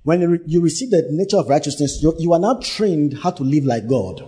When 0.04 0.42
you, 0.46 0.62
receive 0.62 0.90
the 0.90 1.06
nature 1.10 1.36
of 1.36 1.48
righteousness, 1.48 2.02
you 2.18 2.32
are 2.32 2.38
now 2.38 2.58
trained 2.62 3.18
how 3.18 3.30
to 3.32 3.42
live 3.42 3.64
like 3.64 3.86
God. 3.86 4.26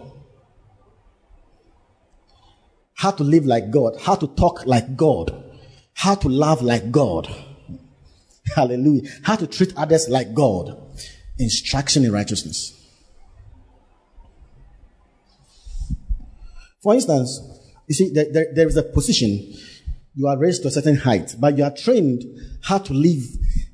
How 2.95 3.13
to 3.13 3.25
live 3.25 3.47
like 3.47 3.71
God, 3.71 3.95
how 4.03 4.15
to 4.15 4.27
talk 4.27 4.67
like 4.67 4.95
God, 4.95 5.43
how 5.95 6.17
to 6.17 6.29
love 6.29 6.61
like 6.61 6.91
God. 6.91 7.35
Hallelujah. 8.55 9.09
How 9.23 9.37
to 9.37 9.47
treat 9.47 9.73
others 9.77 10.09
like 10.09 10.35
God. 10.35 10.77
Instruction 11.39 12.05
in 12.05 12.13
righteousness. 12.13 12.80
For 16.83 16.95
instance, 16.95 17.41
you 17.87 17.95
see, 17.95 18.11
there, 18.11 18.27
there, 18.33 18.47
there 18.55 18.69
is 18.69 18.77
a 18.77 18.83
position. 18.83 19.55
You 20.15 20.29
are 20.29 20.39
raised 20.39 20.63
to 20.63 20.69
a 20.69 20.71
certain 20.71 20.97
height, 20.97 21.35
but 21.39 21.57
you 21.57 21.65
are 21.65 21.71
trained 21.71 22.25
how 22.63 22.79
to 22.79 22.93
live 22.93 23.23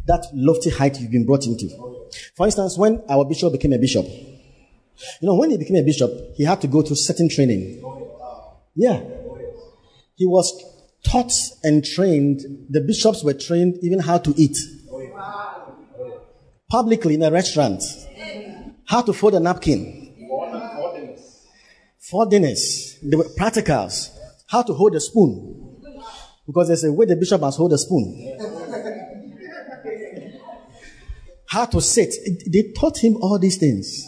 that 0.06 0.26
lofty 0.34 0.70
height 0.70 1.00
you've 1.00 1.10
been 1.10 1.26
brought 1.26 1.46
into. 1.46 1.68
For 2.36 2.46
instance, 2.46 2.78
when 2.78 3.02
our 3.08 3.24
bishop 3.24 3.52
became 3.52 3.72
a 3.72 3.78
bishop, 3.78 4.06
you 4.06 5.28
know, 5.28 5.34
when 5.34 5.50
he 5.50 5.58
became 5.58 5.76
a 5.76 5.82
bishop, 5.82 6.10
he 6.36 6.44
had 6.44 6.60
to 6.62 6.66
go 6.66 6.82
through 6.82 6.96
certain 6.96 7.28
training. 7.28 7.82
Yeah. 8.74 9.02
He 10.14 10.26
was 10.26 10.52
taught 11.04 11.32
and 11.62 11.84
trained. 11.84 12.40
The 12.70 12.80
bishops 12.80 13.22
were 13.22 13.34
trained 13.34 13.78
even 13.82 13.98
how 13.98 14.18
to 14.18 14.34
eat. 14.36 14.56
Publicly 16.70 17.14
in 17.14 17.22
a 17.22 17.30
restaurant. 17.30 17.82
How 18.86 19.02
to 19.02 19.12
fold 19.12 19.34
a 19.34 19.40
napkin. 19.40 20.05
Four 22.10 22.26
dinners. 22.26 22.98
They 23.02 23.16
were 23.16 23.24
practicals. 23.24 24.16
How 24.46 24.62
to 24.62 24.72
hold 24.74 24.94
a 24.94 25.00
spoon. 25.00 25.82
Because 26.46 26.68
there's 26.68 26.84
a 26.84 26.92
way 26.92 27.06
the 27.06 27.16
bishop 27.16 27.40
must 27.40 27.58
hold 27.58 27.72
a 27.72 27.78
spoon. 27.78 28.38
How 31.48 31.64
to 31.64 31.80
sit. 31.80 32.14
They 32.46 32.72
taught 32.78 32.98
him 32.98 33.16
all 33.16 33.38
these 33.40 33.56
things. 33.56 34.06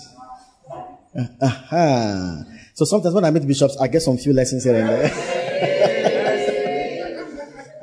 Uh-huh. 1.40 2.44
So 2.74 2.84
sometimes 2.84 3.14
when 3.14 3.24
I 3.24 3.32
meet 3.32 3.46
bishops, 3.48 3.76
I 3.80 3.88
get 3.88 4.02
some 4.02 4.16
few 4.16 4.32
lessons 4.32 4.62
here 4.62 4.76
and 4.76 4.88
there. 4.88 5.10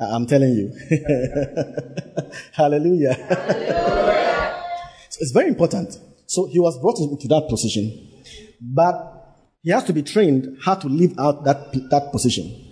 I'm 0.00 0.26
telling 0.26 0.54
you. 0.54 0.72
Hallelujah. 2.52 3.12
Hallelujah. 3.14 4.62
so 5.10 5.18
it's 5.20 5.32
very 5.32 5.48
important. 5.48 5.98
So 6.26 6.46
he 6.46 6.58
was 6.58 6.78
brought 6.78 6.98
into 7.00 7.28
that 7.28 7.48
position. 7.50 8.22
But 8.60 9.15
he 9.66 9.72
has 9.72 9.82
to 9.82 9.92
be 9.92 10.04
trained 10.04 10.58
how 10.64 10.76
to 10.76 10.86
live 10.86 11.18
out 11.18 11.42
that, 11.42 11.72
that 11.90 12.12
position. 12.12 12.70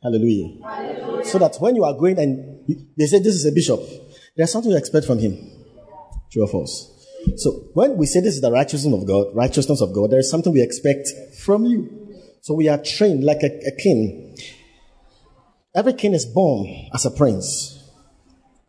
Hallelujah. 0.00 0.62
Hallelujah. 0.62 1.24
So 1.24 1.38
that 1.40 1.56
when 1.58 1.74
you 1.74 1.82
are 1.82 1.94
going 1.94 2.16
and 2.16 2.86
they 2.96 3.06
say 3.06 3.18
this 3.18 3.34
is 3.34 3.44
a 3.44 3.50
bishop, 3.50 3.80
there's 4.36 4.52
something 4.52 4.70
you 4.70 4.76
expect 4.78 5.04
from 5.04 5.18
him. 5.18 5.36
True 6.30 6.44
or 6.44 6.46
false? 6.46 7.08
So 7.38 7.50
when 7.74 7.96
we 7.96 8.06
say 8.06 8.20
this 8.20 8.36
is 8.36 8.40
the 8.40 8.52
righteousness 8.52 8.94
of 8.94 9.04
God, 9.04 9.34
righteousness 9.34 9.80
of 9.80 9.92
God, 9.92 10.12
there 10.12 10.20
is 10.20 10.30
something 10.30 10.52
we 10.52 10.62
expect 10.62 11.08
from 11.44 11.64
you. 11.64 12.14
So 12.40 12.54
we 12.54 12.68
are 12.68 12.78
trained 12.78 13.24
like 13.24 13.42
a, 13.42 13.46
a 13.46 13.72
king. 13.82 14.38
Every 15.74 15.94
king 15.94 16.14
is 16.14 16.24
born 16.24 16.88
as 16.94 17.04
a 17.04 17.10
prince. 17.10 17.82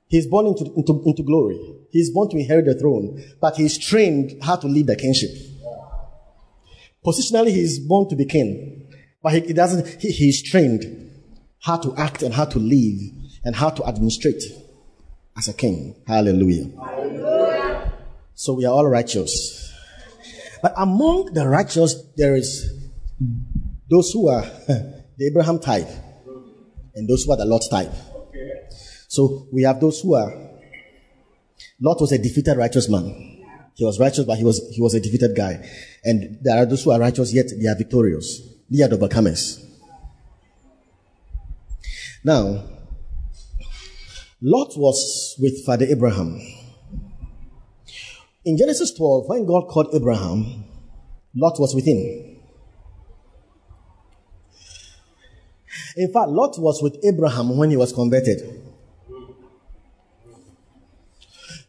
He's 0.08 0.26
born 0.26 0.48
into, 0.48 0.74
into, 0.76 1.04
into 1.06 1.22
glory. 1.22 1.60
He's 1.92 2.10
born 2.10 2.32
to 2.32 2.38
inherit 2.38 2.66
the 2.66 2.80
throne, 2.80 3.24
but 3.40 3.58
he's 3.58 3.78
trained 3.78 4.42
how 4.42 4.56
to 4.56 4.66
lead 4.66 4.88
the 4.88 4.96
kingship. 4.96 5.30
Positionally, 7.06 7.50
he 7.50 7.62
is 7.62 7.80
born 7.80 8.08
to 8.10 8.16
be 8.16 8.26
king, 8.26 8.88
but 9.24 9.34
he, 9.34 9.40
he 9.42 9.54
doesn't, 9.54 10.02
he, 10.02 10.12
he's 10.12 10.44
trained 10.44 10.86
how 11.62 11.78
to 11.78 11.96
act 11.96 12.22
and 12.22 12.34
how 12.34 12.46
to 12.46 12.60
live 12.60 13.00
and 13.44 13.56
how 13.56 13.70
to 13.70 13.86
administrate 13.86 14.44
as 15.38 15.48
a 15.48 15.54
king. 15.54 15.96
Hallelujah. 16.08 16.70
Hallelujah. 16.80 17.94
So 18.34 18.54
we 18.54 18.66
are 18.66 18.74
all 18.74 18.88
righteous. 18.88 19.74
But 20.62 20.74
among 20.78 21.34
the 21.34 21.48
righteous, 21.48 21.96
there 22.16 22.36
is 22.36 22.72
those 23.90 24.12
who 24.12 24.30
are 24.30 24.42
the 24.68 25.28
Abraham 25.28 25.60
type 25.60 25.90
and 26.96 27.08
those 27.08 27.24
who 27.24 27.32
are 27.32 27.38
the 27.38 27.46
Lot 27.46 27.64
type. 27.70 27.92
So 29.08 29.48
we 29.52 29.64
have 29.64 29.80
those 29.80 30.00
who 30.02 30.16
are 30.16 30.32
Lot 31.80 32.00
was 32.00 32.12
a 32.12 32.18
defeated 32.18 32.58
righteous 32.58 32.88
man. 32.90 33.41
He 33.76 33.86
was 33.86 34.00
righteous, 34.00 34.26
but 34.26 34.38
he 34.38 34.44
was, 34.44 34.70
he 34.74 34.82
was 34.82 34.94
a 34.94 35.00
defeated 35.00 35.36
guy. 35.36 35.68
And 36.04 36.38
there 36.42 36.58
are 36.58 36.66
those 36.66 36.84
who 36.84 36.92
are 36.92 37.00
righteous, 37.00 37.34
yet 37.34 37.48
they 37.58 37.68
are 37.68 37.76
victorious. 37.76 38.42
They 38.70 38.84
are 38.84 38.88
the 38.88 38.98
overcomers. 38.98 39.66
Now, 42.24 42.64
Lot 44.42 44.78
was 44.78 45.36
with 45.40 45.66
Father 45.66 45.86
Abraham. 45.86 46.40
In 48.44 48.58
Genesis 48.58 48.92
12, 48.92 49.28
when 49.28 49.46
God 49.46 49.68
called 49.68 49.94
Abraham, 49.94 50.64
Lot 51.36 51.60
was 51.60 51.76
with 51.76 51.86
him. 51.86 52.40
In 55.96 56.12
fact, 56.12 56.30
Lot 56.30 56.58
was 56.60 56.82
with 56.82 56.98
Abraham 57.04 57.58
when 57.58 57.70
he 57.70 57.78
was 57.78 57.94
converted. 57.94 58.71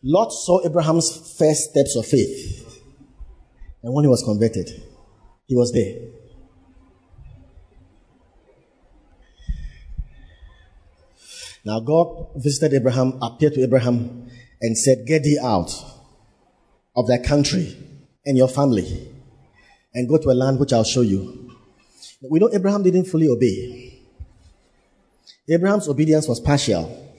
Lot 0.03 0.33
saw 0.33 0.65
Abraham's 0.67 1.37
first 1.39 1.71
steps 1.71 1.97
of 1.97 2.07
faith. 2.07 2.69
And 3.83 3.95
when 3.95 4.05
he 4.05 4.09
was 4.09 4.23
converted, 4.23 4.69
he 5.47 5.57
was 5.57 5.73
there. 5.73 6.09
Now 11.65 11.81
God 11.81 12.31
visited 12.37 12.75
Abraham, 12.75 13.19
appeared 13.23 13.55
to 13.55 13.63
Abraham, 13.63 14.29
and 14.61 14.77
said, 14.77 15.07
Get 15.07 15.23
thee 15.23 15.39
out 15.41 15.73
of 16.97 17.07
thy 17.07 17.19
country 17.19 17.77
and 18.27 18.37
your 18.37 18.49
family 18.49 19.13
and 19.95 20.09
go 20.09 20.19
to 20.19 20.31
a 20.31 20.33
land 20.35 20.59
which 20.59 20.73
I'll 20.73 20.85
show 20.85 21.03
you. 21.03 21.51
We 22.29 22.39
know 22.39 22.51
Abraham 22.53 22.83
didn't 22.83 23.05
fully 23.07 23.29
obey. 23.29 24.01
Abraham's 25.49 25.89
obedience 25.89 26.29
was 26.29 26.41
partial. 26.41 27.12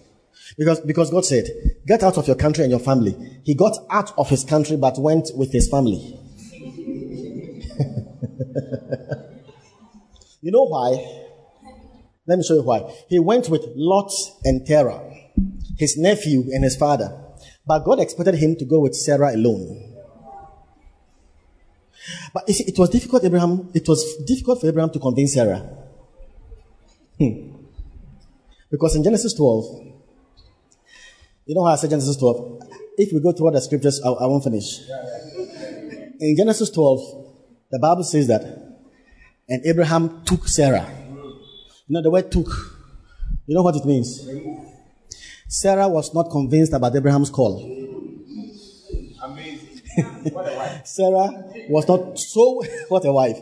Because, 0.57 0.81
because 0.81 1.09
God 1.09 1.25
said, 1.25 1.47
get 1.85 2.03
out 2.03 2.17
of 2.17 2.27
your 2.27 2.35
country 2.35 2.63
and 2.63 2.71
your 2.71 2.79
family. 2.79 3.15
He 3.43 3.55
got 3.55 3.77
out 3.89 4.13
of 4.17 4.29
his 4.29 4.43
country 4.43 4.77
but 4.77 4.99
went 4.99 5.31
with 5.35 5.51
his 5.51 5.69
family. 5.69 5.95
you 10.41 10.51
know 10.51 10.65
why? 10.65 11.21
Let 12.27 12.37
me 12.37 12.43
show 12.43 12.53
you 12.55 12.61
why. 12.63 12.93
He 13.09 13.19
went 13.19 13.49
with 13.49 13.63
Lot 13.75 14.11
and 14.43 14.65
Terah, 14.65 15.01
his 15.77 15.97
nephew 15.97 16.45
and 16.53 16.63
his 16.63 16.77
father. 16.77 17.19
But 17.65 17.79
God 17.79 17.99
expected 17.99 18.35
him 18.35 18.55
to 18.57 18.65
go 18.65 18.79
with 18.79 18.95
Sarah 18.95 19.35
alone. 19.35 19.89
But 22.33 22.49
see, 22.49 22.65
it 22.65 22.77
was 22.77 22.89
difficult, 22.89 23.23
Abraham, 23.23 23.69
it 23.73 23.87
was 23.87 24.23
difficult 24.25 24.61
for 24.61 24.67
Abraham 24.67 24.89
to 24.91 24.99
convince 24.99 25.33
Sarah. 25.33 25.59
Hmm. 27.17 27.51
Because 28.69 28.95
in 28.95 29.03
Genesis 29.03 29.33
12, 29.33 29.92
you 31.45 31.55
know 31.55 31.65
how 31.65 31.75
Genesis 31.75 32.17
12? 32.17 32.61
If 32.97 33.11
we 33.11 33.19
go 33.19 33.31
to 33.31 33.43
what 33.43 33.53
the 33.53 33.61
scriptures, 33.61 34.01
I, 34.03 34.09
I 34.09 34.25
won't 34.27 34.43
finish. 34.43 34.79
In 36.19 36.35
Genesis 36.37 36.69
12, 36.69 36.99
the 37.71 37.79
Bible 37.79 38.03
says 38.03 38.27
that, 38.27 38.43
and 39.49 39.65
Abraham 39.65 40.23
took 40.23 40.47
Sarah. 40.47 40.87
You 41.87 41.95
know, 41.95 42.01
the 42.01 42.09
word 42.09 42.31
took, 42.31 42.47
you 43.45 43.55
know 43.55 43.61
what 43.61 43.75
it 43.75 43.85
means? 43.85 44.25
Sarah 45.47 45.87
was 45.87 46.13
not 46.13 46.29
convinced 46.31 46.73
about 46.73 46.95
Abraham's 46.95 47.29
call. 47.29 47.61
Amazing. 49.21 49.81
Sarah 50.85 51.29
was 51.69 51.87
not 51.87 52.17
so, 52.17 52.63
what 52.87 53.05
a 53.05 53.11
wife. 53.11 53.37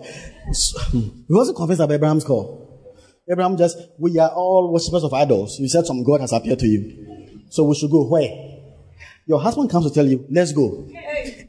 he 0.92 1.26
wasn't 1.30 1.56
convinced 1.56 1.82
about 1.82 1.94
Abraham's 1.94 2.24
call. 2.24 2.62
Abraham 3.30 3.58
just, 3.58 3.78
we 4.00 4.18
are 4.18 4.30
all 4.30 4.74
worshippers 4.74 5.04
of 5.04 5.14
idols. 5.14 5.60
You 5.60 5.70
said 5.70 5.86
some 5.86 6.04
God 6.04 6.22
has 6.22 6.34
appeared 6.34 6.60
to 6.60 6.68
you. 6.68 7.11
So 7.52 7.66
we 7.66 7.76
should 7.76 7.92
go 7.92 8.08
where? 8.08 8.32
Your 9.28 9.42
husband 9.42 9.70
comes 9.70 9.86
to 9.86 9.94
tell 9.94 10.08
you, 10.08 10.26
let's 10.30 10.54
go. 10.54 10.88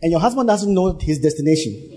And 0.02 0.10
your 0.10 0.18
husband 0.18 0.48
doesn't 0.48 0.74
know 0.74 0.98
his 1.00 1.20
destination. 1.20 1.96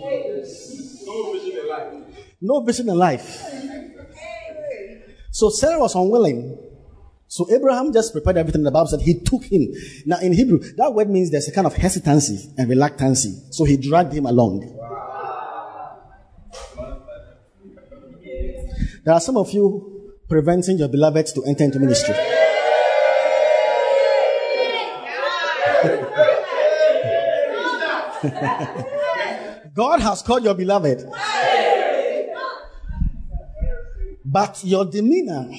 No 1.01 1.33
vision 1.33 1.57
in 1.57 1.67
life. 1.67 1.93
No 2.39 2.61
vision 2.61 2.89
in 2.89 2.97
life. 2.97 3.43
So 5.31 5.49
Sarah 5.49 5.79
was 5.79 5.95
unwilling. 5.95 6.55
So 7.27 7.47
Abraham 7.51 7.91
just 7.91 8.13
prepared 8.13 8.37
everything. 8.37 8.61
The 8.61 8.69
Bible 8.69 8.87
said 8.87 9.01
he 9.01 9.19
took 9.21 9.43
him. 9.43 9.73
Now 10.05 10.19
in 10.19 10.33
Hebrew, 10.33 10.59
that 10.75 10.93
word 10.93 11.09
means 11.09 11.31
there's 11.31 11.47
a 11.47 11.51
kind 11.51 11.65
of 11.65 11.75
hesitancy 11.75 12.53
and 12.59 12.69
reluctancy. 12.69 13.33
So 13.49 13.63
he 13.63 13.75
dragged 13.75 14.13
him 14.13 14.27
along. 14.27 14.71
There 19.03 19.13
are 19.13 19.19
some 19.19 19.37
of 19.37 19.51
you 19.51 20.13
preventing 20.29 20.77
your 20.77 20.89
beloveds 20.89 21.33
to 21.33 21.43
enter 21.45 21.63
into 21.63 21.79
ministry. 21.79 22.15
God 29.73 29.99
has 30.01 30.21
called 30.21 30.43
your 30.43 30.53
beloved. 30.53 31.09
But 34.23 34.63
your 34.63 34.85
demeanor 34.85 35.49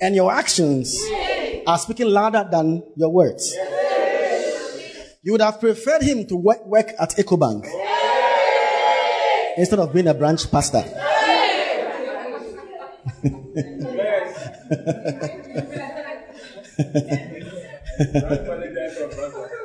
and 0.00 0.14
your 0.14 0.32
actions 0.32 0.98
are 1.66 1.78
speaking 1.78 2.08
louder 2.08 2.48
than 2.50 2.82
your 2.96 3.10
words. 3.10 3.54
You 5.22 5.32
would 5.32 5.42
have 5.42 5.60
preferred 5.60 6.02
him 6.02 6.26
to 6.26 6.36
work, 6.36 6.64
work 6.66 6.92
at 6.98 7.10
EcoBank 7.10 7.66
instead 9.56 9.78
of 9.78 9.92
being 9.92 10.08
a 10.08 10.14
branch 10.14 10.50
pastor. 10.50 10.84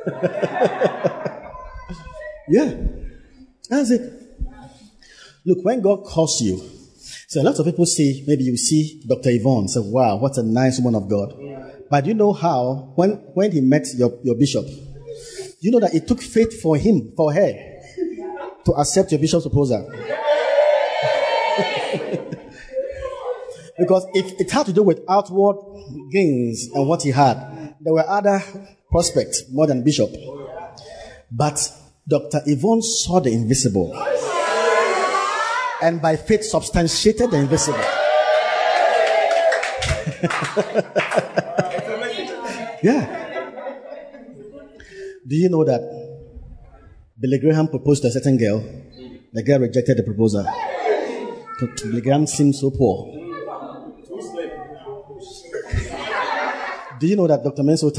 yeah, 2.47 2.73
that's 3.69 3.91
it. 3.91 4.01
Look, 5.45 5.63
when 5.63 5.81
God 5.81 6.03
calls 6.03 6.41
you, 6.41 6.61
so 7.27 7.41
a 7.41 7.43
lot 7.43 7.59
of 7.59 7.65
people 7.65 7.85
see, 7.85 8.23
maybe 8.27 8.43
you 8.43 8.57
see 8.57 9.01
Dr. 9.07 9.29
Yvonne, 9.31 9.67
say, 9.67 9.79
wow, 9.81 10.17
what 10.17 10.37
a 10.37 10.43
nice 10.43 10.79
woman 10.79 11.01
of 11.01 11.09
God. 11.09 11.33
But 11.89 12.05
you 12.05 12.13
know 12.13 12.33
how, 12.33 12.93
when, 12.95 13.11
when 13.33 13.51
he 13.51 13.61
met 13.61 13.87
your, 13.95 14.19
your 14.23 14.35
bishop, 14.35 14.65
you 15.59 15.71
know 15.71 15.79
that 15.79 15.93
it 15.93 16.07
took 16.07 16.21
faith 16.21 16.61
for 16.61 16.77
him, 16.77 17.13
for 17.15 17.33
her, 17.33 17.53
to 18.65 18.71
accept 18.73 19.11
your 19.11 19.19
bishop's 19.19 19.47
proposal. 19.47 19.91
Because 23.77 24.05
if 24.13 24.39
it 24.39 24.49
had 24.51 24.65
to 24.67 24.73
do 24.73 24.83
with 24.83 25.01
outward 25.09 25.57
gains 26.11 26.69
and 26.73 26.87
what 26.87 27.03
he 27.03 27.11
had, 27.11 27.75
there 27.81 27.93
were 27.93 28.07
other 28.07 28.41
prospects 28.95 29.43
more 29.51 29.67
than 29.67 29.83
Bishop. 29.83 30.09
But 31.29 31.59
Dr. 32.07 32.39
Yvonne 32.45 32.81
saw 32.81 33.19
the 33.19 33.29
invisible 33.29 33.91
and 35.83 36.01
by 36.01 36.15
faith 36.15 36.45
substantiated 36.45 37.29
the 37.29 37.35
invisible. 37.35 37.77
yeah. 42.81 43.03
Do 45.27 45.35
you 45.35 45.49
know 45.49 45.65
that 45.65 45.81
Billy 47.19 47.39
Graham 47.39 47.67
proposed 47.67 48.03
to 48.03 48.07
a 48.07 48.11
certain 48.11 48.37
girl? 48.37 48.63
The 49.33 49.43
girl 49.43 49.59
rejected 49.59 49.97
the 49.97 50.03
proposal. 50.03 50.47
Billy 51.83 51.99
Graham 51.99 52.27
seemed 52.27 52.55
so 52.55 52.71
poor. 52.71 53.11
Do 56.97 57.07
you 57.07 57.17
know 57.17 57.27
that 57.27 57.43
Dr. 57.43 57.63
Mensa 57.63 57.91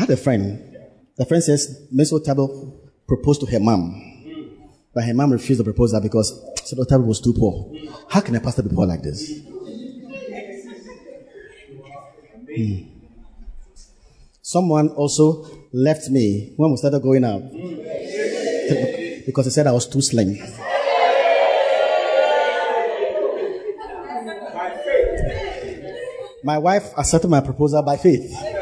Otabil 0.00 0.08
had 0.08 0.10
a 0.10 0.16
friend? 0.16 0.76
The 1.16 1.26
friend 1.26 1.42
says 1.42 1.88
Mensa 1.90 2.14
Otabil 2.14 2.72
proposed 3.06 3.40
to 3.40 3.46
her 3.46 3.60
mom, 3.60 4.00
but 4.94 5.04
her 5.04 5.14
mom 5.14 5.32
refused 5.32 5.60
the 5.60 5.64
proposal 5.64 6.00
because 6.00 6.32
Dr. 6.70 6.82
Otabil 6.82 7.06
was 7.06 7.20
too 7.20 7.34
poor. 7.34 7.72
How 8.08 8.20
can 8.20 8.34
a 8.36 8.40
pastor 8.40 8.62
be 8.62 8.74
poor 8.74 8.86
like 8.86 9.02
this? 9.02 9.40
Hmm. 12.56 12.86
Someone 14.42 14.88
also 14.88 15.46
left 15.72 16.08
me 16.08 16.54
when 16.56 16.70
we 16.70 16.76
started 16.76 17.02
going 17.02 17.24
out 17.24 17.42
because 19.26 19.46
he 19.46 19.50
said 19.50 19.66
I 19.66 19.72
was 19.72 19.86
too 19.86 20.02
slim. 20.02 20.36
My 26.42 26.56
wife 26.58 26.90
accepted 26.96 27.28
my 27.28 27.40
proposal 27.40 27.82
by 27.82 27.96
faith. 27.98 28.59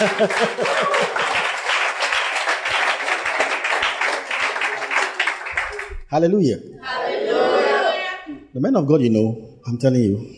Hallelujah. 6.08 6.58
Hallelujah. 6.82 8.16
The 8.54 8.60
man 8.60 8.76
of 8.76 8.86
God, 8.86 9.02
you 9.02 9.10
know, 9.10 9.58
I'm 9.66 9.76
telling 9.76 10.02
you. 10.02 10.36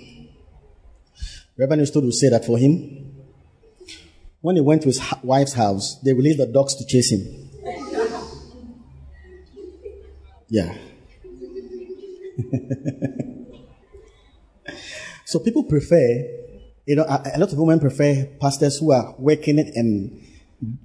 Reverend 1.57 1.87
stood 1.87 2.03
to 2.03 2.11
say 2.11 2.29
that 2.31 2.45
for 2.45 2.59
him, 2.59 3.07
when 4.41 4.57
he 4.57 4.63
went 4.63 4.83
to 4.83 4.89
his 4.89 5.01
wife's 5.23 5.53
house, 5.53 6.01
they 6.03 6.13
released 6.13 6.39
the 6.39 6.47
dogs 6.47 6.75
to 6.75 6.85
chase 6.85 7.13
him. 7.13 7.49
Yeah. 10.49 10.77
So 15.33 15.39
people 15.39 15.65
prefer, 15.65 16.42
you 16.87 16.97
know, 16.97 17.05
a, 17.05 17.23
a, 17.35 17.39
lot 17.39 17.53
of 17.53 17.59
women 17.59 17.79
prefer 17.79 18.27
pastors 18.41 18.79
who 18.79 18.93
are 18.93 19.15
working 19.19 19.59
in 19.59 20.27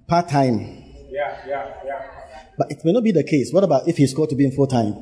part 0.08 0.30
time. 0.30 0.60
Yeah, 1.10 1.38
yeah, 1.48 1.74
yeah. 1.86 2.02
But 2.58 2.72
it 2.72 2.84
may 2.84 2.92
not 2.92 3.04
be 3.04 3.12
the 3.12 3.24
case. 3.24 3.52
What 3.52 3.64
about 3.64 3.88
if 3.88 3.98
he's 3.98 4.14
called 4.14 4.30
to 4.30 4.36
be 4.36 4.46
in 4.46 4.52
full 4.52 4.68
time? 4.68 4.94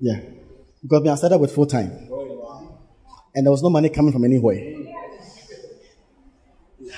Yeah. 0.00 0.20
Because 0.82 1.02
me, 1.02 1.10
I 1.10 1.14
started 1.14 1.38
with 1.38 1.54
full 1.54 1.66
time. 1.66 2.08
And 3.34 3.46
there 3.46 3.50
was 3.50 3.62
no 3.62 3.70
money 3.70 3.88
coming 3.88 4.12
from 4.12 4.24
anywhere. 4.24 4.60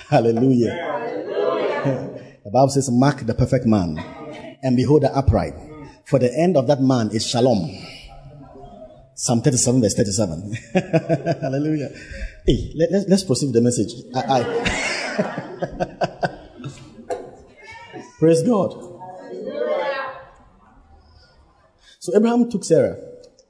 Hallelujah. 0.09 0.75
the 2.45 2.51
Bible 2.51 2.69
says, 2.69 2.91
Mark 2.91 3.25
the 3.25 3.35
perfect 3.35 3.65
man 3.65 3.99
and 4.63 4.77
behold 4.77 5.03
the 5.03 5.17
upright. 5.17 5.55
For 6.05 6.19
the 6.19 6.33
end 6.37 6.57
of 6.57 6.67
that 6.67 6.81
man 6.81 7.11
is 7.13 7.27
shalom. 7.27 7.71
Psalm 9.19 9.41
37, 9.41 9.81
verse 9.81 9.95
37. 9.95 10.53
Hallelujah. 11.41 11.89
Hey, 12.47 12.73
let, 12.77 12.93
us 12.93 13.07
let's 13.09 13.25
proceed 13.25 13.47
with 13.47 13.55
the 13.55 13.63
message. 13.63 13.95
I, 14.15 14.21
I. 14.29 14.43
Praise 18.19 18.43
God. 18.43 18.75
So 21.99 22.15
Abraham 22.15 22.51
took 22.51 22.63
Sarah. 22.63 22.99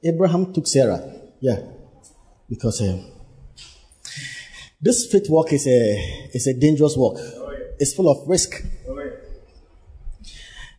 Abraham 0.01 0.53
took 0.53 0.67
Sarah. 0.67 1.01
Yeah. 1.41 1.59
Because 2.47 2.81
uh, 2.81 3.03
this 4.81 5.05
faith 5.11 5.29
walk 5.29 5.51
is 5.51 5.67
a, 5.67 6.29
is 6.33 6.47
a 6.47 6.53
dangerous 6.53 6.95
walk. 6.95 7.19
It's 7.77 7.93
full 7.93 8.09
of 8.09 8.25
risk. 8.25 8.63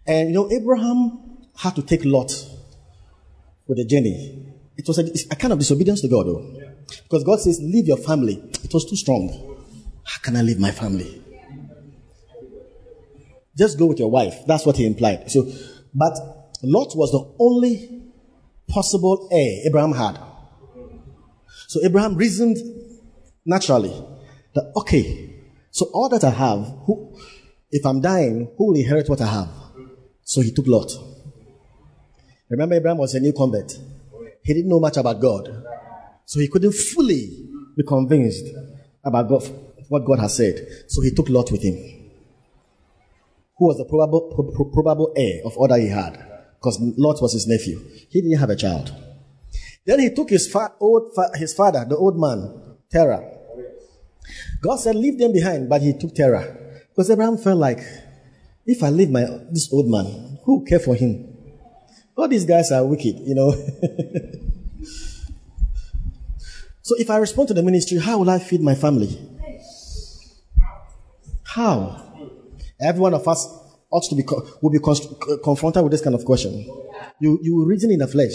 And 0.07 0.31
you 0.31 0.35
know, 0.35 0.51
Abraham 0.51 1.47
had 1.59 1.77
to 1.77 1.83
take 1.83 2.07
Lot 2.07 2.33
for 3.67 3.75
the 3.75 3.85
journey. 3.85 4.38
It 4.79 4.87
was 4.87 4.99
a, 4.99 5.33
a 5.33 5.37
kind 5.37 5.53
of 5.53 5.59
disobedience 5.59 6.01
to 6.03 6.09
God, 6.09 6.27
though. 6.27 6.55
Yeah. 6.55 6.71
Because 7.03 7.25
God 7.25 7.41
says, 7.41 7.61
Leave 7.61 7.87
your 7.87 7.97
family. 7.97 8.35
It 8.65 8.73
was 8.73 8.89
too 8.89 8.97
strong. 8.97 9.57
How 10.05 10.21
can 10.23 10.37
I 10.37 10.43
leave 10.43 10.59
my 10.59 10.71
family? 10.71 11.23
Just 13.57 13.79
go 13.79 13.87
with 13.87 13.99
your 13.99 14.11
wife. 14.11 14.47
That's 14.47 14.65
what 14.65 14.77
he 14.77 14.87
implied. 14.87 15.31
So 15.31 15.51
But 15.93 16.17
Lot 16.63 16.97
was 16.97 17.11
the 17.11 17.35
only 17.41 18.03
possible 18.69 19.29
heir 19.33 19.67
Abraham 19.67 19.93
had. 19.93 20.19
So 21.67 21.81
Abraham 21.85 22.15
reasoned 22.15 22.57
naturally 23.45 23.93
that, 24.55 24.73
okay, 24.77 25.35
so 25.71 25.87
all 25.93 26.09
that 26.11 26.25
I 26.25 26.31
have, 26.31 26.65
who, 26.87 27.19
if 27.71 27.85
I'm 27.85 28.01
dying, 28.01 28.51
who 28.57 28.69
will 28.69 28.77
inherit 28.77 29.09
what 29.09 29.21
I 29.21 29.27
have? 29.27 29.49
So 30.23 30.41
he 30.41 30.53
took 30.53 30.67
Lot. 30.67 30.93
Remember, 32.49 32.77
Abraham 32.77 32.99
was 32.99 33.15
a 33.15 33.21
new 33.21 33.33
convert. 33.33 33.77
He 34.49 34.55
didn't 34.55 34.71
know 34.71 34.81
much 34.81 34.97
about 34.97 35.21
God. 35.21 35.63
So 36.25 36.41
he 36.41 36.49
couldn't 36.49 36.73
fully 36.73 37.51
be 37.77 37.83
convinced 37.83 38.47
about 39.05 39.29
God, 39.29 39.43
what 39.91 40.07
God 40.07 40.21
has 40.21 40.37
said. 40.37 40.67
So 40.87 41.03
he 41.03 41.11
took 41.11 41.29
Lot 41.29 41.53
with 41.53 41.63
him, 41.63 41.75
who 43.59 43.67
was 43.67 43.77
the 43.77 43.85
probable, 43.85 44.33
pro- 44.57 44.71
probable 44.71 45.13
heir 45.15 45.43
of 45.45 45.55
all 45.59 45.69
that 45.69 45.81
he 45.81 45.89
had, 45.89 46.15
because 46.59 46.79
Lot 46.97 47.21
was 47.21 47.35
his 47.35 47.47
nephew. 47.47 47.79
He 48.09 48.23
didn't 48.23 48.39
have 48.39 48.49
a 48.49 48.57
child. 48.57 48.91
Then 49.85 50.01
he 50.01 50.15
took 50.15 50.31
his, 50.31 50.51
fa- 50.51 50.73
old 50.81 51.15
fa- 51.15 51.33
his 51.35 51.53
father, 51.53 51.85
the 51.87 51.99
old 51.99 52.19
man, 52.19 52.79
Terah. 52.91 53.23
God 54.63 54.77
said, 54.77 54.97
Leave 54.97 55.19
them 55.19 55.35
behind, 55.35 55.69
but 55.69 55.83
he 55.83 55.93
took 55.93 56.15
Terah. 56.15 56.57
Because 56.89 57.11
Abraham 57.11 57.37
felt 57.37 57.59
like, 57.59 57.81
if 58.65 58.83
I 58.83 58.89
leave 58.89 59.11
my 59.11 59.27
this 59.51 59.71
old 59.71 59.89
man, 59.89 60.39
who 60.45 60.61
will 60.61 60.65
care 60.65 60.81
for 60.81 60.95
him? 60.95 61.28
All 62.19 62.27
these 62.27 62.45
guys 62.45 62.73
are 62.73 62.85
wicked, 62.85 63.21
you 63.21 63.35
know. 63.37 63.53
so 66.83 66.97
if 66.99 67.09
I 67.11 67.19
respond 67.19 67.47
to 67.49 67.55
the 67.55 67.63
ministry, 67.63 67.99
how 67.99 68.19
will 68.19 68.29
I 68.29 68.41
feed 68.41 68.61
my 68.61 68.75
family? 68.75 69.17
How? 71.45 72.05
Every 72.81 73.01
one 73.01 73.15
of 73.15 73.27
us 73.29 73.47
ought 73.91 74.03
to 74.11 74.17
be 74.17 74.25
will 74.61 74.71
be 74.71 74.81
confronted 75.45 75.85
with 75.85 75.93
this 75.93 76.03
kind 76.03 76.17
of 76.17 76.25
question. 76.25 76.67
You 77.21 77.39
you 77.41 77.65
reason 77.65 77.93
in 77.93 78.01
the 78.01 78.09
flesh. 78.09 78.35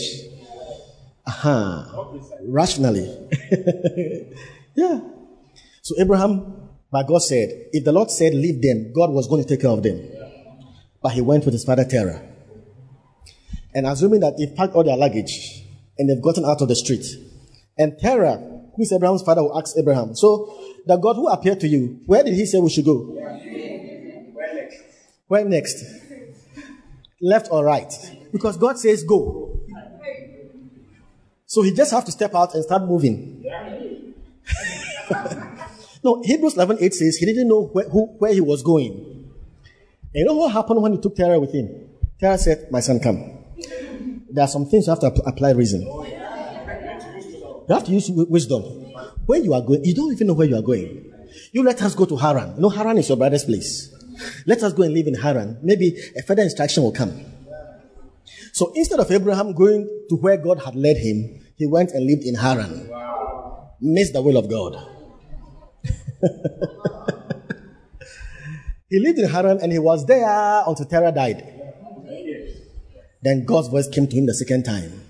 Aha. 1.28 1.86
Uh-huh. 1.90 2.20
Rationally. 2.48 3.06
yeah. 4.76 5.02
So 5.82 5.96
Abraham, 6.00 6.70
but 6.90 7.04
God 7.06 7.20
said, 7.20 7.50
if 7.74 7.84
the 7.84 7.92
Lord 7.92 8.12
said 8.12 8.34
leave 8.34 8.62
them, 8.62 8.94
God 8.94 9.12
was 9.12 9.28
going 9.28 9.44
to 9.44 9.48
take 9.48 9.60
care 9.62 9.72
of 9.72 9.84
them. 9.84 10.08
But 11.02 11.12
he 11.12 11.22
went 11.22 11.44
with 11.44 11.54
his 11.54 11.66
father 11.66 11.84
Terah. 11.84 12.33
And 13.76 13.88
assuming 13.88 14.22
that 14.22 14.38
they've 14.38 14.56
packed 14.56 14.74
all 14.74 14.84
their 14.84 14.98
luggage 14.98 15.64
and 15.98 16.10
they've 16.10 16.22
gotten 16.22 16.46
out 16.46 16.62
of 16.62 16.68
the 16.68 16.76
street. 16.76 17.06
And 17.78 17.98
Terah, 17.98 18.38
who 18.76 18.82
is 18.82 18.92
Abraham's 18.92 19.24
father, 19.24 19.44
will 19.44 19.58
ask 19.58 19.76
Abraham, 19.78 20.16
so 20.16 20.60
the 20.86 20.98
God 20.98 21.16
who 21.16 21.28
appeared 21.28 21.60
to 21.62 21.68
you, 21.68 22.02
where 22.06 22.24
did 22.24 22.34
he 22.34 22.46
say 22.46 22.60
we 22.60 22.70
should 22.70 22.86
go? 22.86 23.00
Where 23.00 24.54
next? 24.54 24.78
Where 25.28 25.46
next? 25.46 25.84
Left 27.22 27.48
or 27.52 27.64
right? 27.64 27.92
Because 28.32 28.58
God 28.58 28.78
says 28.78 29.04
go. 29.04 29.60
So 31.46 31.62
he 31.62 31.72
just 31.72 31.92
have 31.92 32.06
to 32.06 32.12
step 32.12 32.34
out 32.34 32.56
and 32.56 32.64
start 32.64 32.84
moving. 32.84 33.44
no, 36.04 36.22
Hebrews 36.24 36.56
11 36.56 36.78
8 36.82 36.94
says 36.94 37.18
he 37.18 37.26
didn't 37.26 37.48
know 37.48 37.66
where, 37.68 37.88
who, 37.90 38.08
where 38.18 38.34
he 38.34 38.42
was 38.42 38.64
going. 38.64 38.92
And 40.14 40.22
you 40.22 40.26
know 40.26 40.34
what 40.34 40.52
happened 40.52 40.82
when 40.82 40.94
he 40.94 41.00
took 41.00 41.16
Terah 41.16 41.40
with 41.40 41.54
him? 41.54 41.90
Terah 42.20 42.38
said, 42.38 42.68
My 42.72 42.80
son, 42.80 43.00
come. 43.00 43.43
There 44.34 44.44
are 44.44 44.48
some 44.48 44.66
things 44.66 44.88
you 44.88 44.92
have 44.92 45.00
to 45.00 45.14
apply 45.28 45.52
reason. 45.52 45.84
You 45.84 47.70
have 47.70 47.86
to 47.86 47.92
use 47.92 48.10
wisdom. 48.10 48.64
Where 49.28 49.40
you 49.40 49.54
are 49.54 49.62
going, 49.62 49.86
you 49.86 49.94
don't 49.94 50.12
even 50.12 50.28
know 50.28 50.34
where 50.34 50.48
you 50.48 50.58
are 50.58 50.64
going. 50.64 51.14
You 51.52 51.64
let 51.64 51.80
us 51.84 51.94
go 51.94 52.06
to 52.06 52.18
Haran. 52.18 52.56
You 52.56 52.64
know, 52.64 52.70
Haran 52.70 52.98
is 52.98 53.08
your 53.08 53.18
brother's 53.18 53.46
place. 53.46 53.94
Let 54.48 54.64
us 54.64 54.74
go 54.74 54.84
and 54.84 54.94
live 54.94 55.06
in 55.06 55.14
Haran. 55.14 55.60
Maybe 55.62 55.96
a 56.18 56.24
further 56.24 56.42
instruction 56.42 56.82
will 56.82 56.92
come. 56.92 57.26
So 58.54 58.72
instead 58.76 59.00
of 59.00 59.12
Abraham 59.12 59.54
going 59.54 59.88
to 60.10 60.16
where 60.16 60.38
God 60.38 60.64
had 60.64 60.76
led 60.76 60.98
him, 60.98 61.40
he 61.56 61.68
went 61.68 61.92
and 61.92 62.06
lived 62.06 62.24
in 62.24 62.34
Haran. 62.34 62.90
Missed 63.80 64.14
the 64.14 64.22
will 64.22 64.38
of 64.38 64.50
God. 64.50 64.76
he 68.90 69.00
lived 69.00 69.20
in 69.20 69.30
Haran 69.30 69.60
and 69.62 69.72
he 69.72 69.78
was 69.78 70.08
there 70.08 70.64
until 70.66 70.88
Terah 70.88 71.12
died. 71.12 71.63
Then 73.24 73.46
God's 73.46 73.70
voice 73.70 73.88
came 73.88 74.06
to 74.08 74.16
him 74.16 74.26
the 74.26 74.34
second 74.34 74.64
time. 74.64 75.02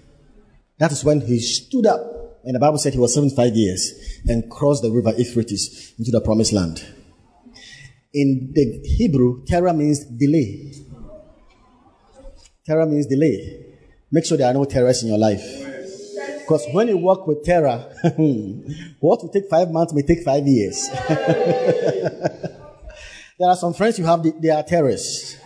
That 0.78 0.92
is 0.92 1.04
when 1.04 1.22
he 1.22 1.40
stood 1.40 1.88
up, 1.88 2.00
and 2.44 2.56
the 2.56 2.60
Bible 2.60 2.78
said 2.78 2.94
he 2.94 3.00
was 3.00 3.14
75 3.16 3.56
years, 3.56 4.22
and 4.28 4.50
crossed 4.52 4.84
the 4.84 4.92
river 4.92 5.14
Euphrates 5.18 5.94
into 5.98 6.12
the 6.12 6.22
promised 6.22 6.54
land. 6.54 6.86
In 8.14 8.52
the 8.54 8.82
Hebrew, 8.86 9.44
Terah 9.46 9.74
means 9.74 10.06
delay. 10.06 10.74
Terah 12.66 12.86
means 12.86 13.08
delay. 13.08 13.66
Make 14.12 14.26
sure 14.26 14.38
there 14.38 14.48
are 14.48 14.54
no 14.54 14.66
terrors 14.66 15.02
in 15.02 15.10
your 15.10 15.18
life. 15.18 15.44
Because 16.40 16.68
when 16.72 16.90
you 16.90 16.98
work 16.98 17.26
with 17.26 17.44
Terah, 17.44 17.90
what 19.00 19.24
will 19.24 19.30
take 19.34 19.50
five 19.50 19.72
months 19.72 19.94
may 19.94 20.04
take 20.04 20.24
five 20.24 20.46
years. 20.46 20.88
there 21.10 22.38
are 23.42 23.56
some 23.56 23.74
friends 23.74 23.98
you 23.98 24.06
have, 24.06 24.22
they 24.40 24.50
are 24.50 24.62
terrorists. 24.62 25.38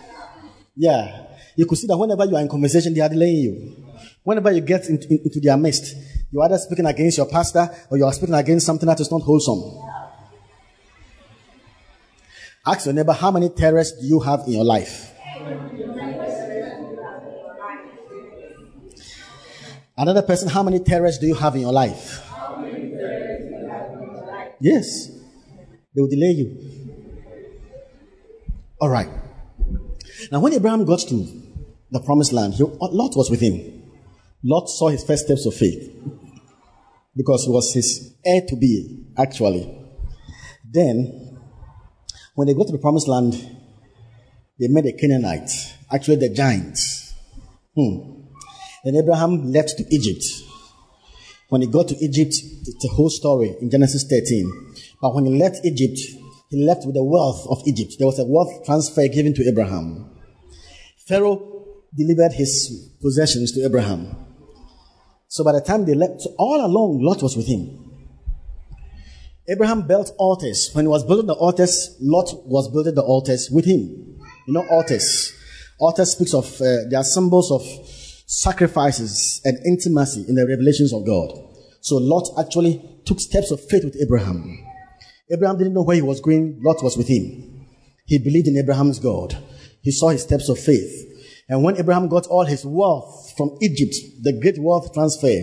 Yeah. 0.76 1.27
You 1.58 1.66
could 1.66 1.80
see 1.80 1.88
that 1.88 1.98
whenever 1.98 2.24
you 2.24 2.36
are 2.36 2.42
in 2.42 2.48
conversation, 2.48 2.94
they 2.94 3.02
are 3.02 3.10
delaying 3.10 3.38
you. 3.38 3.76
Whenever 4.24 4.52
you 4.52 4.62
get 4.62 4.86
into, 4.90 5.10
into 5.10 5.40
their 5.40 5.58
midst, 5.58 5.96
you're 6.32 6.44
either 6.44 6.58
speaking 6.60 6.86
against 6.86 7.18
your 7.18 7.26
pastor 7.26 7.68
or 7.90 7.98
you 7.98 8.06
are 8.06 8.14
speaking 8.14 8.36
against 8.36 8.64
something 8.64 8.86
that 8.86 9.00
is 9.00 9.10
not 9.10 9.22
wholesome. 9.24 9.64
Ask 12.64 12.86
your 12.86 12.94
neighbor, 12.94 13.14
how 13.14 13.32
many 13.32 13.50
terrorists 13.50 14.00
do 14.00 14.06
you 14.06 14.20
have 14.20 14.42
in 14.46 14.54
your 14.54 14.66
life? 14.66 15.12
Another 19.98 20.22
person, 20.22 20.50
how 20.50 20.62
many 20.62 20.78
terrorists 20.80 21.20
do 21.20 21.26
you 21.26 21.34
have 21.34 21.56
in 21.56 21.62
your 21.62 21.74
life? 21.74 22.22
Yes. 24.60 25.08
They 25.96 26.02
will 26.02 26.08
delay 26.08 26.34
you. 26.38 26.56
All 28.80 28.90
right. 28.90 29.10
Now, 30.32 30.40
when 30.40 30.54
Abraham 30.54 30.86
got 30.86 31.00
to 31.00 31.47
the 31.92 32.00
promised 32.00 32.34
land, 32.34 32.54
he, 32.56 32.64
Lot 32.64 33.16
was 33.16 33.30
with 33.30 33.42
him. 33.42 33.84
Lot 34.44 34.70
saw 34.70 34.90
his 34.90 35.04
first 35.04 35.26
steps 35.26 35.46
of 35.46 35.54
faith 35.54 35.94
because 37.16 37.46
he 37.46 37.52
was 37.52 37.74
his 37.74 38.16
heir 38.26 38.42
to 38.48 38.56
be, 38.56 39.06
actually. 39.18 39.74
Then, 40.70 41.38
when 42.36 42.48
they 42.48 42.54
got 42.54 42.68
to 42.68 42.74
the 42.74 42.78
promised 42.78 43.08
land, 43.08 43.34
they 44.60 44.68
met 44.68 44.84
the 44.84 44.94
Canaanites, 44.94 45.74
actually 45.92 46.18
the 46.18 46.30
giants. 46.30 47.14
Hmm. 47.76 48.22
Then 48.84 48.96
Abraham 48.96 49.52
left 49.52 49.78
to 49.78 49.86
Egypt. 49.90 50.24
When 51.50 51.62
he 51.62 51.68
got 51.68 51.88
to 51.88 51.96
Egypt, 51.96 52.36
it's 52.66 52.86
a 52.86 52.90
whole 52.90 53.10
story 53.10 53.56
in 53.62 53.70
Genesis 53.70 54.04
13. 54.04 54.76
But 55.02 55.16
when 55.16 55.26
he 55.26 55.38
left 55.38 55.66
Egypt, 55.66 56.00
he 56.50 56.64
left 56.64 56.86
with 56.86 56.96
the 56.96 57.04
wealth 57.04 57.46
of 57.50 57.62
Egypt. 57.66 57.96
There 57.98 58.08
was 58.08 58.20
a 58.20 58.26
wealth 58.26 58.66
transfer 58.66 59.08
given 59.08 59.34
to 59.36 59.48
Abraham. 59.48 60.12
Pharaoh 61.08 61.47
delivered 61.96 62.34
his 62.34 62.92
possessions 63.02 63.52
to 63.54 63.64
Abraham. 63.64 64.16
So 65.28 65.44
by 65.44 65.54
the 65.54 65.62
time 65.62 65.86
they 65.86 65.94
left, 65.94 66.22
so 66.22 66.34
all 66.38 66.66
along, 66.66 67.02
Lot 67.02 67.22
was 67.22 67.36
with 67.36 67.48
him. 67.48 67.84
Abraham 69.50 69.88
built 69.88 70.12
altars. 70.18 70.70
When 70.74 70.86
he 70.86 70.90
was 70.90 71.06
building 71.06 71.28
the 71.28 71.34
altars, 71.34 71.96
Lot 72.02 72.30
was 72.46 72.70
building 72.70 72.96
the 72.96 73.02
altars 73.02 73.50
with 73.52 73.66
him. 73.66 74.20
You 74.48 74.54
know, 74.54 74.66
altars. 74.70 75.34
Altars 75.80 76.12
speaks 76.12 76.34
of, 76.34 76.46
uh, 76.62 76.90
they 76.90 76.96
are 76.96 77.04
symbols 77.04 77.52
of 77.52 77.62
sacrifices 78.26 79.42
and 79.46 79.58
intimacy 79.66 80.26
in 80.28 80.36
the 80.36 80.46
revelations 80.46 80.94
of 80.94 81.06
God. 81.06 81.32
So 81.82 81.96
Lot 81.98 82.28
actually 82.38 83.02
took 83.06 83.20
steps 83.20 83.52
of 83.52 83.62
faith 83.70 83.86
with 83.86 83.96
Abraham. 84.02 84.66
Abraham 85.32 85.58
didn't 85.58 85.74
know 85.74 85.84
where 85.84 85.96
he 85.96 86.02
was 86.02 86.20
going. 86.20 86.60
Lot 86.62 86.84
was 86.84 86.98
with 86.98 87.08
him. 87.08 87.66
He 88.06 88.18
believed 88.18 88.48
in 88.48 88.58
Abraham's 88.58 89.00
God. 89.00 89.38
He 89.82 89.92
saw 89.92 90.10
his 90.10 90.24
steps 90.24 90.50
of 90.50 90.60
faith. 90.60 91.07
And 91.50 91.64
when 91.64 91.78
Abraham 91.78 92.10
got 92.10 92.28
all 92.28 92.46
his 92.46 92.66
wealth 92.66 93.34
from 93.38 93.58
Egypt, 93.62 93.96
the 94.22 94.34
great 94.42 94.58
wealth 94.60 94.94
transfer, 94.94 95.42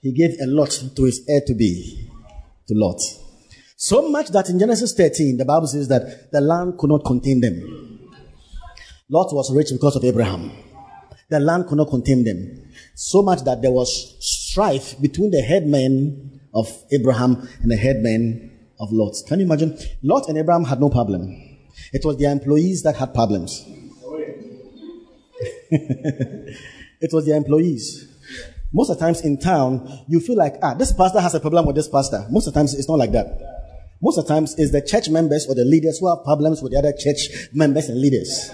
he 0.00 0.12
gave 0.12 0.38
a 0.40 0.46
lot 0.46 0.70
to 0.94 1.04
his 1.04 1.24
heir 1.28 1.40
to 1.46 1.54
be, 1.54 2.08
to 2.68 2.74
Lot. 2.74 3.00
So 3.76 4.08
much 4.08 4.28
that 4.28 4.48
in 4.48 4.58
Genesis 4.58 4.94
13, 4.94 5.36
the 5.36 5.44
Bible 5.44 5.66
says 5.66 5.88
that 5.88 6.30
the 6.30 6.40
land 6.40 6.78
could 6.78 6.90
not 6.90 7.04
contain 7.04 7.40
them. 7.40 8.08
Lot 9.08 9.32
was 9.32 9.54
rich 9.54 9.68
because 9.72 9.96
of 9.96 10.04
Abraham. 10.04 10.52
The 11.30 11.40
land 11.40 11.66
could 11.66 11.78
not 11.78 11.88
contain 11.88 12.24
them. 12.24 12.70
So 12.94 13.22
much 13.22 13.42
that 13.44 13.60
there 13.62 13.70
was 13.70 14.16
strife 14.20 15.00
between 15.00 15.30
the 15.30 15.42
headmen 15.42 16.40
of 16.54 16.68
Abraham 16.92 17.48
and 17.62 17.70
the 17.70 17.76
headmen 17.76 18.50
of 18.80 18.92
Lot. 18.92 19.14
Can 19.26 19.40
you 19.40 19.46
imagine? 19.46 19.76
Lot 20.02 20.28
and 20.28 20.38
Abraham 20.38 20.64
had 20.64 20.80
no 20.80 20.90
problem. 20.90 21.58
It 21.92 22.04
was 22.04 22.16
their 22.18 22.32
employees 22.32 22.82
that 22.82 22.96
had 22.96 23.14
problems. 23.14 23.64
it 27.00 27.12
was 27.12 27.26
their 27.26 27.36
employees. 27.36 28.06
Most 28.72 28.90
of 28.90 28.98
the 28.98 29.04
times 29.04 29.22
in 29.22 29.38
town, 29.38 30.04
you 30.08 30.20
feel 30.20 30.36
like, 30.36 30.56
ah, 30.62 30.74
this 30.74 30.92
pastor 30.92 31.20
has 31.20 31.34
a 31.34 31.40
problem 31.40 31.66
with 31.66 31.76
this 31.76 31.88
pastor. 31.88 32.26
Most 32.30 32.46
of 32.46 32.54
the 32.54 32.60
times, 32.60 32.74
it's 32.74 32.88
not 32.88 32.98
like 32.98 33.12
that. 33.12 33.58
Most 34.00 34.18
of 34.18 34.26
the 34.26 34.34
times, 34.34 34.54
it's 34.58 34.70
the 34.70 34.82
church 34.82 35.08
members 35.08 35.46
or 35.48 35.54
the 35.54 35.64
leaders 35.64 35.98
who 35.98 36.08
have 36.08 36.24
problems 36.24 36.62
with 36.62 36.72
the 36.72 36.78
other 36.78 36.92
church 36.92 37.48
members 37.52 37.88
and 37.88 38.00
leaders. 38.00 38.50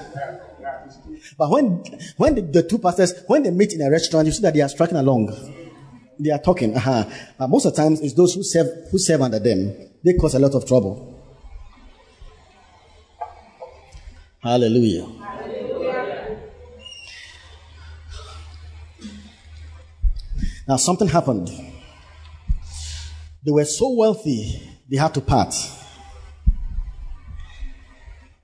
But 1.37 1.51
when 1.51 1.83
when 2.17 2.35
the, 2.37 2.43
the 2.43 2.63
two 2.63 2.79
pastors 2.79 3.13
when 3.27 3.43
they 3.43 3.51
meet 3.51 3.73
in 3.73 3.83
a 3.83 3.91
restaurant, 3.91 4.27
you 4.27 4.33
see 4.33 4.43
that 4.43 4.55
they 4.55 4.61
are 4.61 4.69
striking 4.69 4.97
along. 4.97 5.35
They 6.19 6.31
are 6.31 6.39
talking. 6.39 6.77
Uh-huh. 6.77 7.05
But 7.39 7.49
most 7.49 7.65
of 7.65 7.75
the 7.75 7.83
times, 7.83 8.01
it's 8.01 8.15
those 8.15 8.35
who 8.35 8.45
serve 8.45 8.69
who 8.91 8.99
serve 8.99 9.23
under 9.23 9.39
them. 9.39 9.75
They 10.05 10.15
cause 10.15 10.35
a 10.35 10.39
lot 10.39 10.55
of 10.55 10.67
trouble. 10.67 11.11
Hallelujah. 14.43 15.24
Now 20.67 20.77
something 20.77 21.09
happened. 21.09 21.49
They 23.45 23.53
were 23.53 23.67
so 23.67 23.95
wealthy, 23.95 24.63
they 24.91 24.97
had 24.97 25.13
to 25.15 25.21
part. 25.21 25.55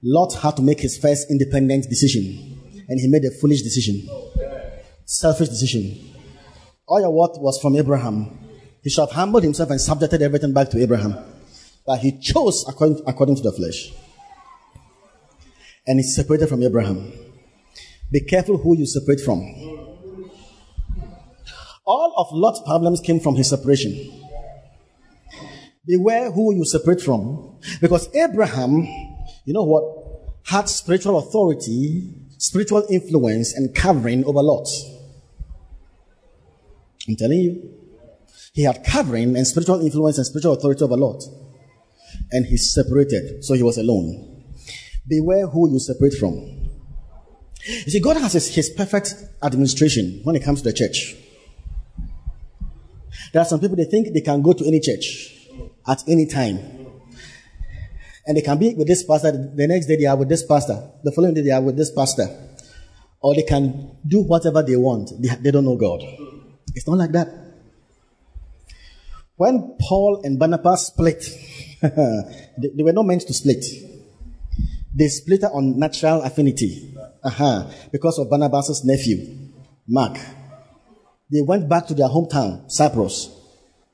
Lot 0.02 0.34
had 0.34 0.56
to 0.56 0.62
make 0.62 0.80
his 0.80 0.98
first 0.98 1.30
independent 1.30 1.88
decision, 1.88 2.84
and 2.88 3.00
he 3.00 3.08
made 3.08 3.24
a 3.24 3.30
foolish 3.30 3.62
decision, 3.62 4.08
selfish 5.04 5.48
decision. 5.48 6.14
All 6.86 7.00
your 7.00 7.10
wealth 7.10 7.38
was 7.38 7.58
from 7.60 7.76
Abraham. 7.76 8.38
He 8.82 8.90
should 8.90 9.02
have 9.02 9.12
humbled 9.12 9.42
himself 9.42 9.70
and 9.70 9.80
subjected 9.80 10.22
everything 10.22 10.52
back 10.52 10.70
to 10.70 10.82
Abraham. 10.82 11.16
But 11.86 12.00
he 12.00 12.18
chose 12.18 12.64
according, 12.68 13.02
according 13.06 13.36
to 13.36 13.42
the 13.42 13.52
flesh. 13.52 13.92
And 15.86 15.98
he 15.98 16.02
separated 16.02 16.48
from 16.48 16.62
Abraham. 16.62 17.12
Be 18.10 18.20
careful 18.20 18.58
who 18.58 18.76
you 18.76 18.86
separate 18.86 19.20
from. 19.20 19.79
All 21.90 22.14
of 22.18 22.28
Lot's 22.30 22.60
problems 22.60 23.00
came 23.00 23.18
from 23.18 23.34
his 23.34 23.48
separation. 23.48 23.92
Beware 25.84 26.30
who 26.30 26.54
you 26.54 26.64
separate 26.64 27.00
from. 27.00 27.58
Because 27.80 28.08
Abraham, 28.14 28.84
you 29.44 29.52
know 29.52 29.64
what, 29.64 29.82
had 30.44 30.68
spiritual 30.68 31.18
authority, 31.18 32.14
spiritual 32.38 32.86
influence, 32.88 33.54
and 33.54 33.74
covering 33.74 34.24
over 34.24 34.40
Lot. 34.40 34.68
I'm 37.08 37.16
telling 37.16 37.40
you. 37.40 37.74
He 38.52 38.62
had 38.62 38.84
covering 38.84 39.36
and 39.36 39.44
spiritual 39.44 39.84
influence 39.84 40.16
and 40.16 40.26
spiritual 40.26 40.52
authority 40.52 40.84
over 40.84 40.96
Lot. 40.96 41.24
And 42.30 42.46
he 42.46 42.56
separated, 42.56 43.44
so 43.44 43.54
he 43.54 43.64
was 43.64 43.78
alone. 43.78 44.44
Beware 45.08 45.48
who 45.48 45.72
you 45.72 45.80
separate 45.80 46.14
from. 46.14 46.34
You 47.66 47.90
see, 47.90 48.00
God 48.00 48.16
has 48.18 48.34
his, 48.34 48.54
his 48.54 48.70
perfect 48.70 49.12
administration 49.42 50.20
when 50.22 50.36
it 50.36 50.44
comes 50.44 50.62
to 50.62 50.70
the 50.70 50.72
church. 50.72 51.16
There 53.32 53.42
are 53.42 53.44
some 53.44 53.60
people 53.60 53.76
they 53.76 53.84
think 53.84 54.12
they 54.12 54.20
can 54.20 54.42
go 54.42 54.52
to 54.52 54.66
any 54.66 54.80
church 54.80 55.36
at 55.86 56.02
any 56.08 56.26
time. 56.26 56.58
And 58.26 58.36
they 58.36 58.42
can 58.42 58.58
be 58.58 58.74
with 58.74 58.86
this 58.86 59.04
pastor, 59.04 59.32
the 59.32 59.66
next 59.66 59.86
day 59.86 59.96
they 59.96 60.06
are 60.06 60.16
with 60.16 60.28
this 60.28 60.44
pastor, 60.44 60.90
the 61.02 61.12
following 61.12 61.34
day 61.34 61.42
they 61.42 61.50
are 61.50 61.62
with 61.62 61.76
this 61.76 61.90
pastor. 61.90 62.28
Or 63.20 63.34
they 63.34 63.42
can 63.42 63.96
do 64.06 64.22
whatever 64.22 64.62
they 64.62 64.76
want. 64.76 65.10
They, 65.20 65.28
they 65.28 65.50
don't 65.50 65.64
know 65.64 65.76
God. 65.76 66.02
It's 66.74 66.86
not 66.86 66.98
like 66.98 67.12
that. 67.12 67.28
When 69.36 69.76
Paul 69.80 70.22
and 70.22 70.38
Barnabas 70.38 70.88
split, 70.88 71.24
they, 71.82 72.68
they, 72.76 72.82
were 72.82 72.92
not 72.92 73.06
meant 73.06 73.22
to 73.22 73.34
split. 73.34 73.64
They 74.94 75.08
split 75.08 75.44
on 75.44 75.78
natural 75.78 76.22
affinity. 76.22 76.94
Uh-huh. 77.22 77.70
Because 77.90 78.18
of 78.18 78.28
Barnabas' 78.28 78.84
nephew, 78.84 79.50
Mark 79.88 80.18
they 81.30 81.42
went 81.42 81.68
back 81.68 81.86
to 81.86 81.94
their 81.94 82.08
hometown, 82.08 82.70
Cyprus. 82.70 83.36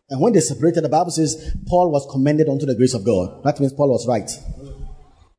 And 0.09 0.20
when 0.20 0.32
they 0.32 0.41
separated, 0.41 0.82
the 0.82 0.89
Bible 0.89 1.11
says 1.11 1.57
Paul 1.66 1.91
was 1.91 2.07
commended 2.11 2.49
unto 2.49 2.64
the 2.64 2.74
grace 2.74 2.95
of 2.95 3.05
God. 3.05 3.43
That 3.45 3.59
means 3.61 3.72
Paul 3.72 3.91
was 3.91 4.07
right. 4.07 4.30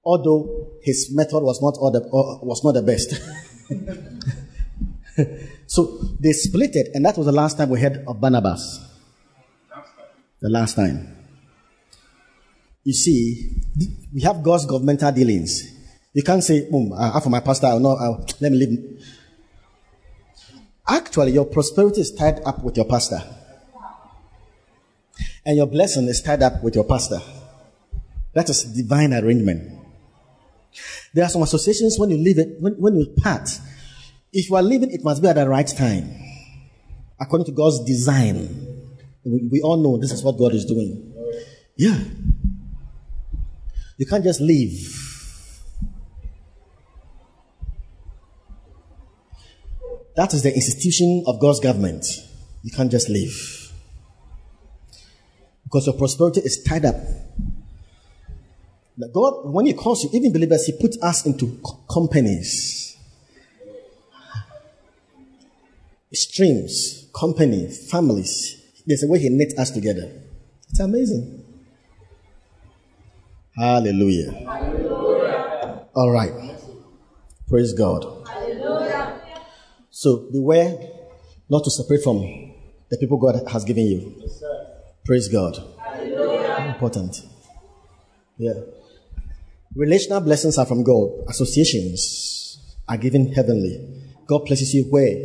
Although 0.04 0.72
his 0.84 1.10
method 1.14 1.42
was 1.42 1.62
not, 1.62 1.74
the, 1.94 2.02
uh, 2.02 2.46
was 2.46 2.64
not 2.64 2.74
the 2.74 2.82
best. 2.82 3.14
so 5.68 6.00
they 6.20 6.32
split 6.34 6.76
it, 6.76 6.92
and 6.94 7.06
that 7.06 7.18
was 7.18 7.26
the 7.26 7.32
last 7.32 7.58
time 7.58 7.70
we 7.70 7.82
heard 7.82 8.04
of 8.08 8.22
Barnabas. 8.22 8.86
The 10.40 10.50
last 10.50 10.76
time. 10.76 11.16
You 12.84 12.94
see, 12.94 13.64
we 14.14 14.22
have 14.22 14.44
God's 14.44 14.66
governmental 14.66 15.12
dealings. 15.12 15.74
You 16.14 16.24
can't 16.24 16.44
say, 16.44 16.62
hmm, 16.66 16.72
boom, 16.72 16.94
I 16.98 17.20
for 17.20 17.30
my 17.30 17.42
pastor, 17.42 17.68
I'll 17.68 17.80
not, 17.80 17.98
I'll, 18.00 18.26
let 18.40 18.52
me 18.52 18.58
leave. 18.58 18.97
Actually, 20.88 21.34
your 21.34 21.46
prosperity 21.46 22.02
is 22.02 22.12
tied 22.12 22.40
up 22.46 22.64
with 22.64 22.78
your 22.78 22.86
pastor. 22.86 23.22
And 25.46 25.58
your 25.58 25.68
blessing 25.68 26.08
is 26.08 26.22
tied 26.22 26.42
up 26.42 26.64
with 26.64 26.76
your 26.76 26.84
pastor. 26.84 27.22
That 28.34 28.50
is 28.50 28.64
divine 28.64 29.14
arrangement. 29.14 29.74
There 31.14 31.26
are 31.26 31.30
some 31.30 31.42
associations 31.42 31.98
when 31.98 32.10
you 32.10 32.18
leave 32.18 32.38
it, 32.38 32.62
when, 32.62 32.74
when 32.74 32.96
you 32.96 33.08
part, 33.22 33.50
if 34.32 34.50
you 34.50 34.56
are 34.56 34.62
leaving, 34.62 34.92
it 34.92 35.04
must 35.04 35.22
be 35.22 35.28
at 35.28 35.36
the 35.36 35.48
right 35.48 35.68
time. 35.68 36.10
According 37.20 37.46
to 37.46 37.52
God's 37.52 37.84
design. 37.84 38.84
We, 39.24 39.50
we 39.52 39.62
all 39.62 39.78
know 39.78 39.98
this 39.98 40.12
is 40.12 40.24
what 40.24 40.38
God 40.38 40.54
is 40.54 40.66
doing. 40.66 41.14
Yeah. 41.76 41.98
You 43.98 44.06
can't 44.06 44.24
just 44.24 44.40
leave 44.40 45.07
That 50.18 50.34
is 50.34 50.42
the 50.42 50.52
institution 50.52 51.24
of 51.28 51.40
God's 51.40 51.60
government. 51.60 52.04
You 52.64 52.72
can't 52.72 52.90
just 52.90 53.08
leave. 53.08 53.72
Because 55.64 55.86
your 55.86 55.96
prosperity 55.96 56.42
is 56.42 56.64
tied 56.64 56.86
up. 56.86 56.96
God, 59.14 59.46
when 59.46 59.68
He 59.68 59.74
calls 59.74 60.04
you, 60.04 60.10
even 60.14 60.34
believers, 60.34 60.66
He 60.66 60.72
puts 60.72 60.98
us 61.04 61.24
into 61.28 61.62
companies, 61.88 62.98
streams, 66.12 67.08
company, 67.16 67.70
families. 67.70 68.60
There's 68.88 69.04
a 69.04 69.08
way 69.08 69.20
He 69.20 69.30
knit 69.30 69.54
us 69.60 69.70
together. 69.70 70.12
It's 70.72 70.80
amazing. 70.80 71.46
Hallelujah. 73.56 74.32
Hallelujah. 74.32 75.86
All 75.94 76.10
right. 76.10 76.34
Praise 77.48 77.74
God. 77.74 78.17
So 79.98 80.30
beware 80.32 80.78
not 81.50 81.64
to 81.64 81.72
separate 81.72 82.04
from 82.04 82.20
the 82.92 82.98
people 83.00 83.18
God 83.18 83.42
has 83.50 83.64
given 83.66 83.84
you. 83.84 84.14
Yes, 84.20 84.44
Praise 85.04 85.28
God. 85.28 85.58
Hallelujah. 85.84 86.72
Important. 86.72 87.16
Yeah. 88.38 88.54
Relational 89.74 90.22
blessings 90.22 90.60
are 90.60 90.68
from 90.68 90.84
God. 90.84 91.26
Associations 91.28 92.78
are 92.88 92.98
given 92.98 93.34
heavenly. 93.34 94.04
God 94.28 94.46
places 94.46 94.72
you 94.76 94.84
where 94.84 95.18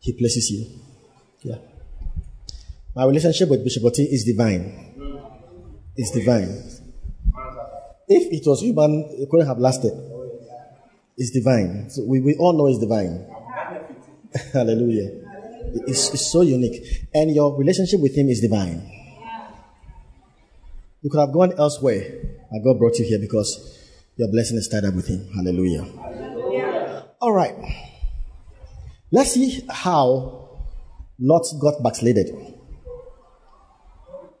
He 0.00 0.12
places 0.18 0.50
you. 0.50 0.66
Yeah. 1.42 1.58
My 2.96 3.04
relationship 3.04 3.48
with 3.48 3.62
Bishop 3.62 3.84
Oti 3.84 4.02
is 4.02 4.24
divine. 4.24 4.96
It's 5.94 6.10
divine. 6.10 6.48
If 8.08 8.32
it 8.32 8.42
was 8.48 8.62
human, 8.62 9.14
it 9.16 9.30
couldn't 9.30 9.46
have 9.46 9.60
lasted. 9.60 9.92
It's 11.16 11.30
divine. 11.30 11.88
So 11.88 12.02
we, 12.04 12.18
we 12.18 12.34
all 12.34 12.52
know 12.52 12.66
it's 12.66 12.80
divine. 12.80 13.35
Hallelujah. 14.52 15.10
It's, 15.86 16.12
it's 16.12 16.32
so 16.32 16.42
unique. 16.42 17.08
And 17.14 17.34
your 17.34 17.56
relationship 17.56 18.00
with 18.00 18.16
Him 18.16 18.28
is 18.28 18.40
divine. 18.40 18.92
You 21.02 21.10
could 21.10 21.20
have 21.20 21.32
gone 21.32 21.52
elsewhere, 21.58 22.02
but 22.50 22.64
God 22.64 22.78
brought 22.78 22.98
you 22.98 23.04
here 23.04 23.18
because 23.18 23.78
your 24.16 24.28
blessing 24.28 24.56
is 24.56 24.68
tied 24.68 24.84
up 24.84 24.94
with 24.94 25.06
Him. 25.06 25.28
Hallelujah. 25.34 25.84
Hallelujah. 25.84 27.04
All 27.20 27.32
right. 27.32 27.54
Let's 29.12 29.32
see 29.32 29.64
how 29.70 30.60
Lot 31.18 31.44
got 31.60 31.82
backslided. 31.82 32.30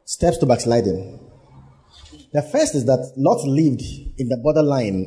Steps 0.04 0.38
to 0.38 0.46
backsliding. 0.46 1.20
The 2.32 2.42
first 2.42 2.74
is 2.74 2.84
that 2.86 3.12
Lot 3.16 3.46
lived 3.46 3.82
in 4.18 4.28
the 4.28 4.36
borderline 4.36 5.06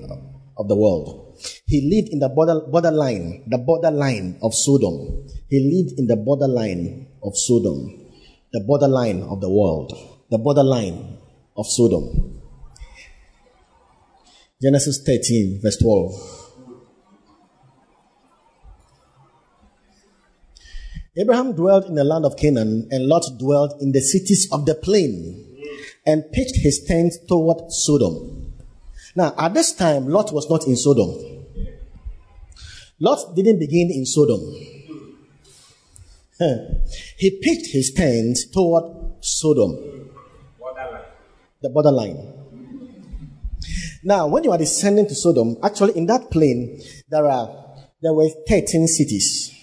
of 0.58 0.68
the 0.68 0.76
world. 0.76 1.29
He 1.66 1.82
lived 1.90 2.10
in 2.10 2.20
the 2.20 2.30
border, 2.30 2.62
borderline, 2.68 3.44
the 3.48 3.58
borderline 3.58 4.40
of 4.42 4.54
Sodom. 4.54 5.28
He 5.50 5.60
lived 5.60 6.00
in 6.00 6.08
the 6.08 6.16
borderline 6.16 7.08
of 7.24 7.38
Sodom, 7.38 8.08
the 8.52 8.62
borderline 8.62 9.24
of 9.24 9.42
the 9.42 9.50
world, 9.50 9.94
the 10.30 10.38
borderline 10.38 11.18
of 11.56 11.66
Sodom. 11.68 12.42
Genesis 14.62 15.02
13, 15.06 15.62
verse 15.62 15.78
12. 15.78 16.50
Abraham 21.18 21.54
dwelt 21.54 21.88
in 21.88 21.96
the 21.96 22.04
land 22.04 22.26
of 22.26 22.38
Canaan, 22.38 22.88
and 22.92 23.08
Lot 23.08 23.24
dwelt 23.38 23.82
in 23.82 23.92
the 23.92 24.02
cities 24.02 24.48
of 24.52 24.66
the 24.66 24.76
plain, 24.76 25.46
and 26.06 26.24
pitched 26.32 26.58
his 26.58 26.84
tent 26.86 27.14
toward 27.28 27.72
Sodom. 27.72 28.39
Now, 29.20 29.34
at 29.38 29.54
this 29.54 29.74
time, 29.74 30.08
Lot 30.08 30.32
was 30.32 30.50
not 30.50 30.66
in 30.66 30.78
Sodom. 30.78 31.12
Lot 33.02 33.36
didn't 33.36 33.60
begin 33.60 33.92
in 33.92 34.06
Sodom. 34.06 34.40
he 37.18 37.32
pitched 37.42 37.74
his 37.74 37.92
tent 37.94 38.38
toward 38.54 38.86
Sodom, 39.20 39.76
borderline. 40.58 41.04
the 41.62 41.70
borderline. 41.70 42.34
Now, 44.06 44.28
when 44.28 44.46
you 44.46 44.54
are 44.54 44.58
descending 44.58 45.06
to 45.10 45.16
Sodom, 45.16 45.58
actually 45.62 45.98
in 45.98 46.06
that 46.06 46.32
plain, 46.32 46.82
there 47.10 47.26
are 47.26 47.76
there 48.02 48.14
were 48.14 48.30
13 48.48 48.88
cities. 48.88 49.54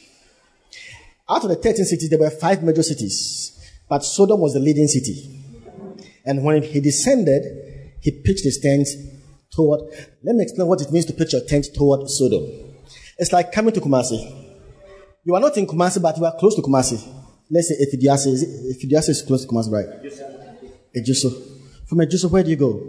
Out 1.30 1.44
of 1.44 1.48
the 1.48 1.57
13 1.57 1.86
cities, 1.86 2.11
there 2.11 2.18
were 2.18 2.28
five 2.28 2.62
major 2.62 2.82
cities, 2.82 3.59
but 3.88 4.04
Sodom 4.04 4.38
was 4.38 4.52
the 4.52 4.61
leading 4.61 4.86
city. 4.86 5.42
And 6.26 6.44
when 6.44 6.62
he 6.62 6.78
descended, 6.78 7.96
he 8.02 8.11
pitched 8.11 8.44
his 8.44 8.59
tent 8.59 8.86
toward. 9.51 9.80
Let 10.22 10.36
me 10.36 10.42
explain 10.42 10.68
what 10.68 10.80
it 10.80 10.90
means 10.92 11.07
to 11.07 11.12
pitch 11.12 11.32
your 11.32 11.42
tent 11.42 11.68
toward 11.74 12.09
Sodom. 12.09 12.47
It's 13.18 13.32
like 13.32 13.53
coming 13.53 13.72
to 13.74 13.80
Kumasi. 13.80 14.44
You 15.24 15.34
are 15.34 15.40
not 15.40 15.57
in 15.57 15.66
Kumasi, 15.66 16.01
but 16.01 16.16
you 16.18 16.24
are 16.24 16.36
close 16.36 16.55
to 16.57 16.62
Kumasi. 16.62 17.03
Let's 17.51 17.68
say 17.68 17.74
Efidiase. 17.74 18.26
Is 18.26 18.42
is 19.09 19.22
close 19.22 19.44
to 19.44 19.49
Kumasi, 19.49 19.70
right? 19.72 19.86
Ejiso. 20.94 21.30
From 21.86 21.99
Ejiso, 21.99 22.30
where 22.30 22.42
do 22.42 22.51
you 22.51 22.57
go? 22.57 22.80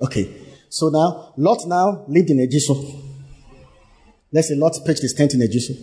Okay. 0.00 0.44
So 0.68 0.90
now, 0.90 1.32
Lot 1.36 1.66
now 1.66 2.04
lived 2.08 2.30
in 2.30 2.38
Ejiso. 2.38 3.02
Let's 4.30 4.48
say 4.48 4.54
Lot 4.54 4.78
pitched 4.84 5.02
his 5.02 5.14
tent 5.14 5.34
in 5.34 5.40
Ejiso. 5.40 5.76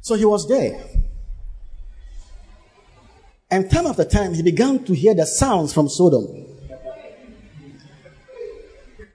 So 0.00 0.14
he 0.14 0.24
was 0.24 0.48
there. 0.48 0.82
And 3.50 3.70
time 3.70 3.86
after 3.86 4.04
time, 4.04 4.32
he 4.32 4.42
began 4.42 4.82
to 4.84 4.94
hear 4.94 5.14
the 5.14 5.26
sounds 5.26 5.74
from 5.74 5.88
Sodom. 5.88 6.51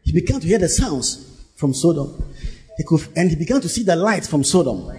He 0.08 0.14
began 0.14 0.40
to 0.40 0.48
hear 0.48 0.58
the 0.58 0.70
sounds 0.70 1.38
from 1.58 1.74
Sodom. 1.74 2.34
He 2.78 2.86
could, 2.86 3.06
and 3.18 3.30
he 3.30 3.36
began 3.36 3.60
to 3.60 3.68
see 3.68 3.84
the 3.84 3.98
light 3.98 4.26
from 4.26 4.42
Sodom. 4.42 4.90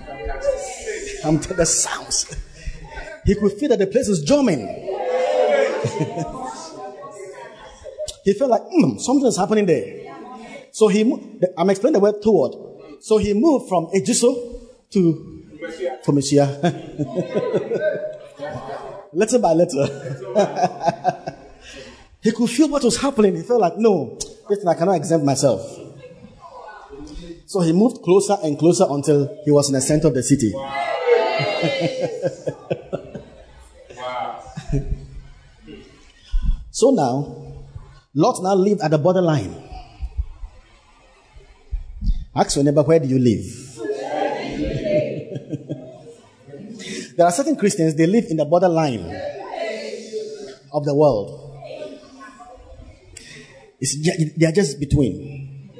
And 1.24 1.42
the 1.42 1.64
sounds. 1.64 2.36
He 3.24 3.34
could 3.34 3.52
feel 3.52 3.70
that 3.70 3.78
the 3.78 3.86
place 3.86 4.08
is 4.08 4.22
drumming. 4.22 4.58
he 8.22 8.34
felt 8.34 8.50
like 8.50 8.60
mm, 8.64 9.00
something 9.00 9.26
is 9.26 9.38
happening 9.38 9.64
there. 9.64 10.14
So 10.72 10.88
he, 10.88 11.00
I'm 11.56 11.70
explaining 11.70 11.94
the 11.94 12.00
word 12.00 12.20
toward. 12.22 12.52
So 13.00 13.16
he 13.16 13.32
moved 13.32 13.66
from 13.70 13.86
Ejiso 13.86 14.60
to 14.90 15.42
Kumasi. 16.04 16.36
little 19.14 19.40
by 19.40 19.54
little. 19.54 19.86
he 22.20 22.30
could 22.30 22.50
feel 22.50 22.68
what 22.68 22.84
was 22.84 22.98
happening. 22.98 23.36
He 23.36 23.42
felt 23.42 23.62
like, 23.62 23.78
no, 23.78 24.18
listen, 24.48 24.68
I 24.68 24.74
cannot 24.74 24.96
exempt 24.96 25.24
myself. 25.24 25.60
So 27.46 27.60
he 27.60 27.72
moved 27.72 28.02
closer 28.02 28.36
and 28.42 28.58
closer 28.58 28.84
until 28.90 29.38
he 29.44 29.50
was 29.50 29.68
in 29.68 29.74
the 29.74 29.80
center 29.80 30.08
of 30.08 30.14
the 30.14 30.22
city. 30.22 30.52
Wow. 30.54 30.84
so 36.70 36.90
now, 36.90 37.34
Lot 38.14 38.42
now 38.42 38.54
lived 38.54 38.82
at 38.82 38.90
the 38.90 38.98
borderline. 38.98 39.54
Ask 42.34 42.56
your 42.56 42.64
neighbor, 42.64 42.82
where 42.82 43.00
do 43.00 43.08
you 43.08 43.18
live? 43.18 43.44
there 47.16 47.26
are 47.26 47.32
certain 47.32 47.56
Christians, 47.56 47.94
they 47.94 48.06
live 48.06 48.26
in 48.28 48.36
the 48.36 48.44
borderline 48.44 49.06
of 50.72 50.84
the 50.84 50.94
world. 50.94 51.47
It's, 53.80 53.96
they 54.36 54.46
are 54.46 54.52
just 54.52 54.80
between. 54.80 55.70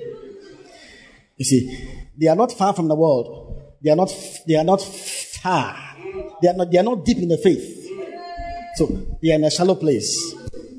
You 1.36 1.44
see, 1.44 1.88
they 2.16 2.26
are 2.26 2.36
not 2.36 2.52
far 2.52 2.74
from 2.74 2.88
the 2.88 2.94
world. 2.94 3.62
They 3.82 3.90
are 3.90 3.96
not, 3.96 4.12
they 4.46 4.56
are 4.56 4.64
not 4.64 4.82
far. 4.82 5.76
They 6.42 6.48
are 6.48 6.54
not, 6.54 6.70
they 6.70 6.78
are 6.78 6.82
not 6.82 7.04
deep 7.04 7.18
in 7.18 7.28
the 7.28 7.38
faith. 7.38 7.86
So 8.76 8.86
they 9.22 9.32
are 9.32 9.36
in 9.36 9.44
a 9.44 9.50
shallow 9.50 9.74
place. 9.74 10.34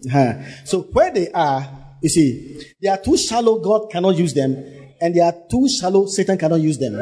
Uh-huh. 0.05 0.33
So 0.65 0.81
where 0.81 1.11
they 1.11 1.31
are, 1.31 1.67
you 2.01 2.09
see, 2.09 2.61
they 2.81 2.89
are 2.89 2.97
too 2.97 3.17
shallow, 3.17 3.59
God 3.59 3.89
cannot 3.91 4.17
use 4.17 4.33
them, 4.33 4.55
and 5.01 5.15
they 5.15 5.21
are 5.21 5.33
too 5.49 5.67
shallow, 5.69 6.05
Satan 6.05 6.37
cannot 6.37 6.61
use 6.61 6.77
them. 6.77 6.93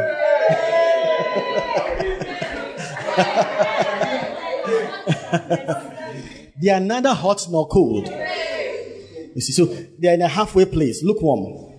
they 6.61 6.69
are 6.69 6.79
neither 6.79 7.13
hot 7.13 7.45
nor 7.49 7.67
cold. 7.67 8.07
You 9.37 9.41
see, 9.41 9.53
so 9.53 9.65
they 9.99 10.07
are 10.09 10.15
in 10.15 10.23
a 10.23 10.27
halfway 10.27 10.65
place, 10.65 11.03
lukewarm. 11.03 11.75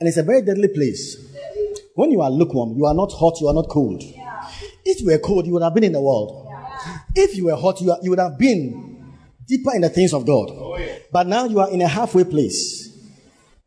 And 0.00 0.08
it's 0.08 0.16
a 0.16 0.22
very 0.22 0.40
deadly 0.40 0.68
place. 0.68 1.18
When 1.94 2.10
you 2.10 2.22
are 2.22 2.30
lukewarm, 2.30 2.74
you 2.74 2.86
are 2.86 2.94
not 2.94 3.12
hot, 3.12 3.38
you 3.38 3.48
are 3.48 3.52
not 3.52 3.68
cold. 3.68 4.02
If 4.82 5.02
you 5.02 5.08
were 5.08 5.18
cold, 5.18 5.46
you 5.46 5.52
would 5.52 5.62
have 5.62 5.74
been 5.74 5.84
in 5.84 5.92
the 5.92 6.00
world. 6.00 6.48
If 7.14 7.36
you 7.36 7.44
were 7.44 7.54
hot, 7.54 7.82
you, 7.82 7.92
are, 7.92 7.98
you 8.00 8.08
would 8.08 8.18
have 8.18 8.38
been 8.38 9.14
deeper 9.46 9.74
in 9.74 9.82
the 9.82 9.90
things 9.90 10.14
of 10.14 10.24
God. 10.24 10.48
Oh, 10.52 10.78
but 11.12 11.26
now 11.26 11.44
you 11.44 11.60
are 11.60 11.70
in 11.70 11.82
a 11.82 11.86
halfway 11.86 12.24
place. 12.24 12.88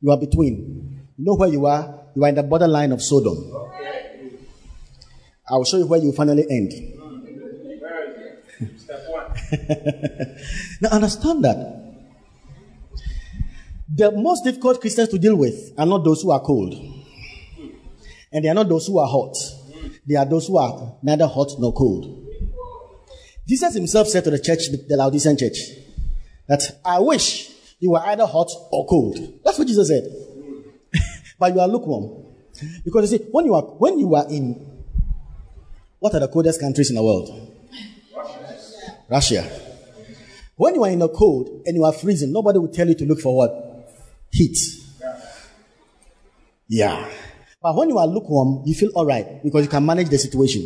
You 0.02 0.10
are 0.10 0.18
between. 0.18 1.06
You 1.18 1.26
know 1.26 1.36
where 1.36 1.50
you 1.50 1.68
are? 1.68 2.00
You 2.16 2.24
are 2.24 2.30
in 2.30 2.36
the 2.36 2.42
borderline 2.42 2.92
of 2.94 3.04
Sodom. 3.04 3.38
I 5.48 5.54
will 5.54 5.66
show 5.66 5.78
you 5.78 5.86
where 5.86 6.00
you 6.02 6.12
finally 6.14 6.48
end. 6.50 6.72
Step 8.80 9.02
one. 9.08 9.38
now 10.82 10.90
understand 10.90 11.46
that 11.46 11.85
the 13.94 14.12
most 14.12 14.44
difficult 14.44 14.82
Christians 14.82 15.10
to 15.10 15.20
deal 15.20 15.36
with 15.36 15.74
are 15.78 15.86
not 15.86 16.04
those 16.04 16.22
who 16.22 16.32
are 16.32 16.40
cold. 16.40 16.74
And 18.32 18.44
they 18.44 18.50
are 18.50 18.54
not 18.54 18.68
those 18.68 18.88
who 18.88 18.98
are 18.98 19.08
hot. 19.08 19.36
They 20.08 20.16
are 20.16 20.26
those 20.26 20.48
who 20.48 20.58
are 20.58 20.98
neither 21.02 21.28
hot 21.28 21.52
nor 21.60 21.74
cold. 21.74 22.24
Jesus 23.48 23.76
himself 23.76 24.08
said 24.08 24.24
to 24.24 24.32
the 24.32 24.40
church, 24.40 24.70
the 24.88 24.98
Laodicean 24.98 25.38
church, 25.38 25.58
that 26.48 26.80
I 26.84 27.00
wish 27.00 27.52
you 27.80 27.92
were 27.92 28.00
either 28.00 28.26
hot 28.26 28.50
or 28.72 28.86
cold. 28.88 29.18
That's 29.44 29.58
what 29.58 29.68
Jesus 29.68 29.88
said. 29.88 30.04
but 31.40 31.54
you 31.54 31.60
are 31.60 31.68
lukewarm. 31.68 32.26
Because 32.84 33.12
you 33.12 33.20
see, 33.20 33.26
when 33.26 33.46
you 33.46 33.54
are 33.54 33.62
when 33.62 34.00
you 34.00 34.16
are 34.16 34.26
in 34.30 34.84
what 36.00 36.14
are 36.14 36.20
the 36.20 36.28
coldest 36.28 36.60
countries 36.60 36.90
in 36.90 36.96
the 36.96 37.04
world? 37.04 37.52
Russia. 39.10 39.44
When 40.56 40.76
you 40.76 40.84
are 40.84 40.90
in 40.90 41.00
the 41.00 41.10
cold 41.10 41.64
and 41.66 41.76
you 41.76 41.84
are 41.84 41.94
freezing, 41.94 42.32
nobody 42.32 42.60
will 42.60 42.70
tell 42.70 42.88
you 42.88 42.96
to 42.96 43.06
look 43.06 43.20
for 43.20 43.36
what? 43.36 43.65
Heat. 44.36 44.58
Yeah. 46.68 47.10
But 47.62 47.76
when 47.76 47.90
you 47.90 47.98
are 47.98 48.08
lukewarm, 48.08 48.64
you 48.66 48.76
feel 48.76 48.92
all 48.94 49.06
right 49.06 49.42
because 49.44 49.64
you 49.64 49.70
can 49.70 49.86
manage 49.86 50.10
the 50.10 50.18
situation. 50.18 50.64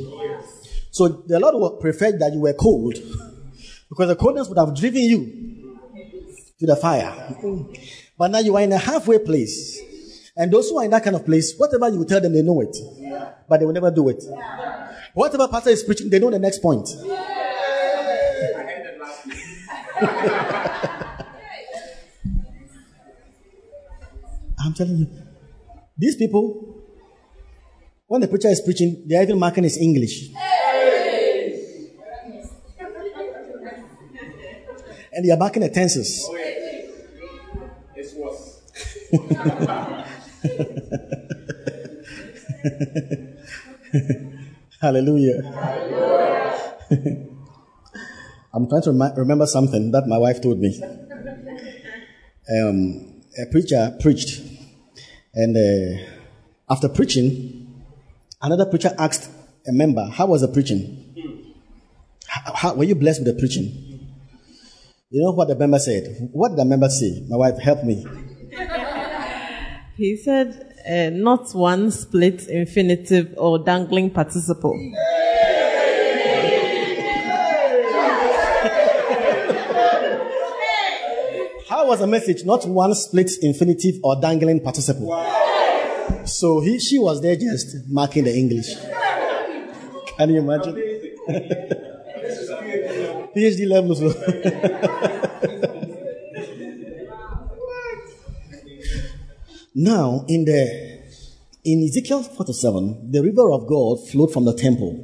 So 0.91 1.07
the 1.07 1.39
Lord 1.39 1.55
would 1.55 1.79
prefer 1.79 2.11
that 2.11 2.33
you 2.33 2.39
were 2.39 2.53
cold 2.53 2.93
because 3.89 4.07
the 4.07 4.15
coldness 4.15 4.49
would 4.49 4.57
have 4.57 4.75
driven 4.75 5.01
you 5.01 5.79
to 6.59 6.65
the 6.65 6.75
fire. 6.75 7.35
But 8.17 8.31
now 8.31 8.39
you 8.39 8.55
are 8.57 8.61
in 8.61 8.71
a 8.71 8.77
halfway 8.77 9.19
place. 9.19 9.79
And 10.35 10.51
those 10.51 10.69
who 10.69 10.79
are 10.79 10.85
in 10.85 10.91
that 10.91 11.03
kind 11.03 11.15
of 11.15 11.25
place, 11.25 11.53
whatever 11.57 11.89
you 11.89 12.05
tell 12.05 12.21
them, 12.21 12.33
they 12.33 12.41
know 12.41 12.61
it. 12.61 12.75
But 13.47 13.59
they 13.59 13.65
will 13.65 13.73
never 13.73 13.91
do 13.91 14.09
it. 14.09 14.23
Whatever 15.13 15.47
pastor 15.47 15.69
is 15.71 15.83
preaching, 15.83 16.09
they 16.09 16.19
know 16.19 16.31
the 16.31 16.39
next 16.39 16.59
point. 16.59 16.89
I'm 24.63 24.73
telling 24.73 24.97
you, 24.97 25.07
these 25.97 26.15
people, 26.15 26.75
when 28.07 28.21
the 28.21 28.27
preacher 28.27 28.49
is 28.49 28.61
preaching, 28.61 29.03
they 29.07 29.15
are 29.15 29.23
even 29.23 29.39
marking 29.39 29.63
his 29.63 29.77
English. 29.77 30.29
And 35.11 35.25
they 35.25 35.31
are 35.31 35.37
marking 35.37 35.63
the 35.63 35.69
tenses. 35.69 36.23
Oh, 36.29 36.35
It's 37.95 38.13
worse. 38.13 38.61
Hallelujah. 44.81 45.41
Hallelujah. 45.41 46.89
I'm 48.53 48.67
trying 48.67 48.81
to 48.83 48.91
rem- 48.91 49.15
remember 49.15 49.45
something 49.45 49.91
that 49.91 50.07
my 50.07 50.17
wife 50.17 50.41
told 50.41 50.59
me. 50.59 50.79
Um, 52.51 53.21
a 53.37 53.45
preacher 53.51 53.95
preached 54.01 54.41
and 55.39 55.55
uh, 55.55 56.03
after 56.69 56.89
preaching, 56.89 57.85
another 58.41 58.65
preacher 58.65 58.93
asked 58.97 59.29
a 59.65 59.71
member, 59.71 60.05
How 60.05 60.25
was 60.25 60.41
the 60.41 60.49
preaching? 60.49 61.15
How, 62.27 62.53
how, 62.53 62.73
were 62.75 62.83
you 62.83 62.95
blessed 62.95 63.23
with 63.23 63.33
the 63.33 63.39
preaching? 63.39 63.65
You 65.09 65.23
know 65.23 65.31
what 65.31 65.47
the 65.47 65.55
member 65.55 65.79
said? 65.79 66.29
What 66.33 66.49
did 66.49 66.57
the 66.57 66.65
member 66.65 66.89
say? 66.89 67.25
My 67.29 67.37
wife, 67.37 67.57
help 67.57 67.85
me. 67.85 68.05
He 69.95 70.17
said, 70.17 70.75
uh, 70.89 71.09
not 71.11 71.51
one 71.53 71.89
split 71.91 72.47
infinitive 72.47 73.33
or 73.37 73.63
dangling 73.63 74.11
participle. 74.11 74.73
Was 81.71 82.01
a 82.01 82.07
message, 82.07 82.45
not 82.45 82.65
one 82.65 82.93
split 82.95 83.31
infinitive 83.41 83.95
or 84.03 84.19
dangling 84.19 84.61
participle. 84.61 85.07
Wow. 85.07 86.23
So 86.25 86.59
he, 86.61 86.79
she 86.79 86.97
was 86.99 87.21
there 87.21 87.35
just 87.35 87.87
marking 87.87 88.23
the 88.23 88.35
English. 88.35 88.73
Can 90.17 90.29
you 90.29 90.39
imagine? 90.39 90.73
PhD 93.35 93.67
level, 93.67 93.95
levels. 93.95 95.85
Now, 99.75 100.25
in 100.27 100.43
the 100.43 100.99
in 101.63 101.83
Ezekiel 101.83 102.23
47, 102.23 103.11
the 103.11 103.21
river 103.21 103.51
of 103.51 103.67
God 103.67 104.05
flowed 104.09 104.33
from 104.33 104.43
the 104.43 104.53
temple, 104.53 104.97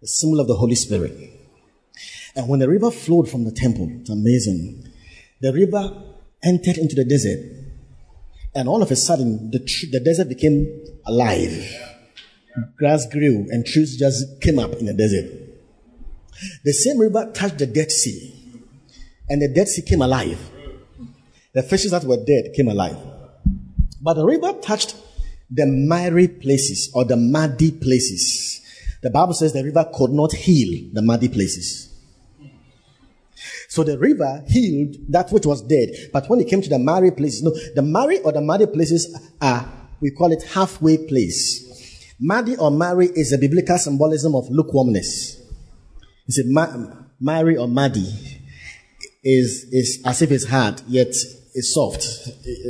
the 0.00 0.06
symbol 0.06 0.40
of 0.40 0.46
the 0.46 0.54
Holy 0.54 0.76
Spirit. 0.76 1.12
And 2.34 2.48
when 2.48 2.60
the 2.60 2.68
river 2.68 2.90
flowed 2.90 3.28
from 3.28 3.44
the 3.44 3.50
temple, 3.50 3.88
it's 4.00 4.08
amazing. 4.08 4.91
The 5.42 5.52
river 5.52 5.92
entered 6.44 6.78
into 6.78 6.94
the 6.94 7.04
desert, 7.04 7.40
and 8.54 8.68
all 8.68 8.80
of 8.80 8.92
a 8.92 8.96
sudden, 8.96 9.50
the, 9.50 9.58
tr- 9.58 9.86
the 9.90 9.98
desert 9.98 10.28
became 10.28 10.84
alive. 11.04 11.68
Grass 12.76 13.06
grew, 13.10 13.46
and 13.50 13.66
trees 13.66 13.98
just 13.98 14.40
came 14.40 14.60
up 14.60 14.74
in 14.74 14.86
the 14.86 14.94
desert. 14.94 15.28
The 16.64 16.72
same 16.72 16.98
river 16.98 17.32
touched 17.34 17.58
the 17.58 17.66
Dead 17.66 17.90
Sea, 17.90 18.62
and 19.28 19.42
the 19.42 19.48
Dead 19.48 19.66
Sea 19.66 19.82
came 19.82 20.00
alive. 20.00 20.38
The 21.54 21.64
fishes 21.64 21.90
that 21.90 22.04
were 22.04 22.24
dead 22.24 22.52
came 22.54 22.68
alive. 22.68 22.96
But 24.00 24.14
the 24.14 24.24
river 24.24 24.52
touched 24.62 24.94
the 25.50 25.66
miry 25.66 26.28
places 26.28 26.92
or 26.94 27.04
the 27.04 27.16
muddy 27.16 27.72
places. 27.72 28.60
The 29.02 29.10
Bible 29.10 29.34
says 29.34 29.52
the 29.52 29.64
river 29.64 29.90
could 29.92 30.12
not 30.12 30.32
heal 30.34 30.88
the 30.92 31.02
muddy 31.02 31.28
places. 31.28 31.91
So 33.72 33.82
the 33.82 33.98
river 33.98 34.44
healed 34.48 34.96
that 35.08 35.32
which 35.32 35.46
was 35.46 35.62
dead. 35.62 36.10
But 36.12 36.28
when 36.28 36.40
it 36.40 36.46
came 36.46 36.60
to 36.60 36.68
the 36.68 36.78
miry 36.78 37.10
places, 37.10 37.42
no, 37.42 37.54
the 37.74 37.80
miry 37.80 38.18
or 38.20 38.30
the 38.30 38.42
muddy 38.42 38.66
places 38.66 39.18
are, 39.40 39.66
we 39.98 40.10
call 40.10 40.30
it 40.30 40.42
halfway 40.42 40.98
place. 40.98 42.14
Muddy 42.20 42.54
or 42.56 42.70
miry 42.70 43.06
is 43.06 43.32
a 43.32 43.38
biblical 43.38 43.78
symbolism 43.78 44.34
of 44.34 44.50
lukewarmness. 44.50 45.40
You 46.26 46.34
see, 46.34 46.54
miry 47.18 47.56
or 47.56 47.66
muddy 47.66 48.12
is, 49.24 49.66
is 49.72 50.02
as 50.04 50.20
if 50.20 50.30
it's 50.32 50.44
hard, 50.44 50.82
yet 50.86 51.08
it's 51.54 51.72
soft. 51.72 52.06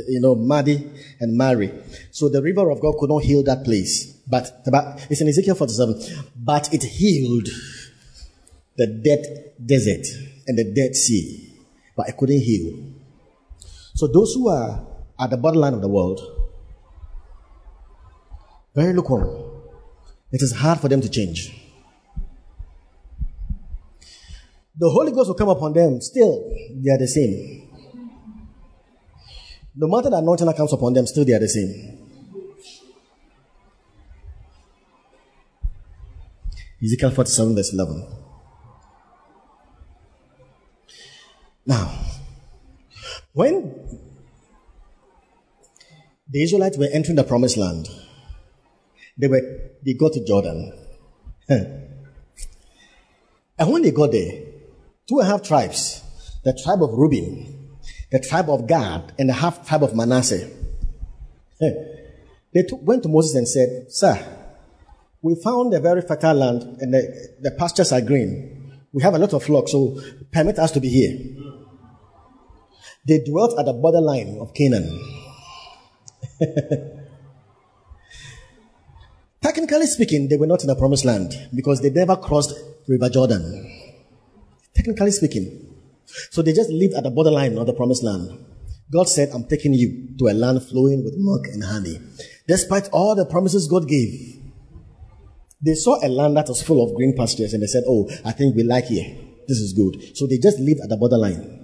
You 0.07 0.21
know, 0.21 0.35
muddy 0.35 0.89
and 1.19 1.35
miry. 1.35 1.73
So 2.11 2.29
the 2.29 2.41
river 2.41 2.71
of 2.71 2.79
God 2.79 2.95
could 2.97 3.09
not 3.09 3.23
heal 3.23 3.43
that 3.43 3.65
place. 3.65 4.05
But, 4.25 4.63
but 4.71 5.05
it's 5.09 5.19
in 5.19 5.27
Ezekiel 5.27 5.55
47. 5.55 6.29
But 6.37 6.73
it 6.73 6.83
healed 6.83 7.49
the 8.75 8.87
dead 8.87 9.53
desert 9.63 10.05
and 10.47 10.57
the 10.57 10.63
Dead 10.73 10.95
Sea. 10.95 11.53
But 11.95 12.07
I 12.07 12.11
couldn't 12.11 12.41
heal. 12.41 12.73
So 13.93 14.07
those 14.07 14.33
who 14.33 14.49
are 14.49 14.85
at 15.19 15.29
the 15.29 15.37
borderline 15.37 15.73
of 15.73 15.81
the 15.81 15.87
world, 15.87 16.19
very 18.73 18.93
lukewarm. 18.93 19.51
It 20.31 20.41
is 20.41 20.51
hard 20.51 20.79
for 20.79 20.89
them 20.89 21.01
to 21.01 21.09
change. 21.09 21.59
The 24.75 24.89
Holy 24.89 25.11
Ghost 25.11 25.27
will 25.27 25.35
come 25.35 25.49
upon 25.49 25.73
them, 25.73 26.01
still, 26.01 26.49
they 26.75 26.89
are 26.89 26.97
the 26.97 27.07
same. 27.07 27.69
No 29.75 29.87
matter 29.87 30.09
the 30.09 30.17
anointing 30.17 30.47
that 30.47 30.57
comes 30.57 30.73
upon 30.73 30.93
them, 30.93 31.05
still 31.05 31.23
they 31.23 31.33
are 31.33 31.39
the 31.39 31.47
same. 31.47 31.99
Ezekiel 36.83 37.11
47, 37.11 37.55
verse 37.55 37.73
11. 37.73 38.22
Now, 41.65 41.93
when 43.33 43.99
the 46.29 46.43
Israelites 46.43 46.77
were 46.77 46.89
entering 46.91 47.15
the 47.15 47.23
promised 47.23 47.57
land, 47.57 47.87
they 49.17 49.27
were 49.27 49.41
they 49.85 49.93
got 49.93 50.13
to 50.13 50.25
Jordan. 50.25 50.73
and 51.49 51.89
when 53.57 53.81
they 53.81 53.91
got 53.91 54.11
there, 54.11 54.43
two 55.07 55.19
and 55.19 55.27
a 55.27 55.31
half 55.31 55.43
tribes, 55.43 56.01
the 56.43 56.59
tribe 56.63 56.83
of 56.83 56.91
Reuben, 56.93 57.77
the 58.11 58.19
tribe 58.19 58.49
of 58.49 58.67
Gad, 58.67 59.13
and 59.17 59.29
the 59.29 59.33
half 59.33 59.67
tribe 59.67 59.83
of 59.83 59.95
Manasseh, 59.95 60.49
they 61.59 62.63
took, 62.67 62.81
went 62.81 63.03
to 63.03 63.09
Moses 63.09 63.35
and 63.35 63.47
said, 63.47 63.91
Sir, 63.91 64.17
we 65.21 65.35
found 65.41 65.73
a 65.73 65.79
very 65.79 66.01
fertile 66.01 66.33
land 66.35 66.63
and 66.81 66.93
the, 66.93 67.29
the 67.39 67.51
pastures 67.51 67.91
are 67.93 68.01
green. 68.01 68.81
We 68.91 69.01
have 69.03 69.15
a 69.15 69.17
lot 69.17 69.33
of 69.33 69.43
flocks, 69.43 69.71
so 69.71 69.99
permit 70.31 70.59
us 70.59 70.71
to 70.71 70.79
be 70.79 70.89
here. 70.89 71.52
They 73.05 73.19
dwelt 73.19 73.59
at 73.59 73.65
the 73.65 73.73
borderline 73.73 74.37
of 74.39 74.53
Canaan. 74.53 74.87
Technically 79.41 79.87
speaking, 79.87 80.29
they 80.29 80.37
were 80.37 80.47
not 80.47 80.61
in 80.61 80.67
the 80.67 80.75
promised 80.75 81.03
land 81.03 81.33
because 81.53 81.81
they 81.81 81.89
never 81.89 82.15
crossed 82.15 82.53
River 82.87 83.09
Jordan. 83.09 83.69
Technically 84.73 85.11
speaking. 85.11 85.75
So 86.31 86.41
they 86.41 86.53
just 86.53 86.69
lived 86.69 86.93
at 86.93 87.03
the 87.03 87.11
borderline 87.11 87.57
of 87.57 87.67
the 87.67 87.73
promised 87.73 88.03
land. 88.03 88.29
God 88.91 89.09
said, 89.09 89.31
I'm 89.33 89.45
taking 89.45 89.73
you 89.73 90.15
to 90.19 90.27
a 90.29 90.33
land 90.33 90.63
flowing 90.63 91.03
with 91.03 91.15
milk 91.17 91.47
and 91.47 91.63
honey. 91.63 91.99
Despite 92.47 92.87
all 92.89 93.15
the 93.15 93.25
promises 93.25 93.67
God 93.67 93.87
gave, 93.87 94.39
they 95.61 95.73
saw 95.73 95.99
a 96.01 96.07
land 96.07 96.37
that 96.37 96.47
was 96.47 96.61
full 96.61 96.81
of 96.81 96.95
green 96.95 97.15
pastures 97.17 97.53
and 97.53 97.63
they 97.63 97.67
said, 97.67 97.83
Oh, 97.87 98.09
I 98.23 98.31
think 98.31 98.55
we 98.55 98.63
like 98.63 98.85
here. 98.85 99.13
This 99.47 99.57
is 99.57 99.73
good. 99.73 100.15
So 100.15 100.25
they 100.25 100.37
just 100.37 100.59
lived 100.59 100.79
at 100.81 100.89
the 100.89 100.95
borderline 100.95 101.62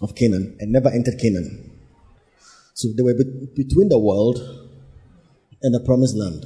of 0.00 0.14
Canaan 0.14 0.56
and 0.60 0.72
never 0.72 0.88
entered 0.88 1.18
Canaan. 1.18 1.78
So 2.74 2.88
they 2.96 3.02
were 3.02 3.14
be- 3.14 3.48
between 3.54 3.88
the 3.88 3.98
world 3.98 4.38
and 5.62 5.74
the 5.74 5.80
promised 5.80 6.16
land. 6.16 6.44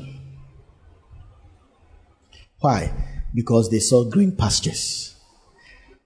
Why? 2.60 2.92
Because 3.34 3.70
they 3.70 3.78
saw 3.78 4.04
green 4.04 4.36
pastures. 4.36 5.14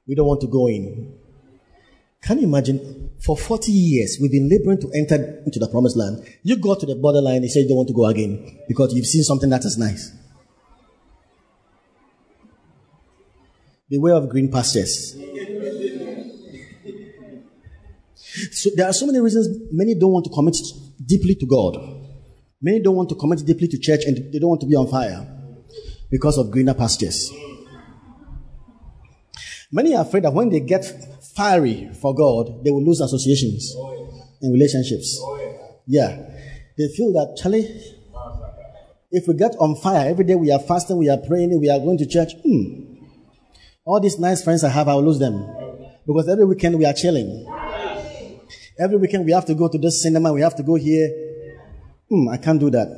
We 0.07 0.15
don't 0.15 0.27
want 0.27 0.41
to 0.41 0.49
go 0.49 0.69
in. 0.69 1.15
Can 2.23 2.39
you 2.39 2.45
imagine? 2.45 3.11
For 3.21 3.37
40 3.37 3.73
years, 3.73 4.19
we've 4.21 4.31
been 4.31 4.49
laboring 4.49 4.81
to 4.81 4.91
enter 4.93 5.43
into 5.45 5.59
the 5.59 5.69
promised 5.69 5.97
land. 5.97 6.25
You 6.43 6.57
go 6.57 6.75
to 6.75 6.87
the 6.87 6.95
borderline, 6.95 7.43
you 7.43 7.49
say 7.49 7.61
you 7.61 7.69
don't 7.69 7.79
want 7.79 7.89
to 7.89 7.95
go 7.95 8.07
again 8.07 8.61
because 8.69 8.93
you've 8.95 9.07
seen 9.07 9.23
something 9.23 9.51
that 9.51 9.65
is 9.65 9.79
nice. 9.79 10.13
Beware 13.89 14.15
of 14.15 14.29
green 14.29 14.51
pastures. 14.51 15.17
So 18.53 18.71
there 18.75 18.87
are 18.87 18.93
so 18.93 19.07
many 19.07 19.21
reasons 19.21 19.49
many 19.73 19.95
don't 19.95 20.13
want 20.13 20.25
to 20.27 20.31
commit 20.31 20.57
deeply 21.05 21.35
to 21.37 21.47
God. 21.47 21.77
Many 22.61 22.81
don't 22.81 22.97
want 22.97 23.09
to 23.11 23.15
commit 23.15 23.45
deeply 23.45 23.69
to 23.69 23.79
church 23.79 24.05
and 24.05 24.33
they 24.33 24.39
don't 24.39 24.51
want 24.51 24.61
to 24.63 24.67
be 24.67 24.75
on 24.75 24.89
fire 24.89 25.27
because 26.11 26.39
of 26.39 26.51
greener 26.51 26.75
pastures. 26.75 27.33
Many 29.71 29.95
are 29.95 30.03
afraid 30.03 30.25
that 30.25 30.33
when 30.33 30.49
they 30.49 30.61
get 30.61 30.85
fiery 31.37 31.91
for 32.01 32.15
God, 32.15 32.65
they 32.65 32.71
will 32.71 32.85
lose 32.85 33.01
associations 33.01 33.75
and 34.41 34.53
relationships. 34.53 35.23
Yeah. 35.87 36.17
They 36.77 36.89
feel 36.89 37.13
that, 37.13 37.39
Charlie, 37.41 37.67
if 39.11 39.27
we 39.27 39.35
get 39.35 39.57
on 39.59 39.77
fire 39.77 40.09
every 40.09 40.25
day, 40.25 40.35
we 40.35 40.51
are 40.51 40.59
fasting, 40.59 40.97
we 40.97 41.09
are 41.09 41.19
praying, 41.19 41.59
we 41.61 41.71
are 41.71 41.79
going 41.79 41.99
to 41.99 42.07
church, 42.07 42.33
hmm, 42.45 42.89
all 43.85 44.01
these 44.01 44.19
nice 44.19 44.43
friends 44.43 44.65
I 44.65 44.69
have, 44.69 44.89
I 44.89 44.95
will 44.95 45.05
lose 45.05 45.19
them. 45.19 45.47
Because 46.07 46.29
every 46.29 46.45
weekend 46.45 46.79
we 46.79 46.85
are 46.85 46.93
chilling. 46.93 47.47
Every 48.79 48.97
weekend 48.97 49.25
we 49.25 49.33
have 49.33 49.45
to 49.47 49.55
go 49.55 49.69
to 49.69 49.79
this 49.79 50.03
cinema, 50.03 50.33
we 50.33 50.41
have 50.41 50.55
to 50.57 50.63
go 50.63 50.77
here. 50.77 51.09
Hmm, 52.09 52.29
I 52.29 52.37
can't 52.37 52.61
do 52.61 52.71
that. 52.71 52.89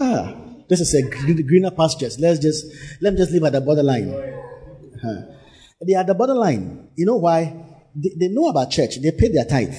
Ah, 0.00 0.34
this 0.68 0.80
is 0.80 0.94
a 0.94 1.02
greener 1.42 1.70
pastures. 1.70 2.18
Let's 2.18 2.40
just 2.40 2.66
let 3.00 3.10
them 3.10 3.16
just 3.16 3.32
live 3.32 3.44
at 3.44 3.52
the 3.52 3.60
borderline. 3.60 4.12
Huh. 5.02 5.22
They 5.86 5.94
are 5.94 6.04
the 6.04 6.14
borderline. 6.14 6.88
You 6.94 7.06
know 7.06 7.16
why? 7.16 7.54
They, 7.94 8.10
they 8.18 8.28
know 8.28 8.48
about 8.48 8.70
church. 8.70 9.00
They 9.00 9.12
pay 9.12 9.28
their 9.28 9.44
tithe. 9.44 9.74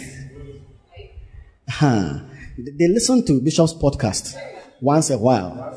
Huh. 1.68 2.22
They 2.57 2.88
listen 2.88 3.26
to 3.26 3.41
Bishop's 3.41 3.74
podcast 3.74 4.36
once 4.82 5.09
a 5.09 5.18
while. 5.18 5.74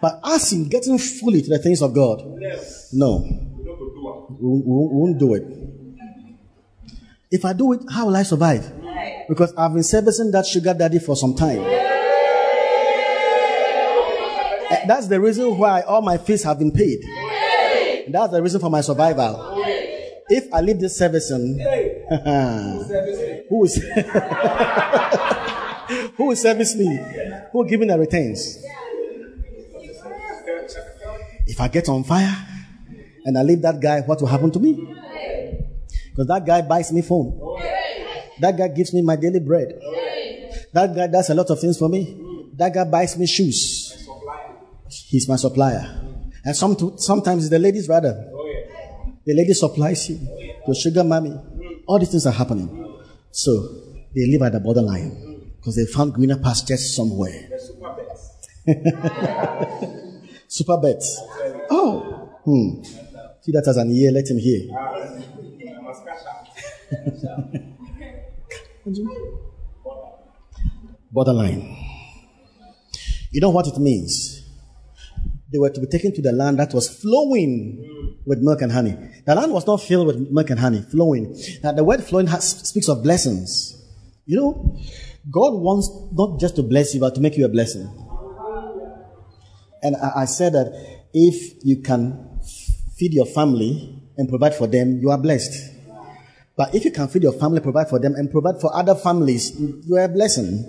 But 0.00 0.20
us 0.22 0.52
in 0.52 0.68
getting 0.68 0.98
fully 0.98 1.42
to 1.42 1.48
the 1.48 1.58
things 1.58 1.82
of 1.82 1.94
God, 1.94 2.22
no, 2.92 3.18
we 4.38 4.62
won't 4.64 5.18
do 5.18 5.34
it. 5.34 5.65
If 7.36 7.44
I 7.44 7.52
do 7.52 7.74
it, 7.74 7.82
how 7.90 8.06
will 8.06 8.16
I 8.16 8.22
survive? 8.22 8.72
Because 9.28 9.52
I've 9.58 9.74
been 9.74 9.82
servicing 9.82 10.30
that 10.30 10.46
sugar 10.46 10.72
daddy 10.72 10.98
for 10.98 11.14
some 11.14 11.34
time. 11.34 11.58
Eh, 14.70 14.86
That's 14.88 15.06
the 15.08 15.20
reason 15.20 15.58
why 15.58 15.82
all 15.82 16.00
my 16.00 16.16
fees 16.16 16.42
have 16.44 16.58
been 16.58 16.72
paid. 16.72 17.04
That's 18.08 18.32
the 18.32 18.40
reason 18.42 18.58
for 18.58 18.70
my 18.70 18.80
survival. 18.80 19.52
If 20.30 20.48
I 20.50 20.62
leave 20.62 20.80
this 20.80 20.96
servicing, 20.96 21.58
who 23.50 23.64
is 23.64 23.76
who 26.16 26.24
will 26.28 26.36
service 26.36 26.74
me? 26.74 26.98
Who 27.52 27.58
will 27.58 27.64
give 27.66 27.80
me 27.80 27.86
the 27.86 27.98
returns? 27.98 28.64
If 31.46 31.60
I 31.60 31.68
get 31.68 31.86
on 31.90 32.02
fire 32.02 32.34
and 33.26 33.36
I 33.36 33.42
leave 33.42 33.60
that 33.60 33.78
guy, 33.78 34.00
what 34.00 34.20
will 34.22 34.28
happen 34.28 34.50
to 34.52 34.58
me? 34.58 34.95
Because 36.16 36.28
that 36.28 36.46
guy 36.46 36.62
buys 36.62 36.90
me 36.92 37.02
phone. 37.02 37.38
That 38.40 38.56
guy 38.56 38.68
gives 38.68 38.94
me 38.94 39.02
my 39.02 39.16
daily 39.16 39.40
bread. 39.40 39.78
That 40.72 40.94
guy 40.94 41.08
does 41.08 41.28
a 41.28 41.34
lot 41.34 41.50
of 41.50 41.60
things 41.60 41.76
for 41.78 41.90
me. 41.90 42.48
That 42.54 42.72
guy 42.72 42.84
buys 42.84 43.18
me 43.18 43.26
shoes. 43.26 44.08
He's 44.88 45.28
my 45.28 45.36
supplier. 45.36 46.00
And 46.42 46.56
some, 46.56 46.96
sometimes 46.96 47.50
the 47.50 47.58
ladies 47.58 47.86
rather. 47.86 48.14
The 49.26 49.34
lady 49.34 49.52
supplies 49.52 50.08
you. 50.08 50.18
Your 50.66 50.74
sugar 50.74 51.04
mommy. 51.04 51.38
All 51.86 51.98
these 51.98 52.10
things 52.10 52.26
are 52.26 52.32
happening. 52.32 52.98
So 53.30 53.50
they 54.14 54.26
live 54.30 54.40
at 54.42 54.52
the 54.52 54.60
borderline 54.60 55.52
Because 55.58 55.76
they 55.76 55.84
found 55.84 56.14
greener 56.14 56.38
pastures 56.38 56.96
somewhere. 56.96 57.50
Super 60.48 60.78
bets. 60.78 61.20
Oh. 61.70 62.30
Hmm. 62.44 62.82
See 63.42 63.52
that 63.52 63.66
as 63.68 63.76
an 63.76 63.90
ear, 63.90 64.12
let 64.12 64.30
him 64.30 64.38
hear. 64.38 64.68
Borderline. 71.10 71.76
You 73.30 73.40
know 73.40 73.50
what 73.50 73.66
it 73.66 73.78
means? 73.78 74.42
They 75.52 75.58
were 75.58 75.70
to 75.70 75.80
be 75.80 75.86
taken 75.86 76.12
to 76.14 76.22
the 76.22 76.32
land 76.32 76.58
that 76.58 76.74
was 76.74 76.88
flowing 76.88 78.18
with 78.26 78.40
milk 78.40 78.62
and 78.62 78.72
honey. 78.72 78.96
The 79.24 79.34
land 79.34 79.52
was 79.52 79.66
not 79.66 79.80
filled 79.80 80.08
with 80.08 80.30
milk 80.30 80.50
and 80.50 80.58
honey, 80.58 80.82
flowing. 80.82 81.36
Now, 81.62 81.72
the 81.72 81.84
word 81.84 82.02
flowing 82.02 82.26
has, 82.28 82.68
speaks 82.68 82.88
of 82.88 83.02
blessings. 83.02 83.80
You 84.26 84.36
know, 84.36 84.78
God 85.30 85.54
wants 85.54 85.88
not 86.12 86.40
just 86.40 86.56
to 86.56 86.62
bless 86.62 86.94
you, 86.94 87.00
but 87.00 87.14
to 87.14 87.20
make 87.20 87.36
you 87.36 87.44
a 87.44 87.48
blessing. 87.48 87.88
And 89.82 89.96
I, 89.96 90.22
I 90.22 90.24
said 90.24 90.52
that 90.54 90.72
if 91.14 91.64
you 91.64 91.80
can 91.80 92.40
feed 92.96 93.14
your 93.14 93.26
family 93.26 94.02
and 94.16 94.28
provide 94.28 94.54
for 94.54 94.66
them, 94.66 94.98
you 95.00 95.10
are 95.10 95.18
blessed. 95.18 95.75
But 96.56 96.74
if 96.74 96.84
you 96.84 96.90
can 96.90 97.08
feed 97.08 97.22
your 97.22 97.32
family, 97.32 97.60
provide 97.60 97.88
for 97.88 97.98
them, 97.98 98.14
and 98.14 98.30
provide 98.30 98.60
for 98.60 98.74
other 98.74 98.94
families, 98.94 99.58
you 99.58 99.96
are 99.96 100.04
a 100.04 100.08
blessing. 100.08 100.64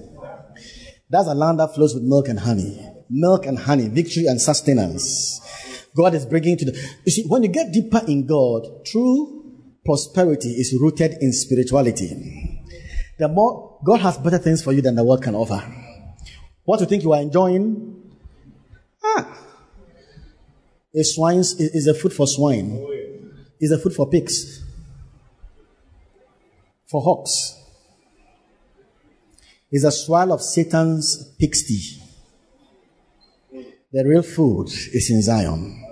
That's 1.10 1.28
a 1.28 1.34
land 1.34 1.60
that 1.60 1.74
flows 1.74 1.94
with 1.94 2.04
milk 2.04 2.28
and 2.28 2.40
honey. 2.40 2.86
Milk 3.10 3.46
and 3.46 3.58
honey, 3.58 3.88
victory 3.88 4.26
and 4.26 4.42
sustenance. 4.42 5.40
God 5.96 6.14
is 6.14 6.26
bringing 6.26 6.58
to 6.58 6.66
the. 6.66 6.90
You 7.06 7.12
see, 7.12 7.24
when 7.28 7.44
you 7.44 7.50
get 7.50 7.72
deeper 7.72 8.02
in 8.06 8.28
God, 8.28 8.86
true 8.86 9.46
prosperity 9.86 10.50
is 10.50 10.78
rooted 10.80 11.16
in 11.22 11.32
spirituality. 11.32 12.62
The 13.18 13.30
more 13.30 13.80
God 13.84 14.02
has 14.02 14.18
better 14.18 14.38
things 14.38 14.62
for 14.62 14.74
you 14.74 14.82
than 14.82 14.96
the 14.96 15.04
world 15.06 15.24
can 15.24 15.36
offer. 15.36 15.64
What 16.66 16.82
you 16.82 16.86
think 16.86 17.04
you 17.04 17.14
are 17.14 17.22
enjoying? 17.22 18.12
Ah, 19.02 19.40
a 20.94 21.04
swine 21.04 21.40
is 21.40 21.88
a 21.88 21.94
food 21.94 22.12
for 22.12 22.28
swine. 22.28 22.86
Is 23.60 23.72
a 23.72 23.80
food 23.80 23.94
for 23.94 24.10
pigs. 24.10 24.67
For 26.88 27.02
hawks 27.02 27.62
is 29.70 29.84
a 29.84 29.92
swirl 29.92 30.32
of 30.32 30.42
Satan's 30.42 31.36
pigsty. 31.38 32.02
The 33.92 34.06
real 34.06 34.22
food 34.22 34.68
is 34.70 35.10
in 35.10 35.22
Zion. 35.22 35.84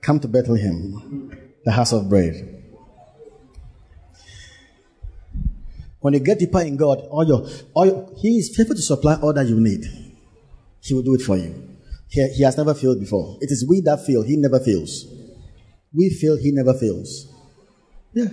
Come 0.00 0.20
to 0.20 0.28
Bethlehem, 0.28 1.30
the 1.64 1.72
house 1.72 1.92
of 1.92 2.08
bread. 2.08 2.52
When 6.00 6.14
you 6.14 6.20
get 6.20 6.38
deeper 6.38 6.60
in 6.60 6.76
God, 6.76 7.00
all 7.10 7.26
your, 7.26 7.48
all 7.74 7.86
your, 7.86 8.08
He 8.16 8.38
is 8.38 8.54
faithful 8.56 8.76
to 8.76 8.82
supply 8.82 9.16
all 9.16 9.32
that 9.32 9.46
you 9.48 9.58
need. 9.58 9.84
He 10.80 10.94
will 10.94 11.02
do 11.02 11.14
it 11.14 11.22
for 11.22 11.36
you. 11.36 11.76
He, 12.08 12.28
he 12.28 12.44
has 12.44 12.56
never 12.56 12.74
failed 12.74 13.00
before. 13.00 13.38
It 13.40 13.50
is 13.50 13.66
we 13.68 13.80
that 13.80 14.06
fail. 14.06 14.22
He 14.22 14.36
never 14.36 14.60
fails. 14.60 15.04
We 15.92 16.10
fail. 16.10 16.36
He 16.36 16.52
never 16.52 16.74
fails. 16.74 17.26
Yeah. 18.12 18.26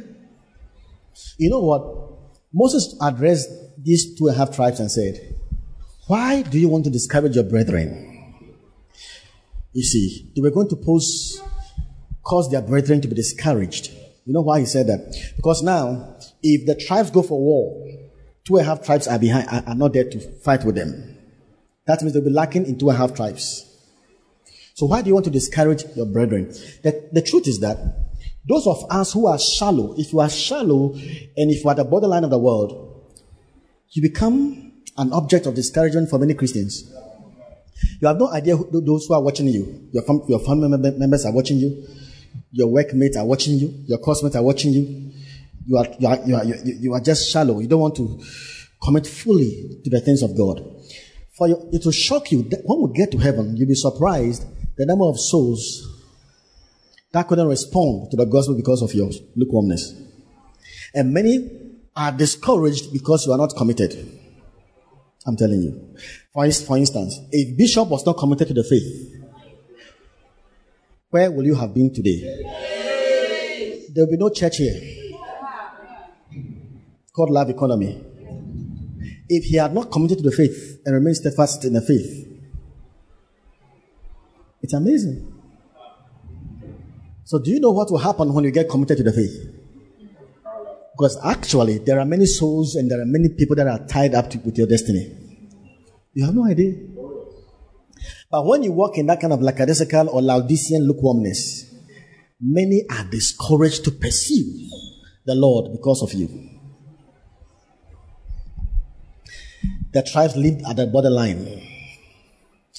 You 1.38 1.50
know 1.50 1.60
what? 1.60 2.14
Moses 2.54 2.96
addressed 3.02 3.50
these 3.78 4.16
two 4.18 4.28
and 4.28 4.36
a 4.36 4.38
half 4.38 4.56
tribes 4.56 4.80
and 4.80 4.92
said, 4.92 5.36
Why 6.08 6.42
do 6.42 6.60
you 6.60 6.70
want 6.70 6.86
to 6.86 6.90
discourage 6.90 7.36
your 7.36 7.44
brethren? 7.44 8.10
You 9.74 9.84
see, 9.84 10.32
they 10.36 10.42
were 10.42 10.52
going 10.52 10.70
to 10.70 10.76
pose, 10.76 11.42
cause 12.24 12.52
their 12.52 12.62
brethren 12.62 13.02
to 13.02 13.08
be 13.08 13.16
discouraged. 13.16 13.92
You 14.26 14.34
know 14.34 14.42
why 14.42 14.60
he 14.60 14.66
said 14.66 14.88
that? 14.88 15.16
Because 15.36 15.64
now, 15.64 16.16
if 16.42 16.66
the 16.66 16.76
tribes 16.76 17.10
go 17.10 17.24
for 17.24 17.40
war, 17.40 17.88
two 18.46 18.58
and 18.58 18.66
a 18.66 18.70
half 18.70 18.86
tribes 18.86 19.08
are 19.08 19.20
behind, 19.20 19.48
are, 19.50 19.64
are 19.68 19.76
not 19.76 19.94
there 19.94 20.10
to 20.10 20.20
fight 20.20 20.64
with 20.64 20.76
them. 20.76 21.18
That 21.86 22.02
means 22.02 22.14
they'll 22.14 22.24
be 22.24 22.30
lacking 22.30 22.66
in 22.68 22.78
two 22.78 22.90
and 22.90 22.96
a 22.96 23.00
half 23.00 23.16
tribes. 23.16 23.70
So 24.76 24.86
why 24.86 25.02
do 25.02 25.08
you 25.08 25.14
want 25.14 25.26
to 25.26 25.32
discourage 25.32 25.84
your 25.96 26.06
brethren? 26.06 26.48
The, 26.84 27.10
the 27.12 27.22
truth 27.22 27.48
is 27.48 27.60
that 27.60 27.78
those 28.48 28.68
of 28.68 28.86
us 28.90 29.14
who 29.14 29.28
are 29.28 29.40
shallow, 29.40 29.96
if 29.98 30.12
you 30.12 30.20
are 30.20 30.30
shallow 30.30 30.94
and 30.94 31.52
if 31.52 31.64
you 31.64 31.70
are 31.70 31.72
at 31.72 31.78
the 31.78 31.86
borderline 31.86 32.24
of 32.24 32.30
the 32.30 32.40
world, 32.40 33.12
you 33.92 34.02
become 34.02 34.74
an 34.98 35.14
object 35.14 35.46
of 35.46 35.56
discouragement 35.56 36.10
for 36.10 36.20
many 36.20 36.34
Christians. 36.34 36.92
You 38.02 38.08
have 38.08 38.18
no 38.18 38.30
idea 38.30 38.58
who, 38.58 38.82
those 38.82 39.06
who 39.06 39.14
are 39.14 39.22
watching 39.22 39.48
you. 39.48 39.88
Your, 39.92 40.04
fam- 40.04 40.24
your 40.28 40.40
family 40.40 40.78
members 40.78 41.26
are 41.26 41.32
watching 41.32 41.58
you. 41.58 41.86
Your 42.52 42.68
workmates 42.68 43.18
are 43.18 43.26
watching 43.26 43.58
you. 43.58 43.74
Your 43.88 43.98
classmates 43.98 44.36
are 44.36 44.44
watching 44.44 44.74
you. 44.74 45.12
You 45.66 45.78
are, 45.78 45.88
you 45.98 46.08
are, 46.08 46.20
you 46.26 46.36
are, 46.36 46.46
you 46.46 46.94
are 46.94 47.00
just 47.00 47.32
shallow. 47.32 47.60
You 47.60 47.68
don't 47.68 47.80
want 47.80 47.96
to 47.96 48.22
commit 48.84 49.08
fully 49.08 49.80
to 49.84 49.90
the 49.90 50.02
things 50.02 50.22
of 50.22 50.36
God. 50.36 50.62
For 51.38 51.48
you, 51.48 51.70
it 51.72 51.84
will 51.86 51.92
shock 51.92 52.32
you 52.32 52.44
that 52.50 52.62
when 52.66 52.82
we 52.82 52.94
get 52.94 53.12
to 53.12 53.18
heaven, 53.18 53.56
you'll 53.56 53.70
be 53.70 53.76
surprised 53.76 54.46
the 54.76 54.86
number 54.86 55.06
of 55.06 55.20
souls 55.20 55.93
that 57.14 57.28
couldn't 57.28 57.48
respond 57.48 58.10
to 58.10 58.18
the 58.18 58.26
gospel 58.26 58.56
because 58.56 58.82
of 58.82 58.94
your 58.94 59.10
lukewarmness. 59.36 59.94
And 60.96 61.14
many 61.14 61.50
are 61.96 62.12
discouraged 62.12 62.92
because 62.92 63.26
you 63.26 63.32
are 63.32 63.38
not 63.38 63.56
committed. 63.56 64.20
I'm 65.26 65.38
telling 65.38 65.62
you. 65.62 65.96
For, 66.34 66.52
for 66.52 66.78
instance, 66.78 67.20
if 67.32 67.56
Bishop 67.56 67.88
was 67.88 68.06
not 68.06 68.18
committed 68.18 68.48
to 68.48 68.54
the 68.56 68.64
faith, 68.64 69.22
where 71.12 71.32
will 71.32 71.46
you 71.46 71.56
have 71.56 71.74
been 71.74 71.94
today? 71.94 72.20
There 73.94 74.06
will 74.06 74.12
be 74.12 74.18
no 74.18 74.30
church 74.30 74.58
here 74.58 74.82
called 77.16 77.30
Love 77.30 77.52
Economy. 77.52 78.04
If 79.30 79.46
he 79.46 79.58
had 79.58 79.74
not 79.74 79.92
committed 79.92 80.18
to 80.18 80.24
the 80.24 80.36
faith 80.36 80.82
and 80.84 80.96
remained 80.96 81.18
steadfast 81.18 81.64
in 81.64 81.74
the 81.74 81.82
faith, 81.82 82.28
it's 84.64 84.74
amazing. 84.74 85.33
So, 87.34 87.40
do 87.40 87.50
you 87.50 87.60
know 87.60 87.72
what 87.72 87.90
will 87.90 87.98
happen 87.98 88.32
when 88.32 88.44
you 88.44 88.52
get 88.52 88.70
committed 88.70 88.98
to 88.98 89.04
the 89.04 89.12
faith? 89.12 89.36
Because 90.96 91.18
actually, 91.26 91.80
there 91.80 92.00
are 92.00 92.06
many 92.06 92.28
souls 92.28 92.76
and 92.76 92.92
there 92.92 93.02
are 93.02 93.08
many 93.08 93.30
people 93.30 93.56
that 93.56 93.66
are 93.66 93.80
tied 93.88 94.14
up 94.14 94.30
to, 94.30 94.38
with 94.38 94.56
your 94.56 94.68
destiny. 94.68 95.18
You 96.14 96.26
have 96.26 96.36
no 96.36 96.46
idea. 96.46 96.76
But 98.30 98.46
when 98.46 98.62
you 98.62 98.72
walk 98.72 99.00
in 99.00 99.08
that 99.08 99.20
kind 99.20 99.34
of 99.34 99.42
lackadaisical 99.42 100.10
or 100.10 100.22
Laodicean 100.22 100.88
lukewarmness, 100.88 101.74
many 102.40 102.84
are 102.88 103.06
discouraged 103.06 103.84
to 103.86 103.92
pursue 103.92 104.70
the 105.26 105.34
Lord 105.34 105.72
because 105.72 106.04
of 106.04 106.14
you. 106.14 106.30
The 109.92 110.04
tribes 110.04 110.36
lived 110.36 110.62
at 110.70 110.76
the 110.76 110.86
borderline. 110.86 111.48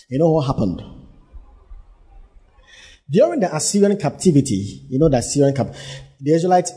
You 0.08 0.20
know 0.20 0.30
what 0.30 0.46
happened? 0.46 0.93
During 3.10 3.40
the 3.40 3.54
Assyrian 3.54 3.98
captivity, 3.98 4.86
you 4.88 4.98
know 4.98 5.10
the 5.10 5.18
Assyrian 5.18 5.54
cap, 5.54 5.74
the 6.20 6.32
Israelites 6.32 6.72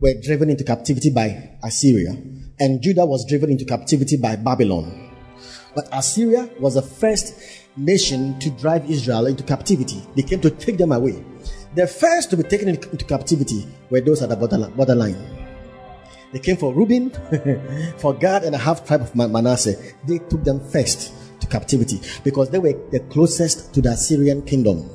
were 0.00 0.14
driven 0.20 0.50
into 0.50 0.64
captivity 0.64 1.10
by 1.10 1.56
Assyria, 1.62 2.16
and 2.58 2.82
Judah 2.82 3.06
was 3.06 3.24
driven 3.28 3.50
into 3.50 3.64
captivity 3.64 4.16
by 4.16 4.34
Babylon. 4.34 5.12
But 5.76 5.88
Assyria 5.92 6.50
was 6.58 6.74
the 6.74 6.82
first 6.82 7.38
nation 7.76 8.36
to 8.40 8.50
drive 8.50 8.90
Israel 8.90 9.26
into 9.26 9.44
captivity. 9.44 10.02
They 10.16 10.22
came 10.22 10.40
to 10.40 10.50
take 10.50 10.78
them 10.78 10.90
away. 10.90 11.24
The 11.76 11.86
first 11.86 12.30
to 12.30 12.36
be 12.36 12.42
taken 12.42 12.68
into 12.68 13.04
captivity 13.04 13.68
were 13.88 14.00
those 14.00 14.22
at 14.22 14.30
the 14.30 14.36
borderline. 14.36 15.46
They 16.32 16.40
came 16.40 16.56
for 16.56 16.74
Reuben, 16.74 17.10
for 17.98 18.14
Gad, 18.14 18.42
and 18.42 18.56
a 18.56 18.58
half 18.58 18.84
tribe 18.84 19.02
of 19.02 19.14
Manasseh. 19.14 19.76
They 20.08 20.18
took 20.18 20.42
them 20.42 20.58
first 20.70 21.12
to 21.40 21.46
captivity 21.46 22.00
because 22.24 22.50
they 22.50 22.58
were 22.58 22.74
the 22.90 22.98
closest 23.10 23.72
to 23.74 23.80
the 23.80 23.90
Assyrian 23.90 24.42
kingdom. 24.42 24.90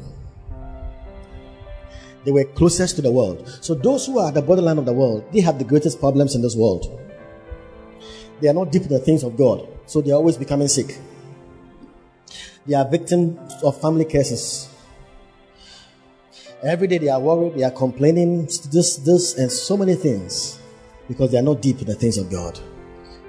They 2.23 2.31
were 2.31 2.43
closest 2.43 2.95
to 2.97 3.01
the 3.01 3.11
world. 3.11 3.47
So 3.61 3.73
those 3.73 4.05
who 4.05 4.19
are 4.19 4.27
at 4.27 4.35
the 4.35 4.41
borderline 4.41 4.77
of 4.77 4.85
the 4.85 4.93
world, 4.93 5.25
they 5.31 5.41
have 5.41 5.57
the 5.57 5.65
greatest 5.65 5.99
problems 5.99 6.35
in 6.35 6.41
this 6.41 6.55
world. 6.55 6.99
They 8.39 8.47
are 8.47 8.53
not 8.53 8.71
deep 8.71 8.83
in 8.83 8.89
the 8.89 8.99
things 8.99 9.23
of 9.23 9.37
God, 9.37 9.67
so 9.85 10.01
they 10.01 10.11
are 10.11 10.15
always 10.15 10.37
becoming 10.37 10.67
sick. 10.67 10.97
They 12.65 12.75
are 12.75 12.87
victims 12.87 13.39
of 13.63 13.79
family 13.81 14.05
cases. 14.05 14.69
Every 16.63 16.87
day 16.87 16.99
they 16.99 17.09
are 17.09 17.19
worried, 17.19 17.55
they 17.55 17.63
are 17.63 17.71
complaining, 17.71 18.45
this, 18.45 18.97
this, 18.97 19.37
and 19.37 19.51
so 19.51 19.75
many 19.75 19.95
things 19.95 20.59
because 21.07 21.31
they 21.31 21.39
are 21.39 21.43
not 21.43 21.61
deep 21.61 21.81
in 21.81 21.87
the 21.87 21.95
things 21.95 22.17
of 22.17 22.29
God. 22.29 22.59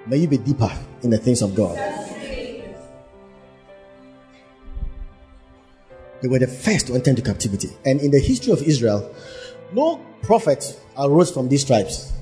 May 0.07 0.18
you 0.18 0.28
be 0.28 0.36
deeper 0.36 0.70
in 1.03 1.11
the 1.11 1.18
things 1.18 1.40
of 1.40 1.55
God. 1.55 2.01
They 6.23 6.29
were 6.29 6.39
the 6.39 6.47
first 6.47 6.87
to 6.87 6.95
enter 6.95 7.11
into 7.11 7.23
captivity. 7.23 7.70
And 7.85 8.01
in 8.01 8.11
the 8.11 8.20
history 8.20 8.53
of 8.53 8.62
Israel, 8.62 9.12
no 9.73 10.01
prophet 10.23 10.81
arose 10.97 11.31
from 11.33 11.49
these 11.49 11.64
tribes. 11.64 12.12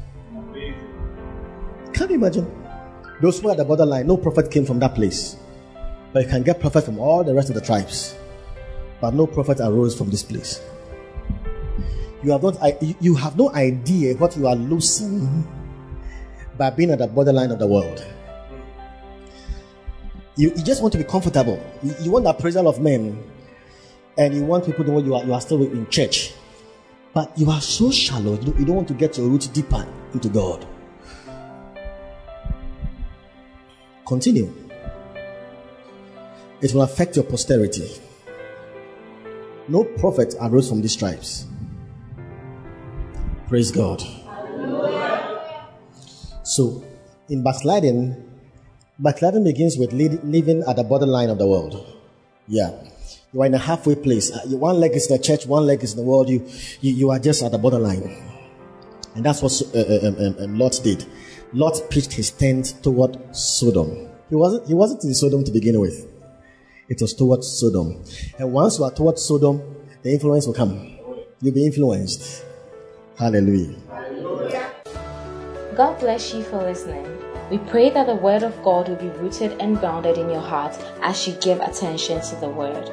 Can 1.93 2.09
you 2.09 2.15
imagine? 2.15 2.51
Those 3.21 3.39
who 3.39 3.49
are 3.49 3.53
at 3.53 3.59
the 3.59 3.65
borderline, 3.65 4.07
no 4.07 4.17
prophet 4.17 4.51
came 4.51 4.65
from 4.65 4.79
that 4.79 4.95
place. 4.95 5.37
But 6.13 6.25
you 6.25 6.29
can 6.29 6.43
get 6.43 6.59
prophet 6.61 6.85
from 6.85 6.99
all 6.99 7.23
the 7.23 7.35
rest 7.35 7.51
of 7.51 7.55
the 7.55 7.61
tribes. 7.61 8.17
But 9.01 9.15
no 9.15 9.27
prophet 9.27 9.61
arose 9.61 9.97
from 9.97 10.11
this 10.11 10.23
place. 10.23 10.63
You 12.23 12.33
have 12.33 12.43
not 12.43 12.59
you 13.01 13.15
have 13.15 13.37
no 13.37 13.53
idea 13.55 14.15
what 14.17 14.37
you 14.37 14.47
are 14.47 14.57
losing 14.57 15.47
by 16.59 16.71
being 16.71 16.91
at 16.91 16.99
the 16.99 17.07
borderline 17.07 17.51
of 17.51 17.59
the 17.59 17.67
world. 17.67 18.05
You, 20.37 20.51
you 20.55 20.63
just 20.63 20.83
want 20.83 20.93
to 20.93 20.99
be 20.99 21.05
comfortable. 21.05 21.63
You, 21.83 21.95
you 22.03 22.11
want 22.11 22.25
the 22.25 22.31
appraisal 22.31 22.69
of 22.69 22.81
men, 22.81 23.23
and 24.21 24.35
you 24.35 24.45
want 24.45 24.67
people 24.67 24.85
to 24.85 24.91
know 24.93 24.99
you 24.99 25.15
are, 25.15 25.25
you 25.25 25.33
are 25.33 25.41
still 25.41 25.63
in 25.63 25.89
church. 25.89 26.35
But 27.15 27.33
you 27.39 27.51
are 27.51 27.61
so 27.61 27.91
shallow, 27.91 28.35
you 28.35 28.43
don't, 28.43 28.61
you 28.61 28.67
don't 28.67 28.77
want 28.77 28.89
to 28.89 28.95
get 28.95 29.17
your 29.17 29.27
roots 29.27 29.47
deeper 29.47 29.87
into 30.13 30.29
God. 30.29 30.67
Continue. 34.07 34.53
It 36.61 36.75
will 36.75 36.83
affect 36.83 37.17
your 37.17 37.25
posterity. 37.25 37.91
No 39.69 39.85
prophet 39.85 40.35
arose 40.39 40.69
from 40.69 40.83
these 40.83 40.97
tribes. 40.97 41.47
Praise 43.49 43.73
God. 43.73 44.03
So, 46.45 46.85
in 47.31 47.43
backsliding, 47.43 48.23
backsliding 48.99 49.45
begins 49.45 49.79
with 49.79 49.95
living 49.95 50.63
at 50.69 50.77
the 50.77 50.85
borderline 50.85 51.31
of 51.31 51.39
the 51.39 51.47
world. 51.47 51.87
Yeah. 52.47 52.90
You 53.33 53.43
are 53.43 53.47
in 53.47 53.55
a 53.55 53.59
halfway 53.59 53.95
place. 53.95 54.33
Uh, 54.33 54.41
one 54.57 54.81
leg 54.81 54.93
is 54.93 55.09
in 55.09 55.17
the 55.17 55.23
church, 55.23 55.47
one 55.47 55.65
leg 55.65 55.85
is 55.85 55.93
in 55.93 55.99
the 55.99 56.05
world. 56.05 56.29
You, 56.29 56.45
you, 56.81 56.95
you 56.95 57.11
are 57.11 57.19
just 57.19 57.43
at 57.43 57.53
the 57.53 57.59
borderline. 57.59 58.03
And 59.15 59.25
that's 59.25 59.41
what 59.41 59.53
uh, 59.75 59.79
uh, 59.79 60.09
um, 60.09 60.17
um, 60.19 60.37
um, 60.41 60.59
Lot 60.59 60.81
did. 60.83 61.07
Lot 61.53 61.81
pitched 61.91 62.13
his 62.13 62.31
tent 62.31 62.75
toward 62.83 63.19
Sodom. 63.35 64.09
He 64.29 64.35
wasn't, 64.35 64.67
he 64.67 64.75
wasn't 64.75 65.05
in 65.05 65.15
Sodom 65.15 65.45
to 65.45 65.53
begin 65.53 65.79
with. 65.79 66.09
It 66.89 67.01
was 67.01 67.15
towards 67.15 67.47
Sodom. 67.49 68.03
And 68.39 68.53
once 68.53 68.79
you 68.79 68.85
are 68.85 68.91
towards 68.91 69.23
Sodom, 69.23 69.63
the 70.03 70.13
influence 70.13 70.47
will 70.47 70.55
come. 70.55 70.99
You'll 71.41 71.55
be 71.55 71.67
influenced. 71.67 72.45
Hallelujah. 73.17 73.77
God 75.77 75.99
bless 76.01 76.35
you 76.35 76.43
for 76.43 76.59
listening. 76.59 77.07
We 77.49 77.59
pray 77.59 77.91
that 77.91 78.07
the 78.07 78.15
Word 78.15 78.43
of 78.43 78.61
God 78.63 78.89
will 78.89 78.97
be 78.97 79.09
rooted 79.19 79.53
and 79.61 79.79
grounded 79.79 80.19
in 80.19 80.31
your 80.31 80.41
heart 80.41 80.77
as 81.01 81.29
you 81.29 81.35
give 81.35 81.61
attention 81.61 82.21
to 82.21 82.37
the 82.37 82.49
Word. 82.49 82.93